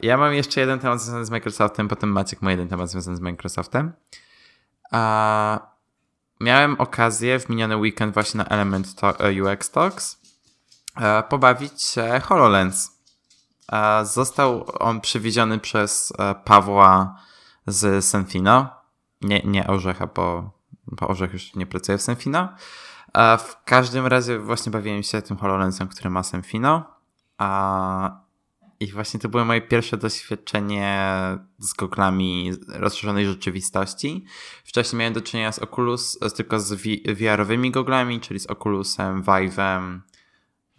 Ja 0.02 0.18
mam 0.18 0.34
jeszcze 0.34 0.60
jeden 0.62 0.80
temat 0.80 1.02
związany 1.02 1.26
z 1.26 1.30
Microsoftem, 1.30 1.88
potem 1.88 2.10
Maciek 2.10 2.42
ma 2.42 2.52
jeden 2.52 2.68
temat 2.68 2.90
związany 2.90 3.18
z 3.18 3.20
Microsoftem. 3.20 3.94
Eee, 4.92 5.60
miałem 6.40 6.76
okazję 6.82 7.40
w 7.40 7.50
miniony 7.50 7.78
weekend 7.78 8.14
właśnie 8.14 8.38
na 8.38 8.46
Element 8.46 8.96
e, 9.20 9.44
UX 9.44 9.72
Talks 9.72 10.22
e, 10.96 11.24
pobawić 11.24 11.82
się 11.82 12.22
HoloLens. 12.24 12.92
E, 13.72 14.06
został 14.06 14.66
on 14.80 15.02
przywieziony 15.02 15.60
przez 15.60 16.14
Pawła 16.46 17.20
z 17.68 18.06
Senfino. 18.06 18.70
Nie, 19.22 19.42
nie 19.46 19.68
Orzecha, 19.68 20.08
bo, 20.08 20.52
bo 20.88 21.08
Orzech 21.08 21.34
już 21.34 21.56
nie 21.56 21.66
pracuje 21.66 21.98
w 21.98 22.02
Senfino. 22.02 22.50
W 23.40 23.64
każdym 23.66 24.08
razie 24.08 24.40
właśnie 24.40 24.72
bawiłem 24.72 25.04
się 25.04 25.22
tym 25.22 25.38
HoloLensem, 25.38 25.88
który 25.88 26.10
ma 26.10 26.24
Senfino. 26.24 26.84
I 28.84 28.92
właśnie 28.92 29.20
to 29.20 29.30
było 29.30 29.46
moje 29.46 29.62
pierwsze 29.62 29.98
doświadczenie 29.98 31.08
z 31.60 31.74
goglami 31.74 32.52
rozszerzonej 32.68 33.26
rzeczywistości. 33.26 34.26
Wcześniej 34.64 35.00
miałem 35.00 35.14
do 35.14 35.22
czynienia 35.22 35.52
z 35.52 35.60
Oculus, 35.60 36.20
z, 36.22 36.34
tylko 36.34 36.60
z 36.60 36.74
VR-owymi 37.20 37.72
goglami, 37.72 38.20
czyli 38.20 38.40
z 38.40 38.48
Oculusem, 38.48 39.24
Vive'em, 39.24 40.00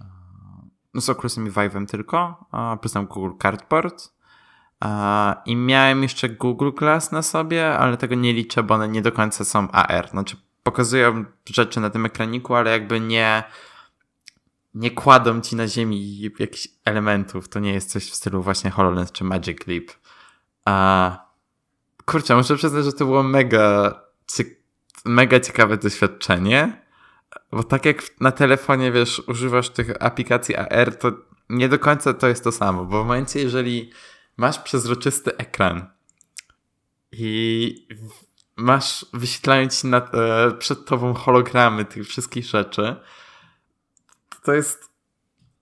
e, 0.01 0.05
no 0.95 1.01
z 1.01 1.09
Oculusem 1.09 1.47
i 1.47 1.51
Vive'em 1.51 1.87
tylko, 1.87 2.47
plus 2.81 2.93
Google 2.95 3.39
Cardboard. 3.43 4.15
A, 4.81 5.43
I 5.47 5.57
miałem 5.57 6.03
jeszcze 6.03 6.29
Google 6.29 6.71
Glass 6.71 7.13
na 7.13 7.23
sobie, 7.23 7.79
ale 7.79 7.97
tego 7.97 8.15
nie 8.15 8.33
liczę, 8.33 8.63
bo 8.63 8.75
one 8.75 8.89
nie 8.89 9.03
do 9.03 9.13
końca 9.13 9.45
są 9.45 9.71
AR. 9.71 10.09
Znaczy, 10.09 10.37
pokazują 10.63 11.25
rzeczy 11.51 11.81
na 11.81 11.91
tym 11.91 12.07
ekraniku, 12.07 12.55
ale 12.55 12.71
jakby 12.71 13.01
nie 13.01 13.45
kładą 14.95 15.41
ci 15.41 15.57
na 15.57 15.69
ziemi 15.69 16.21
jakichś 16.39 16.69
elementów. 16.85 17.49
To 17.49 17.61
nie 17.61 17.73
jest 17.73 17.91
coś 17.91 18.11
w 18.11 18.15
stylu 18.15 18.43
właśnie 18.43 18.71
HoloLens 18.71 19.13
czy 19.13 19.25
Magic 19.25 19.67
Leap. 19.67 19.85
A, 20.65 21.19
kurczę, 22.05 22.37
muszę 22.37 22.57
przyznać, 22.57 22.85
że 22.85 22.93
to 22.93 23.05
było 23.05 23.23
mega, 23.23 23.95
mega 25.05 25.41
ciekawe 25.41 25.77
doświadczenie. 25.77 26.85
Bo 27.53 27.63
tak 27.63 27.85
jak 27.85 28.21
na 28.21 28.33
telefonie, 28.33 28.93
wiesz, 28.93 29.23
używasz 29.27 29.69
tych 29.69 30.03
aplikacji 30.03 30.57
AR, 30.57 30.97
to 30.97 31.13
nie 31.49 31.69
do 31.69 31.79
końca 31.79 32.15
to 32.15 32.29
jest 32.29 32.45
to 32.45 32.53
samo. 32.53 32.85
Bo 32.85 33.05
w 33.05 33.07
momencie, 33.07 33.41
jeżeli 33.41 33.91
masz 34.37 34.59
przezroczysty 34.59 35.37
ekran 35.37 35.87
i 37.13 37.87
masz, 38.57 39.07
wyświetlają 39.13 39.69
ci 39.69 39.87
na, 39.87 39.99
e, 39.99 40.51
przed 40.59 40.85
tobą 40.85 41.15
hologramy 41.15 41.85
tych 41.85 42.07
wszystkich 42.07 42.45
rzeczy, 42.45 42.97
to 44.45 44.55
jest 44.55 44.95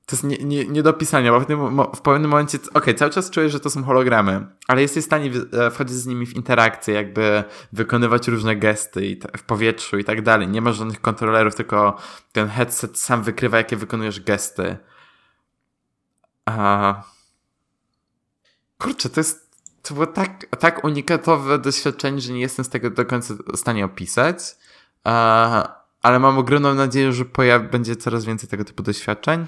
to 0.07 0.17
jest 0.17 0.25
nie, 0.25 0.37
nie, 0.39 0.69
nie 0.69 0.83
do 0.83 0.93
pisania, 0.93 1.33
bo 1.33 1.41
w, 1.41 1.47
tym, 1.47 1.77
w 1.95 2.01
pewnym 2.01 2.31
momencie, 2.31 2.59
okej, 2.75 2.95
cały 2.95 3.11
czas 3.11 3.31
czujesz, 3.31 3.53
że 3.53 3.61
to 3.61 3.71
są 3.71 3.85
hologramy, 3.85 4.47
ale 4.69 4.83
jesteś 4.83 5.03
w 5.03 5.07
stanie 5.07 5.31
e, 5.53 5.71
wchodzić 5.71 5.97
z 5.97 6.07
nimi 6.07 6.27
w 6.27 6.37
interakcję, 6.37 6.95
jakby 6.95 7.45
wykonywać 7.73 8.29
różne 8.29 8.57
gesty 8.57 9.19
w 9.37 9.43
powietrzu 9.43 9.99
i 9.99 10.05
tak 10.05 10.23
dalej. 10.23 10.49
Nie 10.49 10.61
masz 10.61 10.77
żadnych 10.77 11.01
kontrolerów, 11.01 11.55
tylko 11.55 11.97
ten 12.33 12.49
headset 12.49 12.99
sam 12.99 13.23
wykrywa, 13.23 13.57
jakie 13.57 13.77
wykonujesz 13.77 14.21
gesty. 14.21 14.77
A... 16.45 17.03
Kurczę, 18.79 19.09
to 19.09 19.21
jest. 19.21 19.53
To 19.83 19.95
było 19.95 20.07
tak, 20.07 20.47
tak 20.59 20.85
unikatowe 20.85 21.59
doświadczenie, 21.59 22.21
że 22.21 22.33
nie 22.33 22.41
jestem 22.41 22.65
z 22.65 22.69
tego 22.69 22.91
do 22.91 23.05
końca 23.05 23.35
w 23.53 23.57
stanie 23.57 23.85
opisać. 23.85 24.39
A, 25.05 25.82
ale 26.03 26.19
mam 26.19 26.39
ogromną 26.39 26.75
nadzieję, 26.75 27.13
że 27.13 27.25
pojawi, 27.25 27.69
będzie 27.69 27.97
coraz 27.97 28.25
więcej 28.25 28.49
tego 28.49 28.65
typu 28.65 28.83
doświadczeń. 28.83 29.47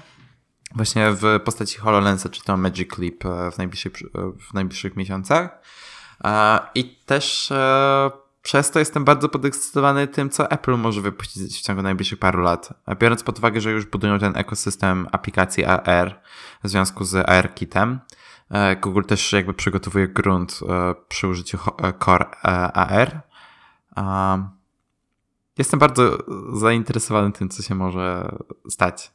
Właśnie 0.75 1.11
w 1.11 1.39
postaci 1.45 1.77
HoloLensa 1.77 2.29
czy 2.29 2.43
to 2.43 2.57
Magic 2.57 2.97
Leap 2.97 3.25
e, 3.25 3.51
w 3.51 3.57
najbliższych, 3.57 3.93
e, 4.01 4.31
w 4.49 4.53
najbliższych 4.53 4.95
miesiącach. 4.95 5.61
A, 6.23 6.69
I 6.75 6.95
też 7.05 7.51
e, 7.51 8.11
przez 8.41 8.71
to 8.71 8.79
jestem 8.79 9.05
bardzo 9.05 9.29
podekscytowany 9.29 10.07
tym, 10.07 10.29
co 10.29 10.51
Apple 10.51 10.77
może 10.77 11.01
wypuścić 11.01 11.57
w 11.57 11.61
ciągu 11.61 11.81
najbliższych 11.81 12.19
paru 12.19 12.41
lat. 12.41 12.73
Biorąc 12.99 13.23
pod 13.23 13.37
uwagę, 13.37 13.61
że 13.61 13.71
już 13.71 13.85
budują 13.85 14.19
ten 14.19 14.37
ekosystem 14.37 15.07
aplikacji 15.11 15.65
AR 15.65 16.21
w 16.63 16.69
związku 16.69 17.03
z 17.03 17.29
AR-Kitem, 17.29 17.99
e, 18.49 18.75
Google 18.75 19.03
też 19.03 19.33
jakby 19.33 19.53
przygotowuje 19.53 20.07
grunt 20.07 20.59
e, 20.69 20.95
przy 21.07 21.27
użyciu 21.27 21.57
e, 21.77 21.93
Core 22.05 22.25
e, 22.25 22.47
AR. 22.73 23.21
Jestem 25.57 25.79
bardzo 25.79 26.17
zainteresowany 26.53 27.31
tym, 27.31 27.49
co 27.49 27.63
się 27.63 27.75
może 27.75 28.37
stać. 28.69 29.11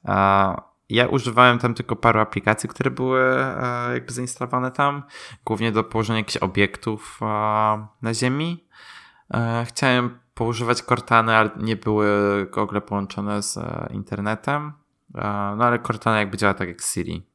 Ja 0.88 1.06
używałem 1.06 1.58
tam 1.58 1.74
tylko 1.74 1.96
paru 1.96 2.20
aplikacji, 2.20 2.68
które 2.68 2.90
były 2.90 3.20
e, 3.20 3.90
jakby 3.94 4.12
zainstalowane 4.12 4.70
tam, 4.70 5.02
głównie 5.44 5.72
do 5.72 5.84
położenia 5.84 6.18
jakichś 6.18 6.36
obiektów 6.36 7.20
e, 7.22 7.26
na 8.02 8.14
ziemi. 8.14 8.66
E, 9.34 9.64
Chciałem 9.68 10.18
poużywać 10.34 10.82
Cortana, 10.82 11.36
ale 11.36 11.50
nie 11.56 11.76
były 11.76 12.06
Google 12.54 12.80
połączone 12.80 13.42
z 13.42 13.58
internetem. 13.90 14.72
No 15.56 15.64
ale 15.64 15.78
Cortana 15.78 16.18
jakby 16.18 16.36
działa 16.36 16.54
tak 16.54 16.68
jak 16.68 16.82
Siri, 16.82 17.26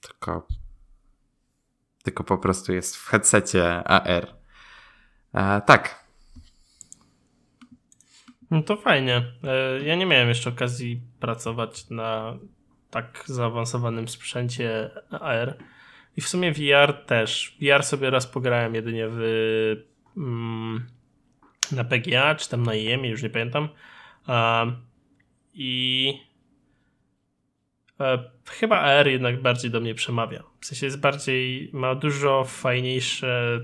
tylko 0.00 0.46
tylko 2.02 2.24
po 2.24 2.38
prostu 2.38 2.72
jest 2.72 2.96
w 2.96 3.08
headsetie 3.08 3.88
AR. 3.88 4.34
Tak. 5.66 6.03
No 8.54 8.62
to 8.62 8.76
fajnie. 8.76 9.24
E, 9.44 9.80
ja 9.84 9.94
nie 9.94 10.06
miałem 10.06 10.28
jeszcze 10.28 10.50
okazji 10.50 11.00
pracować 11.20 11.90
na 11.90 12.38
tak 12.90 13.24
zaawansowanym 13.26 14.08
sprzęcie 14.08 14.90
AR. 15.10 15.56
I 16.16 16.20
w 16.20 16.28
sumie 16.28 16.52
VR 16.52 16.92
też. 17.06 17.56
VR 17.60 17.82
sobie 17.82 18.10
raz 18.10 18.26
pograłem 18.26 18.74
jedynie 18.74 19.06
w 19.10 19.20
mm, 20.16 20.86
na 21.72 21.84
PGA, 21.84 22.34
czy 22.34 22.48
tam 22.48 22.62
na 22.62 22.74
IEM, 22.74 23.04
już 23.04 23.22
nie 23.22 23.30
pamiętam. 23.30 23.68
I 25.54 26.12
e, 28.00 28.30
chyba 28.50 28.80
AR 28.80 29.08
jednak 29.08 29.42
bardziej 29.42 29.70
do 29.70 29.80
mnie 29.80 29.94
przemawia. 29.94 30.42
W 30.60 30.66
sensie 30.66 30.86
jest 30.86 31.00
bardziej, 31.00 31.70
ma 31.72 31.94
dużo 31.94 32.44
fajniejsze 32.44 33.60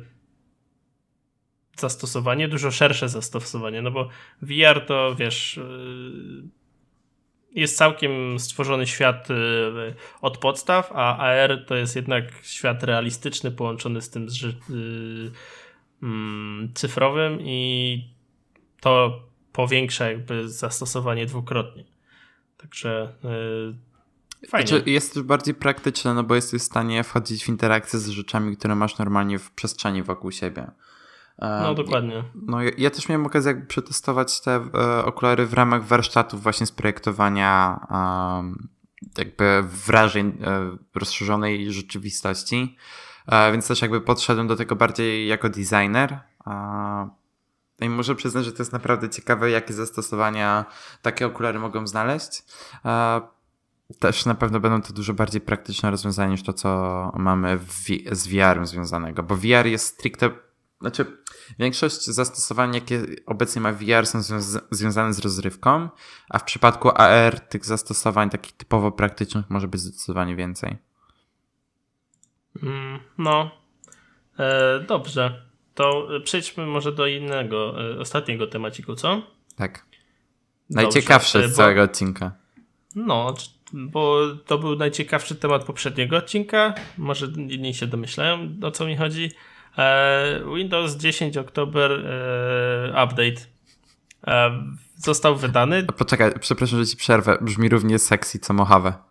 zastosowanie, 1.76 2.48
dużo 2.48 2.70
szersze 2.70 3.08
zastosowanie, 3.08 3.82
no 3.82 3.90
bo 3.90 4.08
VR 4.42 4.86
to 4.86 5.14
wiesz, 5.14 5.56
y, 5.56 6.42
jest 7.52 7.76
całkiem 7.76 8.38
stworzony 8.38 8.86
świat 8.86 9.30
y, 9.30 9.34
od 10.20 10.38
podstaw, 10.38 10.92
a 10.94 11.16
AR 11.16 11.64
to 11.66 11.76
jest 11.76 11.96
jednak 11.96 12.24
świat 12.42 12.82
realistyczny 12.82 13.50
połączony 13.50 14.02
z 14.02 14.10
tym 14.10 14.30
z, 14.30 14.44
y, 14.44 14.52
mm, 16.02 16.72
cyfrowym 16.74 17.40
i 17.40 18.04
to 18.80 19.22
powiększa 19.52 20.10
jakby 20.10 20.48
zastosowanie 20.48 21.26
dwukrotnie. 21.26 21.84
Także 22.56 23.14
fajnie. 24.48 24.66
Znaczy 24.66 24.90
jest 24.90 25.14
też 25.14 25.22
bardziej 25.22 25.54
praktyczne, 25.54 26.14
no 26.14 26.22
bo 26.22 26.34
jesteś 26.34 26.62
w 26.62 26.64
stanie 26.64 27.04
wchodzić 27.04 27.44
w 27.44 27.48
interakcję 27.48 27.98
z 27.98 28.08
rzeczami, 28.08 28.56
które 28.56 28.74
masz 28.74 28.98
normalnie 28.98 29.38
w 29.38 29.50
przestrzeni 29.50 30.02
wokół 30.02 30.32
siebie. 30.32 30.70
No 31.40 31.74
dokładnie. 31.74 32.24
No 32.34 32.62
ja, 32.62 32.70
ja 32.78 32.90
też 32.90 33.08
miałem 33.08 33.26
okazję 33.26 33.48
jakby 33.50 33.66
przetestować 33.66 34.40
te 34.40 34.54
e, 34.74 35.04
okulary 35.04 35.46
w 35.46 35.52
ramach 35.52 35.84
warsztatów 35.84 36.42
właśnie 36.42 36.66
z 36.66 36.72
projektowania 36.72 37.80
jakby 39.18 39.62
wrażeń 39.62 40.38
e, 40.44 40.76
rozszerzonej 40.94 41.72
rzeczywistości. 41.72 42.76
E, 43.26 43.52
więc 43.52 43.68
też 43.68 43.82
jakby 43.82 44.00
podszedłem 44.00 44.46
do 44.46 44.56
tego 44.56 44.76
bardziej 44.76 45.28
jako 45.28 45.48
designer. 45.48 46.20
No 47.80 47.86
i 47.86 47.88
muszę 47.88 48.14
przyznać, 48.14 48.44
że 48.44 48.52
to 48.52 48.58
jest 48.58 48.72
naprawdę 48.72 49.08
ciekawe, 49.08 49.50
jakie 49.50 49.74
zastosowania 49.74 50.64
takie 51.02 51.26
okulary 51.26 51.58
mogą 51.58 51.86
znaleźć. 51.86 52.42
Też 53.98 54.26
na 54.26 54.34
pewno 54.34 54.60
będą 54.60 54.82
to 54.82 54.92
dużo 54.92 55.14
bardziej 55.14 55.40
praktyczne 55.40 55.90
rozwiązania 55.90 56.30
niż 56.30 56.42
to, 56.42 56.52
co 56.52 57.12
mamy 57.16 57.58
z 58.12 58.28
VR-em 58.28 58.66
związanego, 58.66 59.22
bo 59.22 59.36
VR 59.36 59.66
jest 59.66 59.86
stricte, 59.86 60.30
znaczy 60.80 61.19
większość 61.58 62.04
zastosowań, 62.04 62.74
jakie 62.74 63.02
obecnie 63.26 63.62
ma 63.62 63.72
VR 63.72 64.06
są 64.06 64.22
związa 64.22 64.60
związane 64.70 65.12
z 65.12 65.18
rozrywką, 65.18 65.88
a 66.30 66.38
w 66.38 66.44
przypadku 66.44 66.90
AR 66.94 67.40
tych 67.40 67.64
zastosowań 67.64 68.30
takich 68.30 68.52
typowo 68.52 68.92
praktycznych 68.92 69.50
może 69.50 69.68
być 69.68 69.80
zdecydowanie 69.80 70.36
więcej. 70.36 70.76
Mm, 72.62 73.00
no, 73.18 73.50
e, 74.38 74.80
dobrze. 74.88 75.42
To 75.74 76.08
przejdźmy 76.24 76.66
może 76.66 76.92
do 76.92 77.06
innego, 77.06 77.90
e, 77.94 78.00
ostatniego 78.00 78.46
temaciku, 78.46 78.94
co? 78.94 79.22
Tak. 79.56 79.86
Najciekawszy 80.70 81.38
Dobrze, 81.38 81.54
z 81.54 81.56
całego 81.56 81.80
bo, 81.80 81.84
odcinka. 81.84 82.32
No, 82.96 83.34
bo 83.72 84.20
to 84.46 84.58
był 84.58 84.76
najciekawszy 84.76 85.34
temat 85.34 85.64
poprzedniego 85.64 86.16
odcinka. 86.16 86.74
Może 86.98 87.26
inni 87.26 87.74
się 87.74 87.86
domyślają, 87.86 88.56
o 88.62 88.70
co 88.70 88.86
mi 88.86 88.96
chodzi. 88.96 89.30
E, 89.78 90.40
Windows 90.56 90.96
10 90.96 91.36
Oktober 91.36 91.92
e, 91.92 93.04
update 93.04 93.46
e, 94.26 94.50
został 94.96 95.36
wydany. 95.36 95.82
Poczekaj, 95.82 96.32
przepraszam, 96.40 96.78
że 96.78 96.86
ci 96.86 96.96
przerwę. 96.96 97.38
Brzmi 97.40 97.68
równie 97.68 97.98
sexy 97.98 98.38
co 98.38 98.52
Mojave. 98.52 98.92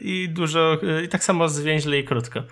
I 0.00 0.28
dużo, 0.28 0.78
i 1.04 1.08
tak 1.08 1.24
samo 1.24 1.48
zwięźle 1.48 1.98
i 1.98 2.04
krótko. 2.04 2.42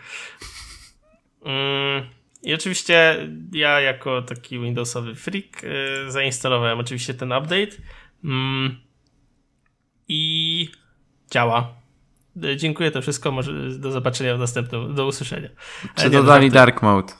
Mm, 1.45 2.07
I 2.43 2.55
oczywiście 2.55 3.29
ja 3.53 3.81
jako 3.81 4.23
taki 4.23 4.61
Windowsowy 4.61 5.15
freak 5.15 5.63
zainstalowałem 6.09 6.79
oczywiście 6.79 7.15
ten 7.15 7.33
update 7.33 7.77
mm, 8.25 8.77
i 10.09 10.69
działa. 11.31 11.75
Dziękuję, 12.57 12.91
to 12.91 13.03
wszystko. 13.03 13.33
Może 13.33 13.71
do 13.71 13.93
zobaczenia 13.93 14.37
w 14.37 14.39
następnym, 14.39 14.95
do 14.95 15.07
usłyszenia. 15.07 15.49
Czy 15.95 16.11
dodali 16.11 16.51
Dark 16.51 16.83
Mode? 16.83 17.13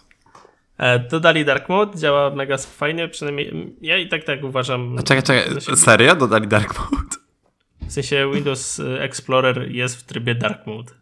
Dodali 1.11 1.45
Dark 1.45 1.69
Mode, 1.69 1.99
działa 1.99 2.31
mega 2.31 2.59
fajnie, 2.59 3.09
przynajmniej 3.09 3.77
ja 3.81 3.99
i 3.99 4.09
tak 4.09 4.25
tak 4.25 4.45
uważam. 4.45 4.99
A 4.99 5.03
czekaj, 5.03 5.23
czekaj, 5.23 5.77
serio? 5.77 6.17
Dodali 6.17 6.49
Dark 6.49 6.79
Mode? 6.79 7.17
W 7.89 7.93
sensie 7.93 8.31
Windows 8.35 8.81
Explorer 8.99 9.71
jest 9.71 9.97
w 9.97 10.03
trybie 10.03 10.35
Dark 10.35 10.67
Mode. 10.67 10.93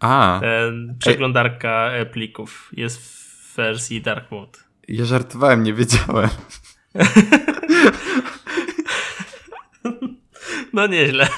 A. 0.00 0.38
Ten 0.40 0.96
przeglądarka 0.98 1.90
Ej. 1.92 2.06
plików 2.06 2.70
jest 2.72 2.98
w 2.98 3.56
wersji 3.56 4.02
Dark 4.02 4.30
Mode. 4.30 4.58
Ja 4.88 5.04
żartowałem, 5.04 5.62
nie 5.62 5.74
wiedziałem. 5.74 6.28
no 10.72 10.86
nieźle. 10.86 11.28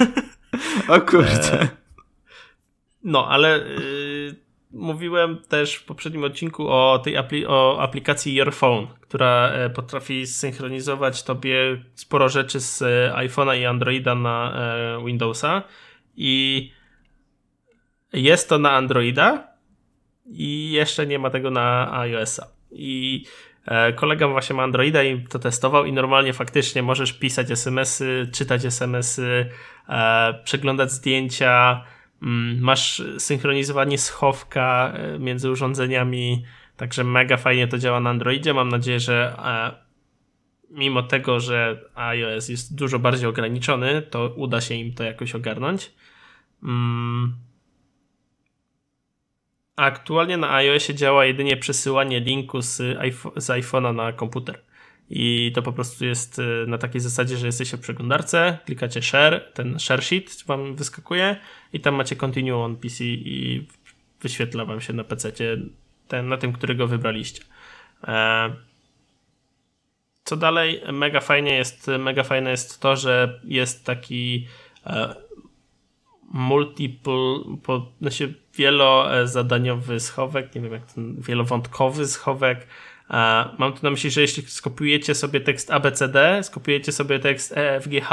O 0.89 1.01
kurde. 1.01 1.69
E, 3.07 3.11
no, 3.11 3.29
ale 3.29 3.67
y, 3.67 4.47
mówiłem 4.73 5.39
też 5.49 5.75
w 5.75 5.85
poprzednim 5.85 6.25
odcinku 6.25 6.69
o 6.69 6.99
tej 7.05 7.17
apli 7.17 7.47
o 7.47 7.83
aplikacji 7.83 8.35
Your 8.35 8.55
Phone, 8.55 8.87
która 9.01 9.49
e, 9.49 9.71
potrafi 9.71 10.27
synchronizować 10.27 11.23
tobie 11.23 11.83
sporo 11.95 12.29
rzeczy 12.29 12.61
z 12.61 12.83
e, 12.83 13.13
iPhone'a 13.17 13.61
i 13.61 13.67
Androida 13.67 14.15
na 14.15 14.53
e, 14.99 15.05
Windowsa 15.05 15.63
i 16.17 16.73
jest 18.13 18.49
to 18.49 18.59
na 18.59 18.71
Androida 18.73 19.49
i 20.27 20.71
jeszcze 20.71 21.07
nie 21.07 21.19
ma 21.19 21.31
tego 21.31 21.51
na 21.51 21.99
iOS-a. 22.01 22.47
I 22.71 23.25
kolega 23.97 24.29
właśnie 24.29 24.57
ma 24.57 24.63
Androida 24.63 25.03
i 25.03 25.25
to 25.29 25.39
testował 25.39 25.85
i 25.85 25.93
normalnie 25.93 26.33
faktycznie 26.33 26.83
możesz 26.83 27.13
pisać 27.13 27.51
SMS-y, 27.51 28.31
czytać 28.33 28.65
SMS-y, 28.65 29.51
przeglądać 30.45 30.93
zdjęcia, 30.93 31.85
masz 32.61 33.03
synchronizowanie 33.19 33.99
schowka 33.99 34.93
e, 34.95 35.19
między 35.19 35.51
urządzeniami, 35.51 36.45
także 36.77 37.05
mega 37.05 37.37
fajnie 37.37 37.69
to 37.69 37.79
działa 37.79 38.01
na 38.01 38.11
Androidzie. 38.11 38.55
Mam 38.55 38.69
nadzieję, 38.69 39.01
że 39.01 39.37
e, 39.39 39.87
mimo 40.71 41.03
tego, 41.03 41.41
że 41.41 41.81
iOS 41.95 42.49
jest 42.49 42.75
dużo 42.75 42.99
bardziej 42.99 43.29
ograniczony, 43.29 44.03
to 44.03 44.33
uda 44.37 44.61
się 44.61 44.75
im 44.75 44.95
to 44.95 45.05
jakoś 45.05 45.35
ogarnąć. 45.35 45.93
Mm. 46.63 47.37
Aktualnie 49.77 50.37
na 50.37 50.55
iOSie 50.55 50.95
działa 50.95 51.25
jedynie 51.25 51.57
przesyłanie 51.57 52.21
linku 52.21 52.63
z, 52.63 52.77
z 53.37 53.47
iPhone'a 53.51 53.95
na 53.95 54.13
komputer. 54.13 54.67
I 55.11 55.53
to 55.55 55.63
po 55.63 55.73
prostu 55.73 56.05
jest 56.05 56.39
y, 56.39 56.65
na 56.67 56.79
takiej 56.79 57.01
zasadzie, 57.01 57.37
że 57.37 57.47
jesteście 57.47 57.77
w 57.77 57.81
przeglądarce, 57.81 58.59
klikacie 58.65 59.03
share, 59.03 59.53
ten 59.55 59.79
share 59.79 60.03
sheet 60.03 60.45
wam 60.47 60.77
wyskakuje 60.77 61.37
i 61.73 61.81
tam 61.81 61.95
macie 61.95 62.17
continue 62.17 62.57
on 62.57 62.77
PC 62.77 63.05
i 63.05 63.67
wyświetla 64.23 64.65
wam 64.65 64.81
się 64.81 64.93
na 64.93 65.05
PC 65.05 65.33
ten, 66.09 66.29
na 66.29 66.37
tym, 66.37 66.53
którego 66.53 66.87
wybraliście. 66.87 67.43
E, 68.05 68.55
co 70.25 70.37
dalej? 70.37 70.83
Mega 70.93 71.21
fajnie 71.21 71.55
jest, 71.55 71.91
mega 71.99 72.23
fajne 72.23 72.51
jest 72.51 72.81
to, 72.81 72.97
że 72.97 73.41
jest 73.45 73.85
taki 73.85 74.47
e, 74.87 75.15
multiple, 76.33 77.39
po, 77.63 77.93
znaczy 78.01 78.35
wielozadaniowy 78.55 80.01
schowek, 80.01 80.55
nie 80.55 80.61
wiem 80.61 80.73
jak 80.73 80.93
ten, 80.93 81.21
wielowątkowy 81.21 82.07
schowek, 82.07 82.67
Mam 83.59 83.73
tu 83.73 83.79
na 83.83 83.91
myśli, 83.91 84.11
że 84.11 84.21
jeśli 84.21 84.43
skopiujecie 84.43 85.15
sobie 85.15 85.41
tekst 85.41 85.71
ABCD, 85.71 86.43
skopiujecie 86.43 86.93
sobie 86.93 87.19
tekst 87.19 87.53
EFGH, 87.57 88.09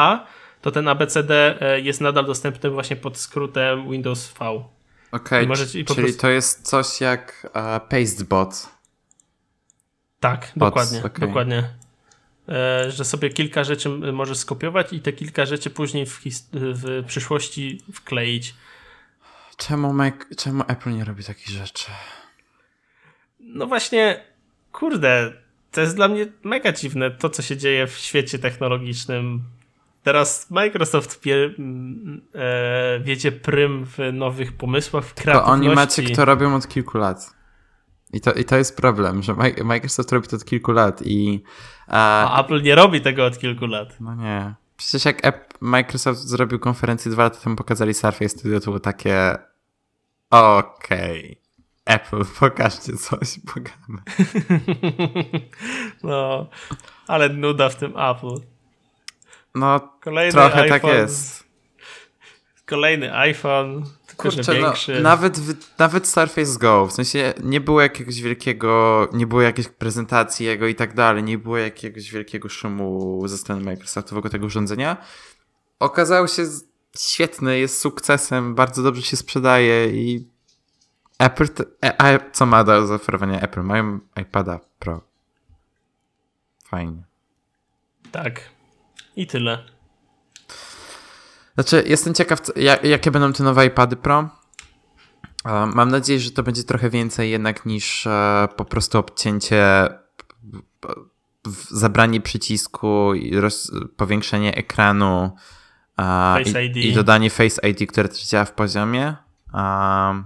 to 0.64 0.72
ten 0.72 0.88
ABCD 0.88 1.32
e, 1.32 1.80
jest 1.80 2.01
nadal 2.01 2.26
dostępny 2.26 2.70
właśnie 2.70 2.95
pod 2.95 3.18
skrótem 3.18 3.91
Windows 3.91 4.34
V. 4.39 4.64
Okej, 5.11 5.45
okay, 5.45 5.68
czyli 5.68 5.86
prostu... 5.86 6.22
to 6.22 6.30
jest 6.30 6.68
coś 6.68 7.01
jak 7.01 7.51
uh, 7.55 7.89
Pastebot. 7.89 8.70
Tak, 10.20 10.51
dokładnie, 10.55 10.99
okay. 10.99 11.28
dokładnie. 11.28 11.70
E, 12.49 12.91
że 12.91 13.05
sobie 13.05 13.30
kilka 13.30 13.64
rzeczy 13.64 13.89
możesz 13.89 14.38
skopiować 14.38 14.93
i 14.93 15.01
te 15.01 15.14
kilka 15.14 15.45
rzeczy 15.45 15.70
później 15.70 16.05
w, 16.05 16.22
w 16.53 17.05
przyszłości 17.05 17.82
wkleić. 17.93 18.55
Czemu, 19.57 19.93
Mac, 19.93 20.14
czemu 20.38 20.64
Apple 20.68 20.91
nie 20.91 21.05
robi 21.05 21.24
takich 21.24 21.49
rzeczy? 21.49 21.91
No 23.39 23.68
właśnie, 23.68 24.24
kurde, 24.72 25.34
to 25.72 25.82
jest 25.82 25.95
dla 25.95 26.07
mnie 26.07 26.28
mega 26.43 26.72
dziwne, 26.72 27.11
to 27.11 27.30
co 27.30 27.41
się 27.41 27.57
dzieje 27.57 27.88
w 27.88 27.97
świecie 27.97 28.39
technologicznym. 28.39 29.43
Teraz 30.04 30.51
Microsoft 30.51 31.20
pie, 31.22 31.49
e, 32.36 32.99
wiedzie 32.99 33.32
prym 33.32 33.86
w 33.86 33.97
nowych 34.14 34.58
pomysłach, 34.58 35.06
w 35.06 35.14
To 35.14 35.22
kreatywności. 35.22 35.51
oni 35.68 35.76
macie, 35.76 36.04
kto 36.04 36.26
robią 36.26 36.56
od 36.56 36.68
kilku 36.68 36.97
lat. 36.97 37.34
I 38.14 38.22
to, 38.22 38.34
I 38.34 38.45
to 38.45 38.58
jest 38.58 38.78
problem, 38.78 39.24
że 39.24 39.34
Mi- 39.34 39.64
Microsoft 39.64 40.12
robi 40.12 40.28
to 40.28 40.36
od 40.36 40.45
kilku 40.45 40.72
lat 40.72 41.01
i... 41.06 41.43
A, 41.88 42.30
A 42.38 42.41
Apple 42.41 42.62
nie 42.62 42.76
robi 42.76 43.01
tego 43.01 43.26
od 43.26 43.38
kilku 43.39 43.66
lat. 43.66 43.99
no 43.99 44.16
nie. 44.16 44.54
Przecież 44.78 45.06
jak 45.06 45.26
App, 45.26 45.54
Microsoft 45.62 46.20
zrobił 46.22 46.60
konferencję 46.60 47.12
dwa 47.12 47.24
lata 47.24 47.39
temu, 47.39 47.56
pokazali 47.56 47.93
Surface 47.93 48.30
Studio, 48.30 48.60
to 48.60 48.66
było 48.66 48.80
takie... 48.80 49.38
Okej. 50.30 51.41
Apple, 51.86 52.26
pokażcie 52.39 52.93
coś, 52.97 53.39
pogamy. 53.54 54.01
No, 56.04 56.47
ale 57.08 57.30
nuda 57.30 57.70
w 57.70 57.76
tym 57.76 57.93
Apple. 57.97 58.36
No, 59.56 59.80
Kolejny 60.01 60.32
trochę 60.32 60.62
iPhone, 60.62 60.70
tak 60.82 60.84
jest. 60.93 61.43
Kolejny 62.66 63.18
iPhone, 63.18 63.84
tylko 64.08 64.24
Kurczę, 64.24 64.54
no, 64.54 64.60
większy. 64.60 65.01
nawet, 65.01 65.39
w- 65.39 65.78
nawet 65.80 66.08
Surface 66.08 66.60
Go, 66.60 66.88
w 66.88 66.93
sensie 66.93 67.34
nie 67.43 67.62
było 67.62 67.82
jakiegoś 67.82 68.22
wielkiego, 68.22 69.08
nie 69.14 69.28
było 69.28 69.41
jakiejś 69.41 69.68
prezentacji 69.68 70.45
jego 70.45 70.68
i 70.68 70.76
tak 70.76 70.93
dalej, 70.93 71.24
nie 71.24 71.38
było 71.38 71.58
jakiegoś 71.58 72.12
wielkiego 72.12 72.49
szumu 72.49 73.22
ze 73.28 73.38
strony 73.38 73.62
Microsoftu 73.64 74.22
tego 74.22 74.45
urządzenia. 74.45 74.97
Okazało 75.80 76.28
się 76.28 76.43
świetny, 76.97 77.60
jest 77.60 77.82
sukcesem, 77.82 78.56
bardzo 78.56 78.84
dobrze 78.84 79.01
się 79.01 79.18
sprzedaje 79.18 79.88
i 79.89 80.28
Apple, 81.20 81.47
te, 81.49 81.64
a 81.97 82.20
co 82.32 82.45
ma 82.45 82.64
do 82.64 82.88
zaoferowania 82.88 83.41
Apple? 83.41 83.62
Mają 83.62 83.99
iPada 84.22 84.60
Pro. 84.80 85.01
Fajnie. 86.66 87.04
Tak. 88.12 88.41
I 89.16 89.28
tyle. 89.28 89.64
Znaczy, 91.55 91.84
jestem 91.88 92.14
ciekaw, 92.14 92.39
jak, 92.55 92.84
jakie 92.84 93.11
będą 93.11 93.34
te 93.34 93.43
nowe 93.43 93.66
iPady 93.66 93.95
Pro. 93.95 94.30
E, 95.45 95.66
Mam 95.66 95.91
nadzieję, 95.91 96.20
że 96.20 96.32
to 96.32 96.43
będzie 96.43 96.64
trochę 96.64 96.89
więcej 96.89 97.32
jednak 97.32 97.66
niż 97.66 98.07
e, 98.07 98.47
po 98.57 98.66
prostu 98.66 98.97
obcięcie, 98.99 99.88
w- 101.47 101.70
zabranie 101.72 102.22
przycisku 102.22 103.14
i 103.14 103.36
roz, 103.39 103.72
powiększenie 103.97 104.55
ekranu 104.55 105.36
e, 105.97 106.41
i, 106.41 106.89
i 106.89 106.93
dodanie 106.93 107.30
Face 107.30 107.70
ID, 107.70 107.89
które 107.91 108.09
też 108.09 108.28
działa 108.28 108.45
w 108.45 108.51
poziomie. 108.51 109.16
E, 109.53 110.24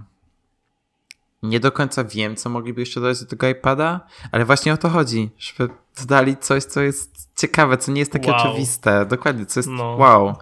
nie 1.42 1.60
do 1.60 1.72
końca 1.72 2.04
wiem, 2.04 2.36
co 2.36 2.50
mogliby 2.50 2.80
jeszcze 2.80 3.00
dodać 3.00 3.20
do 3.20 3.26
tego 3.26 3.48
iPada, 3.48 4.00
ale 4.32 4.44
właśnie 4.44 4.72
o 4.72 4.76
to 4.76 4.88
chodzi, 4.88 5.30
żeby 5.38 5.74
dodali 6.00 6.36
coś, 6.36 6.64
co 6.64 6.80
jest 6.80 7.28
ciekawe, 7.36 7.76
co 7.76 7.92
nie 7.92 7.98
jest 8.00 8.12
takie 8.12 8.30
Wow. 8.30 8.40
oczywiste. 8.40 9.06
Dokładnie, 9.06 9.46
co 9.46 9.60
jest 9.60 9.68
No. 9.70 9.96
wow. 9.96 10.36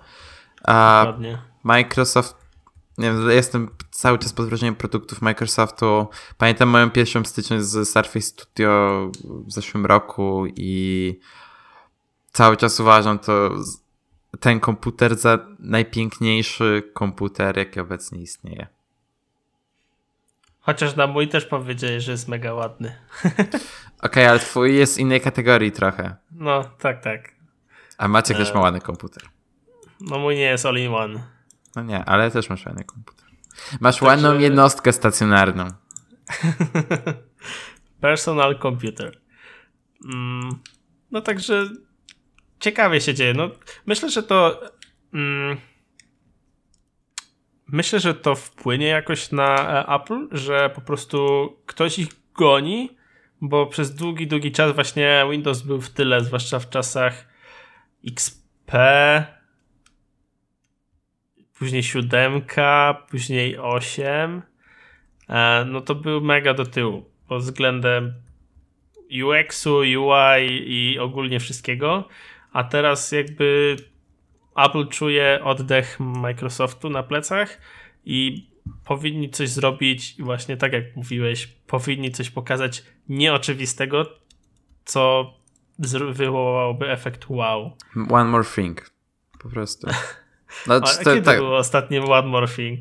A 0.65 1.03
Dokładnie. 1.07 1.43
Microsoft, 1.63 2.37
nie 2.99 3.11
wiem, 3.13 3.31
jestem 3.31 3.71
cały 3.91 4.19
czas 4.19 4.33
pod 4.33 4.47
wrażeniem 4.47 4.75
produktów 4.75 5.23
Microsoftu. 5.23 6.07
Pamiętam 6.39 6.69
moją 6.69 6.91
pierwszą 6.91 7.25
styczność 7.25 7.65
z 7.65 7.89
Surface 7.89 8.21
Studio 8.21 9.11
w 9.47 9.53
zeszłym 9.53 9.87
roku 9.87 10.45
i 10.57 11.21
cały 12.33 12.57
czas 12.57 12.81
uważam 12.81 13.19
to 13.19 13.51
ten 14.41 14.61
komputer 14.61 15.17
za 15.19 15.39
najpiękniejszy 15.59 16.91
komputer, 16.95 17.57
jaki 17.59 17.81
obecnie 17.81 18.23
istnieje. 18.23 18.67
Chociaż 20.67 20.97
na 20.97 21.07
mój 21.07 21.29
też 21.29 21.47
powiedzieli, 21.47 22.01
że 22.01 22.13
jest 22.13 22.29
mega 22.29 22.55
ładny. 22.55 22.97
Okej, 24.03 24.27
ale 24.27 24.39
twój 24.39 24.77
jest 24.77 24.95
z 24.95 24.99
innej 24.99 25.21
kategorii 25.21 25.73
trochę. 25.73 26.17
No, 26.33 26.65
tak, 26.65 27.03
tak. 27.03 27.33
A 27.99 28.09
Maciek 28.09 28.37
też 28.37 28.51
E. 28.51 28.55
ma 28.55 28.61
ładny 28.61 28.81
komputer. 28.81 29.23
No 30.01 30.19
mój 30.19 30.35
nie 30.35 30.41
jest 30.43 30.67
all 30.67 30.79
in 30.79 30.95
one. 30.95 31.23
No 31.77 31.83
nie, 31.83 32.05
ale 32.05 32.31
też 32.31 32.51
masz 32.51 32.67
ładny 32.67 32.85
komputer. 32.85 33.27
Masz 33.81 33.95
Także- 33.95 34.07
ładną 34.07 34.39
jednostkę 34.39 34.93
stacjonarną. 34.93 35.67
Personal 38.01 38.59
computer. 38.59 39.21
Mm, 40.05 40.51
no 41.11 41.21
także 41.21 41.69
ciekawie 42.61 43.01
się 43.01 43.15
dzieje. 43.15 43.35
No, 43.35 43.51
myślę, 43.87 44.11
że 44.11 44.23
to. 44.23 44.61
Mm, 45.15 45.57
myślę, 47.69 48.01
że 48.01 48.15
to 48.15 48.35
wpłynie 48.35 48.87
jakoś 48.87 49.33
na 49.33 49.83
e, 49.89 49.95
Apple, 49.95 50.29
że 50.33 50.71
po 50.75 50.81
prostu 50.81 51.49
ktoś 51.67 51.99
ich 51.99 52.09
goni, 52.35 52.91
bo 53.41 53.67
przez 53.67 53.95
długi, 53.95 54.27
długi 54.27 54.53
czas 54.53 54.75
właśnie 54.75 55.25
Windows 55.31 55.63
był 55.63 55.81
w 55.81 55.91
tyle, 55.91 56.25
zwłaszcza 56.25 56.59
w 56.59 56.71
czasach 56.71 57.29
XP, 58.07 58.73
później 61.59 61.83
7, 61.83 62.43
później 63.11 63.59
8. 63.59 64.43
E, 65.29 65.65
no 65.65 65.81
to 65.81 65.95
był 65.95 66.21
mega 66.21 66.55
do 66.55 66.67
tyłu 66.67 67.05
pod 67.29 67.43
względem 67.43 68.15
UX-u, 69.25 69.77
UI 69.77 70.63
i 70.67 70.99
ogólnie 70.99 71.41
wszystkiego, 71.41 72.09
a 72.53 72.65
teraz 72.65 73.13
jakby 73.13 73.77
Apple 74.57 74.87
czuje 74.87 75.41
oddech 75.45 76.01
Microsoftu 76.01 76.91
na 76.91 77.03
plecach 77.03 77.61
i 78.05 78.51
powinni 78.85 79.31
coś 79.31 79.49
zrobić 79.49 80.17
właśnie 80.19 80.57
tak 80.57 80.73
jak 80.73 80.97
mówiłeś, 80.97 81.47
powinni 81.47 82.11
coś 82.11 82.31
pokazać 82.31 82.85
nieoczywistego, 83.09 84.07
co 84.85 85.35
wywołałoby 86.13 86.91
efekt 86.91 87.25
wow. 87.29 87.77
One 88.11 88.31
more 88.31 88.45
thing. 88.45 88.91
Po 89.39 89.49
prostu. 89.49 89.89
No, 90.67 90.81
to, 90.81 91.05
kiedy 91.05 91.23
tak, 91.23 91.39
było 91.39 91.57
ostatnie 91.57 92.03
One 92.03 92.29
More 92.29 92.49
Thing? 92.49 92.81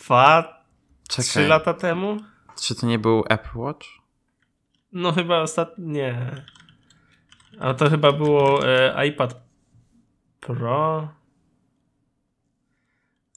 Dwa, 0.00 0.62
trzy 1.08 1.22
czekaj, 1.22 1.48
lata 1.48 1.74
temu? 1.74 2.16
czy 2.62 2.74
to 2.74 2.86
nie 2.86 2.98
był 2.98 3.24
Apple 3.28 3.58
Watch? 3.58 3.86
No 4.92 5.12
chyba 5.12 5.40
ostatnio. 5.40 6.04
Nie. 7.56 7.62
A 7.62 7.74
to 7.74 7.90
chyba 7.90 8.12
było 8.12 8.68
e, 8.68 9.06
iPad 9.06 9.46
Pro. 10.40 11.08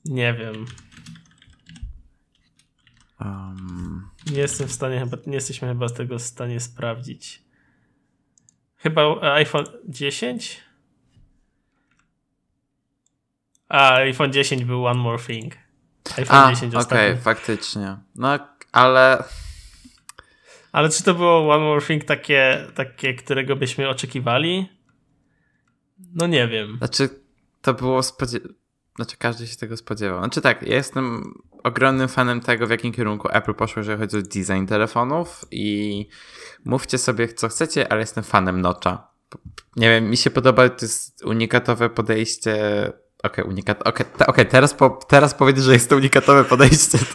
Nie 0.06 0.34
wiem. 0.34 0.66
Um, 3.22 4.10
Nie 4.32 4.40
jestem 4.40 4.68
w 4.68 4.72
stanie 4.72 5.00
chyba. 5.00 5.18
Nie 5.28 5.36
jesteśmy 5.36 5.68
chyba 5.68 5.88
z 5.88 5.94
tego 5.94 6.20
w 6.20 6.22
stanie 6.22 6.60
sprawdzić. 6.60 7.44
Chyba 8.78 9.02
e, 9.02 9.34
iPhone 9.34 9.66
10? 9.88 10.62
A, 13.70 13.94
iPhone 13.94 14.34
10 14.34 14.64
był 14.66 14.86
One 14.86 15.00
More 15.00 15.24
Thing. 15.24 15.54
iPhone 16.18 16.38
a, 16.40 16.50
10 16.50 16.76
okej, 16.76 16.80
ostatnio. 16.80 17.18
faktycznie. 17.24 17.98
No, 18.16 18.40
ale 18.72 19.24
Ale 20.72 20.90
czy 20.90 21.04
to 21.04 21.14
było 21.14 21.54
One 21.56 21.66
More 21.66 21.86
Thing 21.86 22.04
takie, 22.04 22.68
takie, 22.76 23.14
którego 23.14 23.56
byśmy 23.56 23.90
oczekiwali? 23.90 24.70
No 26.14 26.28
nie 26.28 26.48
wiem. 26.48 26.78
Znaczy, 26.78 27.10
to 27.62 27.74
było 27.74 28.04
spodziew... 28.04 28.44
Znaczy, 28.96 29.18
każdy 29.18 29.48
się 29.48 29.56
tego 29.56 29.78
spodziewał. 29.78 30.20
Znaczy 30.20 30.42
tak, 30.42 30.62
ja 30.62 30.76
jestem 30.76 31.34
ogromnym 31.64 32.08
fanem 32.08 32.42
tego, 32.42 32.68
w 32.68 32.70
jakim 32.70 32.92
kierunku 32.92 33.28
Apple 33.32 33.54
poszło, 33.54 33.80
jeżeli 33.80 34.00
chodzi 34.00 34.18
o 34.18 34.22
design 34.22 34.66
telefonów 34.66 35.46
i 35.52 36.08
mówcie 36.66 36.98
sobie, 36.98 37.28
co 37.28 37.50
chcecie, 37.50 37.92
ale 37.92 38.02
jestem 38.02 38.24
fanem 38.24 38.62
Notcha. 38.62 39.08
Nie 39.76 39.90
wiem, 39.90 40.10
mi 40.10 40.18
się 40.18 40.30
podoba, 40.30 40.70
to 40.70 40.86
jest 40.86 41.26
unikatowe 41.26 41.90
podejście... 41.90 42.56
Okej, 43.24 43.46
unikat... 43.46 43.88
Okej, 43.88 44.06
te- 44.18 44.28
okej, 44.28 44.46
teraz, 44.46 44.74
po... 44.74 44.90
teraz 44.90 45.36
że 45.58 45.74
jest 45.74 45.90
to 45.90 45.96
unikatowe 45.96 46.44
podejście. 46.44 46.98
To... 46.98 47.06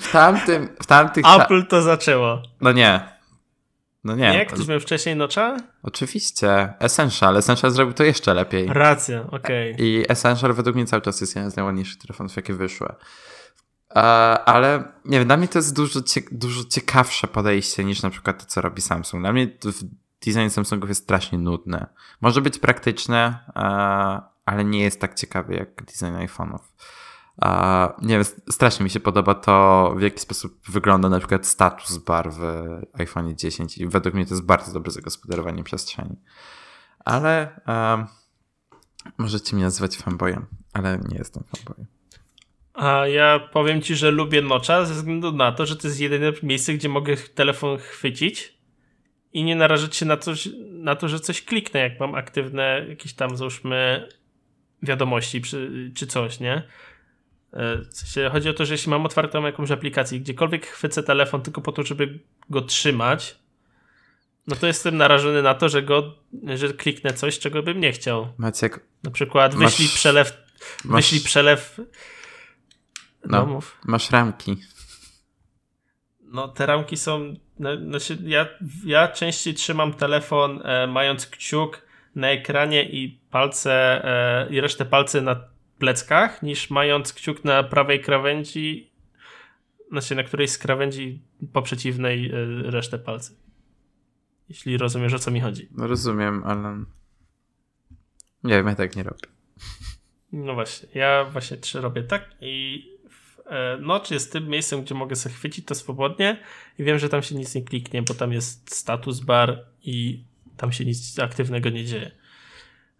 w 0.00 0.12
tamtym... 0.12 0.68
W 0.82 0.86
tamtych... 0.86 1.24
Apple 1.40 1.66
to 1.66 1.82
zaczęło. 1.82 2.42
No 2.60 2.72
nie. 2.72 3.18
No 4.04 4.16
nie. 4.16 4.30
Nie? 4.30 4.46
Ktoś 4.46 4.66
miał 4.66 4.80
wcześniej 4.80 5.16
nocza? 5.16 5.56
Oczywiście. 5.82 6.72
Essential. 6.78 7.36
Essential 7.36 7.70
zrobił 7.70 7.94
to 7.94 8.04
jeszcze 8.04 8.34
lepiej. 8.34 8.66
Racja, 8.68 9.26
okej. 9.30 9.74
I 9.78 10.04
Essential 10.08 10.54
według 10.54 10.76
mnie 10.76 10.86
cały 10.86 11.02
czas 11.02 11.20
jest 11.20 11.36
jeden 11.36 11.50
z 11.50 11.56
najładniejszych 11.56 11.98
telefonów, 11.98 12.36
jakie 12.36 12.54
wyszły. 12.54 12.88
Ale 14.44 14.92
nie 15.04 15.18
wiem, 15.18 15.26
dla 15.26 15.36
mnie 15.36 15.48
to 15.48 15.58
jest 15.58 15.76
dużo, 15.76 16.00
dużo 16.32 16.64
ciekawsze 16.64 17.28
podejście 17.28 17.84
niż 17.84 18.02
na 18.02 18.10
przykład 18.10 18.40
to, 18.40 18.46
co 18.46 18.60
robi 18.60 18.82
Samsung. 18.82 19.22
Dla 19.22 19.32
mnie 19.32 19.48
design 20.26 20.48
Samsungów 20.48 20.88
jest 20.88 21.02
strasznie 21.02 21.38
nudny. 21.38 21.86
Może 22.20 22.40
być 22.40 22.58
praktyczny, 22.58 23.16
e, 23.16 23.34
ale 24.44 24.64
nie 24.64 24.80
jest 24.80 25.00
tak 25.00 25.14
ciekawy 25.14 25.54
jak 25.54 25.84
design 25.84 26.26
iPhone'ów. 26.26 26.60
E, 27.44 27.88
nie 28.02 28.14
wiem, 28.14 28.24
strasznie 28.50 28.84
mi 28.84 28.90
się 28.90 29.00
podoba 29.00 29.34
to, 29.34 29.94
w 29.96 30.02
jaki 30.02 30.18
sposób 30.18 30.60
wygląda 30.68 31.08
na 31.08 31.18
przykład 31.18 31.46
status 31.46 31.96
bar 31.96 32.32
w 32.32 32.40
iPhone 32.92 33.36
10 33.36 33.78
i 33.78 33.86
według 33.86 34.14
mnie 34.14 34.26
to 34.26 34.34
jest 34.34 34.46
bardzo 34.46 34.72
dobre 34.72 34.90
zagospodarowanie 34.90 35.64
przestrzeni. 35.64 36.16
Ale 37.04 37.60
e, 37.68 38.06
możecie 39.18 39.56
mnie 39.56 39.64
nazywać 39.64 39.96
fanboyem, 39.96 40.46
ale 40.72 40.98
nie 41.08 41.18
jestem 41.18 41.44
fanboyem. 41.56 41.86
A 42.74 43.06
ja 43.06 43.38
powiem 43.52 43.82
ci, 43.82 43.96
że 43.96 44.10
lubię 44.10 44.42
nocza 44.42 44.84
ze 44.84 44.94
względu 44.94 45.32
na 45.32 45.52
to, 45.52 45.66
że 45.66 45.76
to 45.76 45.88
jest 45.88 46.00
jedyne 46.00 46.32
miejsce, 46.42 46.74
gdzie 46.74 46.88
mogę 46.88 47.16
telefon 47.16 47.78
chwycić 47.78 48.58
i 49.32 49.44
nie 49.44 49.56
narażać 49.56 49.96
się 49.96 50.06
na, 50.06 50.16
coś, 50.16 50.48
na 50.70 50.96
to, 50.96 51.08
że 51.08 51.20
coś 51.20 51.44
kliknę, 51.44 51.80
jak 51.80 52.00
mam 52.00 52.14
aktywne 52.14 52.86
jakieś 52.88 53.14
tam, 53.14 53.36
załóżmy, 53.36 54.08
wiadomości 54.82 55.42
czy 55.94 56.06
coś, 56.06 56.40
nie? 56.40 56.62
E, 57.52 57.78
w 57.78 57.96
sensie 57.96 58.30
chodzi 58.32 58.48
o 58.48 58.54
to, 58.54 58.64
że 58.66 58.74
jeśli 58.74 58.90
mam 58.90 59.06
otwartą 59.06 59.42
jakąś 59.46 59.70
aplikację, 59.70 60.20
gdziekolwiek 60.20 60.66
chwycę 60.66 61.02
telefon 61.02 61.42
tylko 61.42 61.60
po 61.60 61.72
to, 61.72 61.82
żeby 61.82 62.18
go 62.50 62.60
trzymać, 62.62 63.36
no 64.46 64.56
to 64.56 64.66
jestem 64.66 64.96
narażony 64.96 65.42
na 65.42 65.54
to, 65.54 65.68
że 65.68 65.82
go, 65.82 66.14
że 66.54 66.68
kliknę 66.74 67.12
coś, 67.12 67.38
czego 67.38 67.62
bym 67.62 67.80
nie 67.80 67.92
chciał. 67.92 68.28
Maciek, 68.38 68.80
Na 69.02 69.10
przykład 69.10 69.54
Masz- 69.54 69.70
wyślij 69.70 69.88
przelew, 69.88 70.32
masz- 70.84 70.96
wyślij 71.04 71.20
przelew. 71.20 71.80
No, 73.24 73.38
No. 73.38 73.46
mów. 73.46 73.78
masz 73.84 74.10
ramki. 74.10 74.56
No, 76.22 76.48
te 76.48 76.66
ramki 76.66 76.96
są. 76.96 77.34
No, 77.58 77.76
znaczy 77.76 78.18
ja, 78.22 78.46
ja 78.84 79.08
częściej 79.08 79.54
trzymam 79.54 79.94
telefon 79.94 80.60
e, 80.64 80.86
mając 80.86 81.26
kciuk 81.26 81.82
na 82.14 82.28
ekranie 82.30 82.82
i 82.90 83.18
palce 83.30 83.72
e, 84.04 84.48
i 84.50 84.60
resztę 84.60 84.84
palcy 84.84 85.22
na 85.22 85.36
pleckach, 85.78 86.42
niż 86.42 86.70
mając 86.70 87.12
kciuk 87.12 87.44
na 87.44 87.62
prawej 87.62 88.00
krawędzi, 88.00 88.90
znaczy 89.90 90.14
na 90.14 90.22
którejś 90.22 90.50
z 90.50 90.58
krawędzi 90.58 91.22
po 91.52 91.62
przeciwnej 91.62 92.30
e, 92.30 92.32
resztę 92.70 92.98
palcy. 92.98 93.36
Jeśli 94.48 94.78
rozumiesz 94.78 95.14
o 95.14 95.18
co 95.18 95.30
mi 95.30 95.40
chodzi. 95.40 95.68
No 95.70 95.86
rozumiem, 95.86 96.42
ale... 96.44 96.84
Nie 98.44 98.54
wiem, 98.54 98.66
ja 98.66 98.74
tak 98.74 98.96
nie 98.96 99.02
robię. 99.02 99.28
No 100.32 100.54
właśnie, 100.54 100.88
ja 100.94 101.24
właśnie 101.24 101.56
trzy 101.56 101.80
robię 101.80 102.02
tak 102.02 102.30
i 102.40 102.84
e, 103.46 103.78
Notch 103.80 104.10
jest 104.10 104.32
tym 104.32 104.48
miejscem, 104.48 104.82
gdzie 104.82 104.94
mogę 104.94 105.16
sobie 105.16 105.34
chwycić 105.34 105.66
to 105.66 105.74
swobodnie 105.74 106.42
i 106.78 106.84
wiem, 106.84 106.98
że 106.98 107.08
tam 107.08 107.22
się 107.22 107.34
nic 107.34 107.54
nie 107.54 107.62
kliknie, 107.62 108.02
bo 108.02 108.14
tam 108.14 108.32
jest 108.32 108.74
status 108.74 109.20
bar 109.20 109.64
i 109.82 110.24
tam 110.56 110.72
się 110.72 110.84
nic 110.84 111.18
aktywnego 111.18 111.70
nie 111.70 111.84
dzieje. 111.84 112.10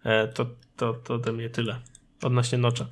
E, 0.05 0.29
to, 0.29 0.47
to, 0.77 0.95
to 0.95 1.15
ode 1.15 1.33
mnie 1.33 1.51
tyle 1.51 1.81
odnośnie 2.23 2.59
Notcha. 2.59 2.87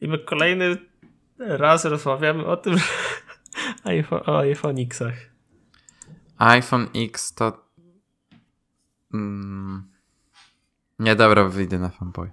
I 0.00 0.08
my 0.08 0.18
kolejny 0.18 0.76
raz 1.38 1.84
rozmawiamy 1.84 2.46
o 2.46 2.56
tym, 2.56 2.76
iPhone, 3.84 4.22
o 4.26 4.38
iPhone 4.38 4.78
Xach. 4.78 5.14
iPhone 6.38 6.88
X 6.94 7.34
to... 7.34 7.66
Mm... 9.14 9.92
Nie, 10.98 11.16
dobra, 11.16 11.44
wyjdę 11.44 11.78
na 11.78 11.88
fanboy. 11.88 12.30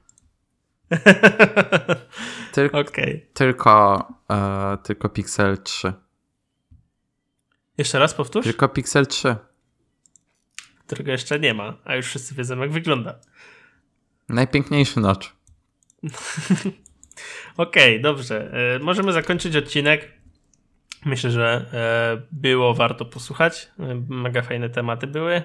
Tyl 2.53 2.69
Okej. 2.73 3.29
tylko, 3.33 4.07
e, 4.31 4.77
tylko 4.83 5.09
Pixel 5.09 5.57
3. 5.57 5.93
Jeszcze 7.77 7.99
raz 7.99 8.13
powtórz? 8.13 8.43
Tylko 8.45 8.69
Pixel 8.69 9.07
3. 9.07 9.35
Którego 10.85 11.11
jeszcze 11.11 11.39
nie 11.39 11.53
ma, 11.53 11.77
a 11.85 11.95
już 11.95 12.05
wszyscy 12.05 12.35
wiedzą 12.35 12.57
jak 12.59 12.71
wygląda. 12.71 13.19
Najpiękniejszy 14.29 14.99
notch. 14.99 15.27
Okej, 17.57 18.01
dobrze. 18.01 18.51
E, 18.75 18.79
możemy 18.79 19.13
zakończyć 19.13 19.55
odcinek. 19.55 20.11
Myślę, 21.05 21.31
że 21.31 21.65
e, 21.73 22.21
było 22.31 22.73
warto 22.73 23.05
posłuchać. 23.05 23.69
E, 23.79 24.03
mega 24.09 24.41
fajne 24.41 24.69
tematy 24.69 25.07
były. 25.07 25.43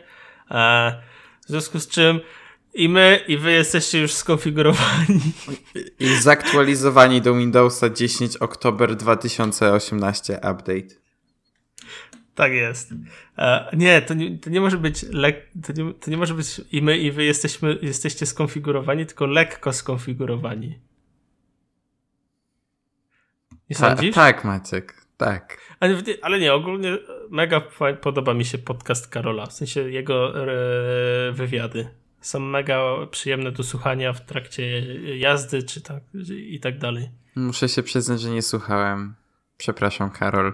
W 1.46 1.48
związku 1.48 1.80
z 1.80 1.88
czym 1.88 2.20
i 2.74 2.88
my, 2.88 3.20
i 3.28 3.38
wy 3.38 3.52
jesteście 3.52 4.00
już 4.00 4.12
skonfigurowani. 4.12 5.20
I 6.00 6.16
zaktualizowani 6.16 7.20
do 7.20 7.34
Windowsa 7.34 7.90
10 7.90 8.36
Oktober 8.36 8.96
2018 8.96 10.34
update. 10.36 10.94
Tak 12.34 12.52
jest. 12.52 12.94
E, 13.38 13.76
nie, 13.76 14.02
to 14.02 14.14
nie, 14.14 14.38
to 14.38 14.50
nie 14.50 14.60
może 14.60 14.78
być 14.78 15.02
lek, 15.02 15.50
to, 15.66 15.72
nie, 15.72 15.94
to 15.94 16.10
nie 16.10 16.16
może 16.16 16.34
być 16.34 16.60
i 16.72 16.82
my, 16.82 16.98
i 16.98 17.12
wy 17.12 17.24
jesteśmy, 17.24 17.78
jesteście 17.82 18.26
skonfigurowani, 18.26 19.06
tylko 19.06 19.26
lekko 19.26 19.72
skonfigurowani. 19.72 20.78
Nie 23.70 23.76
Ta, 23.76 23.96
sądzisz? 23.96 24.14
tak, 24.14 24.44
Maciek, 24.44 24.94
tak. 25.16 25.58
Ale, 25.80 26.02
ale 26.22 26.38
nie, 26.38 26.54
ogólnie 26.54 26.98
mega 27.30 27.62
podoba 28.00 28.34
mi 28.34 28.44
się 28.44 28.58
podcast 28.58 29.08
Karola, 29.08 29.46
w 29.46 29.52
sensie 29.52 29.90
jego 29.90 30.42
e, 30.42 31.32
wywiady. 31.32 31.88
Są 32.20 32.40
mega 32.40 32.82
przyjemne 33.10 33.52
do 33.52 33.62
słuchania 33.62 34.12
w 34.12 34.20
trakcie 34.20 34.80
jazdy 35.18 35.62
czy 35.62 35.80
tak, 35.80 36.02
i 36.36 36.60
tak 36.60 36.78
dalej. 36.78 37.10
Muszę 37.36 37.68
się 37.68 37.82
przyznać, 37.82 38.20
że 38.20 38.30
nie 38.30 38.42
słuchałem. 38.42 39.14
Przepraszam, 39.56 40.10
Karol. 40.10 40.52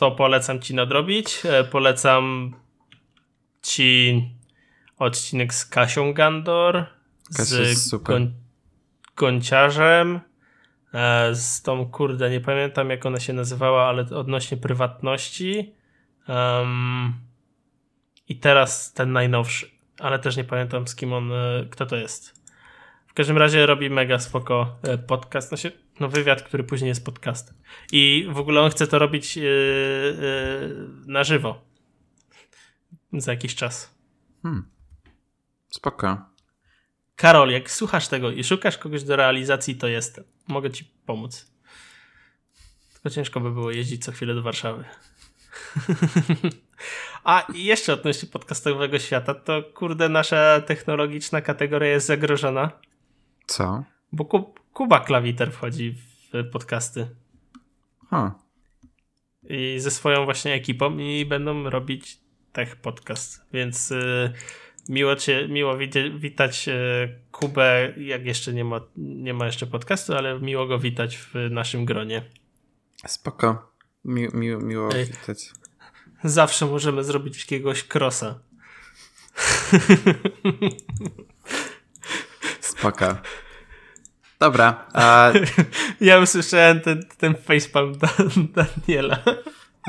To 0.00 0.10
polecam 0.10 0.60
ci 0.60 0.74
nadrobić. 0.74 1.42
E, 1.44 1.64
polecam 1.64 2.54
ci 3.62 4.24
odcinek 4.98 5.54
z 5.54 5.66
Kasią 5.66 6.12
Gandor, 6.12 6.86
Kasia 7.36 7.64
z 7.74 7.90
goń, 8.02 8.32
Gonciarzem, 9.16 10.20
e, 10.94 11.34
z 11.34 11.62
tą, 11.62 11.90
kurde, 11.90 12.30
nie 12.30 12.40
pamiętam 12.40 12.90
jak 12.90 13.06
ona 13.06 13.20
się 13.20 13.32
nazywała, 13.32 13.88
ale 13.88 14.02
odnośnie 14.02 14.56
prywatności. 14.56 15.74
Em, 16.28 17.14
I 18.28 18.36
teraz 18.36 18.92
ten 18.92 19.12
najnowszy, 19.12 19.70
ale 19.98 20.18
też 20.18 20.36
nie 20.36 20.44
pamiętam 20.44 20.88
z 20.88 20.96
kim 20.96 21.12
on, 21.12 21.32
e, 21.32 21.66
kto 21.70 21.86
to 21.86 21.96
jest. 21.96 22.40
W 23.06 23.14
każdym 23.14 23.38
razie 23.38 23.66
robi 23.66 23.90
mega 23.90 24.18
spoko 24.18 24.76
podcast, 25.06 25.48
znaczy, 25.48 25.72
no 26.00 26.08
wywiad, 26.08 26.42
który 26.42 26.64
później 26.64 26.88
jest 26.88 27.04
podcastem. 27.04 27.56
I 27.92 28.28
w 28.32 28.38
ogóle 28.38 28.60
on 28.60 28.70
chce 28.70 28.86
to 28.86 28.98
robić 28.98 29.38
e, 29.38 29.42
e, 29.42 29.44
na 31.06 31.24
żywo. 31.24 31.64
Za 33.12 33.32
jakiś 33.32 33.54
czas. 33.54 33.94
Spoko. 35.70 36.18
Karol, 37.16 37.50
jak 37.50 37.70
słuchasz 37.70 38.08
tego 38.08 38.30
i 38.30 38.44
szukasz 38.44 38.78
kogoś 38.78 39.04
do 39.04 39.16
realizacji, 39.16 39.74
to 39.74 39.88
jestem. 39.88 40.24
Mogę 40.48 40.70
ci 40.70 40.84
pomóc. 41.06 41.52
Tylko 42.92 43.10
ciężko 43.10 43.40
by 43.40 43.50
było 43.50 43.70
jeździć 43.70 44.04
co 44.04 44.12
chwilę 44.12 44.34
do 44.34 44.42
Warszawy. 44.42 44.84
A 47.24 47.46
jeszcze 47.54 47.92
odnośnie 47.92 48.28
podcastowego 48.28 48.98
świata, 48.98 49.34
to 49.34 49.62
kurde 49.62 50.08
nasza 50.08 50.60
technologiczna 50.60 51.40
kategoria 51.40 51.90
jest 51.90 52.06
zagrożona, 52.06 52.70
Co? 53.46 53.84
Bo 54.12 54.24
Kub, 54.24 54.60
Kuba 54.72 55.00
Klawiter 55.00 55.52
wchodzi 55.52 55.92
w 55.92 56.50
podcasty 56.52 57.06
Huh. 58.10 58.30
i 59.48 59.80
ze 59.80 59.90
swoją 59.90 60.24
właśnie 60.24 60.54
ekipą 60.54 60.98
i 60.98 61.26
będą 61.26 61.70
robić 61.70 62.20
tech 62.52 62.76
podcast, 62.76 63.46
więc 63.52 63.90
y, 63.90 64.32
miło 64.88 65.16
cię, 65.16 65.48
miło 65.48 65.76
widzie, 65.76 66.10
witać 66.10 66.68
y, 66.68 66.72
Kubę, 67.30 67.92
jak 67.96 68.26
jeszcze 68.26 68.52
nie 68.52 68.64
ma, 68.64 68.80
nie 68.96 69.34
ma 69.34 69.46
jeszcze 69.46 69.66
podcastu, 69.66 70.14
ale 70.14 70.40
miło 70.40 70.66
go 70.66 70.78
witać 70.78 71.16
w 71.16 71.34
naszym 71.50 71.84
gronie. 71.84 72.22
Spoko. 73.06 73.72
Mi, 74.04 74.28
mi, 74.34 74.56
miło 74.56 74.94
Ej. 74.94 75.06
witać. 75.06 75.50
Zawsze 76.24 76.66
możemy 76.66 77.04
zrobić 77.04 77.40
jakiegoś 77.40 77.84
crossa. 77.94 78.40
Spoko. 82.60 83.16
Dobra. 84.40 84.86
A 84.94 85.32
Ja 86.00 86.18
usłyszałem 86.18 86.80
ten, 86.80 87.02
ten 87.18 87.34
facepalm 87.34 87.98
Dan- 87.98 88.48
Daniela. 88.54 89.18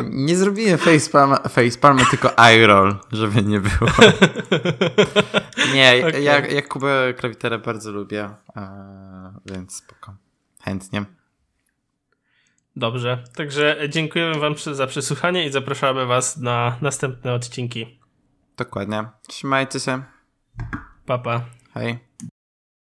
nie 0.03 0.35
zrobiłem 0.35 0.77
facepalm, 0.77 1.35
facepalmy, 1.49 2.05
tylko 2.05 2.29
iRoll, 2.55 2.95
żeby 3.11 3.43
nie 3.43 3.59
było. 3.59 3.91
Nie, 5.73 6.05
Okej. 6.07 6.23
ja, 6.23 6.47
ja 6.47 6.61
Kubę 6.61 7.13
Krawitera 7.17 7.57
bardzo 7.57 7.91
lubię, 7.91 8.29
więc 9.45 9.75
spoko. 9.75 10.15
Chętnie. 10.63 11.05
Dobrze, 12.75 13.23
także 13.35 13.77
dziękujemy 13.89 14.39
wam 14.39 14.55
za 14.57 14.87
przesłuchanie 14.87 15.45
i 15.47 15.51
zapraszamy 15.51 16.05
was 16.05 16.37
na 16.37 16.77
następne 16.81 17.33
odcinki. 17.33 17.99
Dokładnie. 18.57 19.03
Trzymajcie 19.27 19.79
się. 19.79 20.03
Pa, 21.05 21.17
pa. 21.17 21.41
Hej. 21.73 21.99